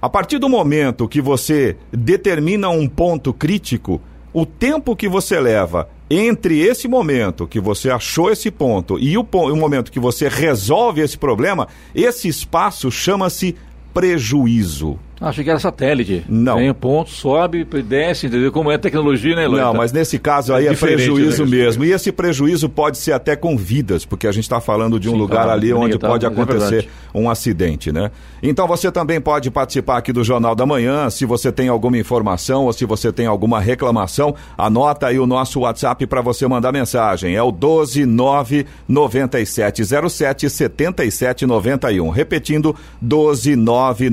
A 0.00 0.08
partir 0.08 0.38
do 0.38 0.48
momento 0.50 1.08
que 1.08 1.20
você 1.22 1.76
determina 1.90 2.68
um 2.68 2.86
ponto 2.86 3.32
crítico, 3.32 4.00
o 4.34 4.44
tempo 4.44 4.94
que 4.94 5.08
você 5.08 5.40
leva 5.40 5.88
entre 6.10 6.60
esse 6.60 6.86
momento 6.86 7.46
que 7.46 7.58
você 7.58 7.88
achou 7.88 8.30
esse 8.30 8.50
ponto 8.50 8.98
e 8.98 9.16
o, 9.16 9.24
po- 9.24 9.50
o 9.50 9.56
momento 9.56 9.90
que 9.90 9.98
você 9.98 10.28
resolve 10.28 11.00
esse 11.00 11.16
problema, 11.16 11.66
esse 11.94 12.28
espaço 12.28 12.90
chama-se 12.90 13.56
prejuízo. 13.94 14.98
Acho 15.20 15.44
que 15.44 15.50
era 15.50 15.58
satélite. 15.58 16.24
Não. 16.28 16.56
Tem 16.56 16.70
um 16.70 16.74
ponto, 16.74 17.10
sobe, 17.10 17.64
desce, 17.64 18.26
entendeu? 18.26 18.50
Como 18.50 18.70
é 18.70 18.74
a 18.74 18.78
tecnologia, 18.78 19.36
né, 19.36 19.44
Eloy? 19.44 19.60
Não, 19.60 19.72
mas 19.72 19.92
nesse 19.92 20.18
caso 20.18 20.52
aí 20.52 20.66
é, 20.66 20.72
É 20.72 20.74
prejuízo 20.76 21.44
né? 21.44 21.50
mesmo. 21.50 21.84
E 21.84 21.92
esse 21.92 22.10
prejuízo 22.10 22.68
pode 22.68 22.98
ser 22.98 23.12
até 23.12 23.36
com 23.36 23.56
vidas, 23.56 24.04
porque 24.04 24.26
a 24.26 24.32
gente 24.32 24.42
está 24.44 24.60
falando 24.60 24.98
de 24.98 25.08
um 25.08 25.12
Sim, 25.12 25.18
lugar 25.18 25.46
tá, 25.46 25.52
ali 25.52 25.72
onde 25.72 25.98
tá, 25.98 26.08
pode 26.08 26.24
é 26.24 26.28
acontecer 26.28 26.70
verdade. 26.70 26.88
um 27.14 27.30
acidente, 27.30 27.92
né? 27.92 28.10
Então 28.42 28.66
você 28.66 28.90
também 28.90 29.20
pode 29.20 29.50
participar 29.50 29.98
aqui 29.98 30.12
do 30.12 30.24
Jornal 30.24 30.54
da 30.54 30.66
Manhã. 30.66 31.08
Se 31.10 31.24
você 31.24 31.52
tem 31.52 31.68
alguma 31.68 31.96
informação 31.96 32.64
ou 32.64 32.72
se 32.72 32.84
você 32.84 33.12
tem 33.12 33.26
alguma 33.26 33.60
reclamação, 33.60 34.34
anota 34.58 35.06
aí 35.06 35.18
o 35.18 35.26
nosso 35.26 35.60
WhatsApp 35.60 36.06
para 36.06 36.20
você 36.20 36.46
mandar 36.46 36.72
mensagem. 36.72 37.36
É 37.36 37.42
o 37.42 37.52
129 37.52 38.66
9707 38.88 40.50
7791. 40.50 42.10
Repetindo, 42.10 42.74
129 43.00 44.10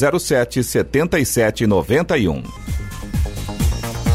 9707 0.00 1.24
7791. 1.24 2.89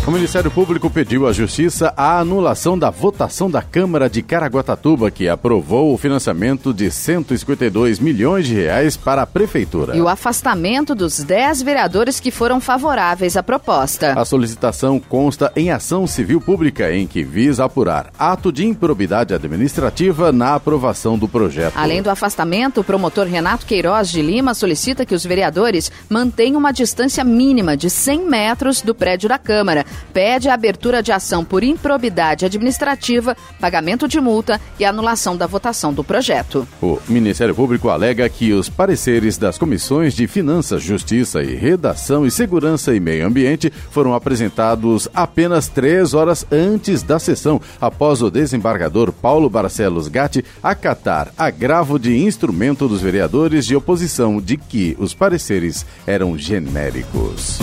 O 0.07 0.11
Ministério 0.11 0.51
Público 0.51 0.87
pediu 0.87 1.27
à 1.27 1.33
Justiça 1.33 1.91
a 1.97 2.19
anulação 2.19 2.77
da 2.77 2.91
votação 2.91 3.49
da 3.49 3.63
Câmara 3.63 4.07
de 4.07 4.21
Caraguatatuba, 4.21 5.09
que 5.09 5.27
aprovou 5.27 5.91
o 5.91 5.97
financiamento 5.97 6.71
de 6.71 6.91
152 6.91 7.97
milhões 7.97 8.45
de 8.45 8.53
reais 8.53 8.95
para 8.95 9.23
a 9.23 9.25
Prefeitura. 9.25 9.97
E 9.97 10.01
o 10.01 10.07
afastamento 10.07 10.93
dos 10.93 11.21
10 11.21 11.63
vereadores 11.63 12.19
que 12.19 12.29
foram 12.29 12.61
favoráveis 12.61 13.35
à 13.35 13.41
proposta. 13.41 14.13
A 14.13 14.23
solicitação 14.23 14.99
consta 14.99 15.51
em 15.55 15.71
ação 15.71 16.05
civil 16.05 16.39
pública, 16.39 16.93
em 16.93 17.07
que 17.07 17.23
visa 17.23 17.65
apurar 17.65 18.11
ato 18.19 18.51
de 18.51 18.63
improbidade 18.63 19.33
administrativa 19.33 20.31
na 20.31 20.53
aprovação 20.53 21.17
do 21.17 21.27
projeto. 21.27 21.73
Além 21.75 22.03
do 22.03 22.11
afastamento, 22.11 22.81
o 22.81 22.83
promotor 22.83 23.25
Renato 23.25 23.65
Queiroz 23.65 24.11
de 24.11 24.21
Lima 24.21 24.53
solicita 24.53 25.03
que 25.03 25.15
os 25.15 25.25
vereadores 25.25 25.91
mantenham 26.07 26.59
uma 26.59 26.71
distância 26.71 27.23
mínima 27.23 27.75
de 27.75 27.89
100 27.89 28.29
metros 28.29 28.83
do 28.83 28.93
prédio 28.93 29.27
da 29.27 29.39
Câmara. 29.39 29.83
Pede 30.13 30.49
a 30.49 30.53
abertura 30.53 31.03
de 31.03 31.11
ação 31.11 31.43
por 31.43 31.63
improbidade 31.63 32.45
administrativa, 32.45 33.35
pagamento 33.59 34.07
de 34.07 34.19
multa 34.19 34.59
e 34.79 34.85
anulação 34.85 35.35
da 35.35 35.47
votação 35.47 35.93
do 35.93 36.03
projeto. 36.03 36.67
O 36.81 36.99
Ministério 37.07 37.53
Público 37.53 37.89
alega 37.89 38.27
que 38.29 38.53
os 38.53 38.69
pareceres 38.69 39.37
das 39.37 39.57
comissões 39.57 40.13
de 40.13 40.27
Finanças, 40.27 40.81
Justiça 40.81 41.43
e 41.43 41.55
Redação 41.55 42.25
e 42.25 42.31
Segurança 42.31 42.95
e 42.95 42.99
Meio 42.99 43.25
Ambiente 43.25 43.71
foram 43.91 44.13
apresentados 44.13 45.07
apenas 45.13 45.67
três 45.67 46.13
horas 46.13 46.45
antes 46.51 47.01
da 47.01 47.19
sessão, 47.19 47.61
após 47.79 48.21
o 48.21 48.31
desembargador 48.31 49.11
Paulo 49.11 49.49
Barcelos 49.49 50.07
Gatti 50.07 50.43
acatar 50.61 51.31
agravo 51.37 51.99
de 51.99 52.15
instrumento 52.17 52.87
dos 52.87 53.01
vereadores 53.01 53.65
de 53.65 53.75
oposição 53.75 54.39
de 54.39 54.57
que 54.57 54.95
os 54.99 55.13
pareceres 55.13 55.85
eram 56.05 56.37
genéricos. 56.37 57.59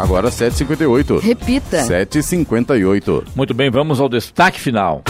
Agora 0.00 0.30
7h58. 0.30 1.20
Repita. 1.20 1.82
7h58. 1.82 3.24
Muito 3.36 3.52
bem, 3.52 3.70
vamos 3.70 4.00
ao 4.00 4.08
destaque 4.08 4.58
final. 4.58 5.02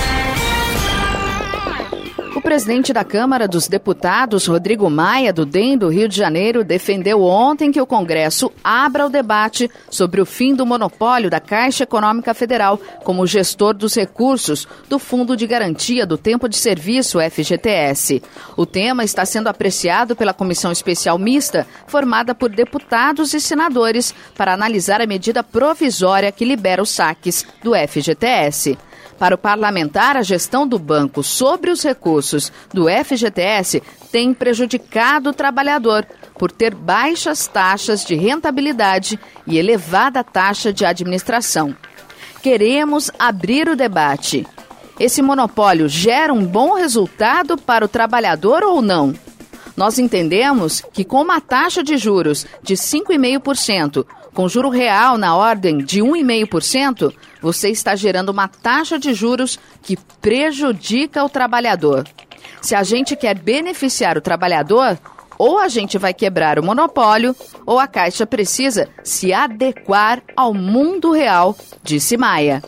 Presidente 2.51 2.93
da 2.93 3.05
Câmara 3.05 3.47
dos 3.47 3.69
Deputados, 3.69 4.49
Rodrigo 4.49 4.91
Maia, 4.91 5.33
do 5.33 5.47
DEM 5.47 5.79
do 5.79 5.89
Rio 5.89 6.09
de 6.09 6.17
Janeiro, 6.17 6.65
defendeu 6.65 7.23
ontem 7.23 7.71
que 7.71 7.81
o 7.81 7.87
Congresso 7.87 8.51
abra 8.65 9.07
o 9.07 9.09
debate 9.09 9.71
sobre 9.89 10.21
o 10.21 10.27
fim 10.27 10.53
do 10.53 10.67
monopólio 10.67 11.31
da 11.31 11.39
Caixa 11.39 11.85
Econômica 11.85 12.35
Federal 12.35 12.77
como 13.05 13.25
gestor 13.25 13.73
dos 13.73 13.95
recursos 13.95 14.67
do 14.89 14.99
Fundo 14.99 15.37
de 15.37 15.47
Garantia 15.47 16.05
do 16.05 16.19
Tempo 16.19 16.49
de 16.49 16.57
Serviço, 16.57 17.21
FGTS. 17.21 18.21
O 18.57 18.67
tema 18.67 19.05
está 19.05 19.25
sendo 19.25 19.47
apreciado 19.47 20.17
pela 20.17 20.35
Comissão 20.35 20.73
Especial 20.73 21.17
Mista, 21.21 21.69
formada 21.87 22.35
por 22.35 22.51
deputados 22.51 23.33
e 23.33 23.41
senadores, 23.41 24.13
para 24.37 24.53
analisar 24.55 25.01
a 25.01 25.07
medida 25.07 25.45
provisória 25.45 26.33
que 26.33 26.45
libera 26.45 26.83
os 26.83 26.91
saques 26.91 27.47
do 27.63 27.75
FGTS. 27.77 28.77
Para 29.21 29.35
o 29.35 29.39
parlamentar, 29.39 30.17
a 30.17 30.23
gestão 30.23 30.67
do 30.67 30.79
banco 30.79 31.23
sobre 31.23 31.71
os 31.71 31.83
recursos 31.83 32.51
do 32.73 32.87
FGTS 32.89 33.83
tem 34.11 34.33
prejudicado 34.33 35.29
o 35.29 35.35
trabalhador 35.35 36.07
por 36.39 36.51
ter 36.51 36.75
baixas 36.75 37.47
taxas 37.47 38.03
de 38.03 38.15
rentabilidade 38.15 39.21
e 39.47 39.59
elevada 39.59 40.25
taxa 40.25 40.73
de 40.73 40.87
administração. 40.87 41.77
Queremos 42.43 43.11
abrir 43.19 43.69
o 43.69 43.77
debate. 43.77 44.47
Esse 44.99 45.21
monopólio 45.21 45.87
gera 45.87 46.33
um 46.33 46.47
bom 46.47 46.73
resultado 46.73 47.59
para 47.59 47.85
o 47.85 47.89
trabalhador 47.89 48.63
ou 48.63 48.81
não? 48.81 49.15
Nós 49.77 49.99
entendemos 49.99 50.83
que 50.95 51.05
com 51.05 51.21
uma 51.21 51.43
taxa 51.43 51.83
de 51.83 51.99
juros 51.99 52.47
de 52.63 52.75
5,5%, 52.75 54.07
com 54.33 54.49
juro 54.49 54.71
real 54.71 55.19
na 55.19 55.37
ordem 55.37 55.77
de 55.77 56.01
1,5%, 56.01 57.13
você 57.41 57.69
está 57.71 57.95
gerando 57.97 58.31
uma 58.31 58.49
taxa 58.49 58.99
de 58.99 59.15
juros 59.15 59.59
que 59.83 59.97
prejudica 60.21 61.25
o 61.25 61.29
trabalhador. 61.29 62.07
Se 62.61 62.75
a 62.75 62.83
gente 62.83 63.17
quer 63.17 63.39
beneficiar 63.39 64.19
o 64.19 64.21
trabalhador, 64.21 64.99
ou 65.41 65.59
a 65.59 65.69
gente 65.69 65.97
vai 65.97 66.13
quebrar 66.13 66.59
o 66.59 66.63
monopólio, 66.63 67.35
ou 67.65 67.79
a 67.79 67.87
Caixa 67.87 68.27
precisa 68.27 68.91
se 69.03 69.33
adequar 69.33 70.23
ao 70.37 70.53
mundo 70.53 71.13
real, 71.13 71.57
disse 71.83 72.15
Maia. 72.19 72.63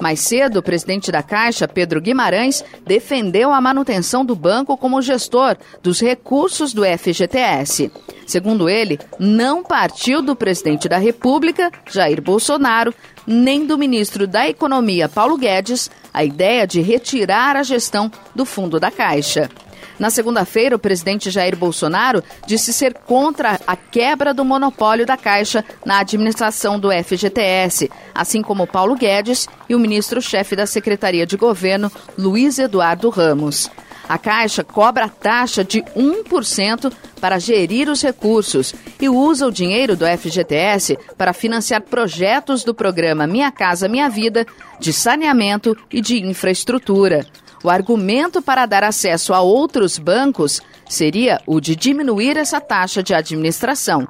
Mais 0.00 0.20
cedo, 0.20 0.60
o 0.60 0.62
presidente 0.62 1.12
da 1.12 1.22
Caixa, 1.22 1.68
Pedro 1.68 2.00
Guimarães, 2.00 2.64
defendeu 2.86 3.52
a 3.52 3.60
manutenção 3.60 4.24
do 4.24 4.34
banco 4.34 4.74
como 4.74 5.02
gestor 5.02 5.58
dos 5.82 6.00
recursos 6.00 6.72
do 6.72 6.82
FGTS. 6.82 7.92
Segundo 8.26 8.70
ele, 8.70 8.98
não 9.18 9.62
partiu 9.62 10.22
do 10.22 10.34
presidente 10.34 10.88
da 10.88 10.96
República, 10.96 11.70
Jair 11.92 12.22
Bolsonaro, 12.22 12.94
nem 13.26 13.66
do 13.66 13.76
ministro 13.76 14.26
da 14.26 14.48
Economia, 14.48 15.10
Paulo 15.10 15.36
Guedes, 15.36 15.90
a 16.12 16.24
ideia 16.24 16.66
de 16.66 16.80
retirar 16.80 17.54
a 17.54 17.62
gestão 17.62 18.10
do 18.34 18.46
fundo 18.46 18.80
da 18.80 18.90
Caixa. 18.90 19.50
Na 19.98 20.10
segunda-feira, 20.10 20.76
o 20.76 20.78
presidente 20.78 21.30
Jair 21.30 21.56
Bolsonaro 21.56 22.22
disse 22.46 22.72
ser 22.72 22.94
contra 22.94 23.60
a 23.66 23.76
quebra 23.76 24.34
do 24.34 24.44
monopólio 24.44 25.06
da 25.06 25.16
Caixa 25.16 25.64
na 25.84 26.00
administração 26.00 26.78
do 26.78 26.90
FGTS, 26.90 27.90
assim 28.14 28.42
como 28.42 28.66
Paulo 28.66 28.96
Guedes 28.96 29.48
e 29.68 29.74
o 29.74 29.78
ministro-chefe 29.78 30.56
da 30.56 30.66
Secretaria 30.66 31.26
de 31.26 31.36
Governo, 31.36 31.90
Luiz 32.18 32.58
Eduardo 32.58 33.08
Ramos. 33.08 33.70
A 34.08 34.18
Caixa 34.18 34.62
cobra 34.62 35.06
a 35.06 35.08
taxa 35.08 35.64
de 35.64 35.80
1% 35.96 36.92
para 37.20 37.38
gerir 37.38 37.88
os 37.88 38.02
recursos 38.02 38.74
e 39.00 39.08
usa 39.08 39.46
o 39.46 39.52
dinheiro 39.52 39.96
do 39.96 40.04
FGTS 40.06 40.98
para 41.16 41.32
financiar 41.32 41.80
projetos 41.80 42.64
do 42.64 42.74
programa 42.74 43.26
Minha 43.26 43.50
Casa 43.50 43.88
Minha 43.88 44.10
Vida, 44.10 44.46
de 44.78 44.92
saneamento 44.92 45.74
e 45.90 46.02
de 46.02 46.18
infraestrutura. 46.18 47.24
O 47.64 47.70
argumento 47.70 48.42
para 48.42 48.66
dar 48.66 48.84
acesso 48.84 49.32
a 49.32 49.40
outros 49.40 49.98
bancos 49.98 50.60
seria 50.86 51.40
o 51.46 51.60
de 51.60 51.74
diminuir 51.74 52.36
essa 52.36 52.60
taxa 52.60 53.02
de 53.02 53.14
administração. 53.14 54.06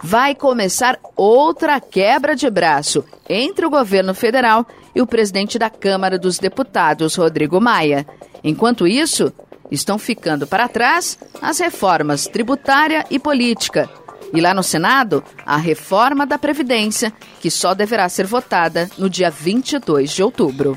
Vai 0.00 0.36
começar 0.36 0.96
outra 1.16 1.80
quebra 1.80 2.36
de 2.36 2.48
braço 2.48 3.04
entre 3.28 3.66
o 3.66 3.70
governo 3.70 4.14
federal 4.14 4.64
e 4.94 5.02
o 5.02 5.06
presidente 5.06 5.58
da 5.58 5.68
Câmara 5.68 6.16
dos 6.16 6.38
Deputados, 6.38 7.16
Rodrigo 7.16 7.60
Maia. 7.60 8.06
Enquanto 8.44 8.86
isso, 8.86 9.32
estão 9.68 9.98
ficando 9.98 10.46
para 10.46 10.68
trás 10.68 11.18
as 11.42 11.58
reformas 11.58 12.28
tributária 12.28 13.04
e 13.10 13.18
política. 13.18 13.90
E 14.32 14.40
lá 14.40 14.54
no 14.54 14.62
Senado, 14.62 15.24
a 15.44 15.56
reforma 15.56 16.24
da 16.24 16.38
Previdência, 16.38 17.12
que 17.40 17.50
só 17.50 17.74
deverá 17.74 18.08
ser 18.08 18.26
votada 18.26 18.88
no 18.96 19.10
dia 19.10 19.30
22 19.30 20.12
de 20.12 20.22
outubro. 20.22 20.76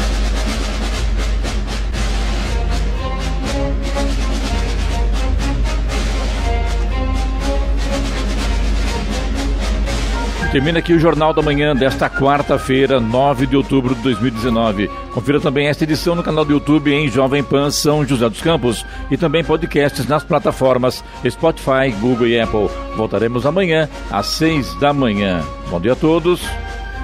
Termina 10.51 10.79
aqui 10.79 10.91
o 10.91 10.99
Jornal 10.99 11.33
da 11.33 11.41
Manhã 11.41 11.73
desta 11.73 12.09
quarta-feira, 12.09 12.99
9 12.99 13.47
de 13.47 13.55
outubro 13.55 13.95
de 13.95 14.01
2019. 14.01 14.89
Confira 15.13 15.39
também 15.39 15.67
esta 15.67 15.85
edição 15.85 16.13
no 16.13 16.21
canal 16.21 16.43
do 16.43 16.51
YouTube 16.51 16.93
em 16.93 17.07
Jovem 17.07 17.41
Pan 17.41 17.71
São 17.71 18.05
José 18.05 18.27
dos 18.27 18.41
Campos 18.41 18.85
e 19.09 19.15
também 19.15 19.45
podcasts 19.45 20.05
nas 20.07 20.25
plataformas 20.25 21.01
Spotify, 21.25 21.91
Google 22.01 22.27
e 22.27 22.37
Apple. 22.37 22.69
Voltaremos 22.97 23.45
amanhã 23.45 23.87
às 24.11 24.25
6 24.25 24.75
da 24.75 24.91
manhã. 24.91 25.41
Bom 25.69 25.79
dia 25.79 25.93
a 25.93 25.95
todos 25.95 26.41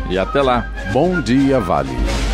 e 0.09 0.17
até 0.17 0.41
lá. 0.41 0.69
Bom 0.91 1.21
dia, 1.21 1.57
Vale. 1.61 2.26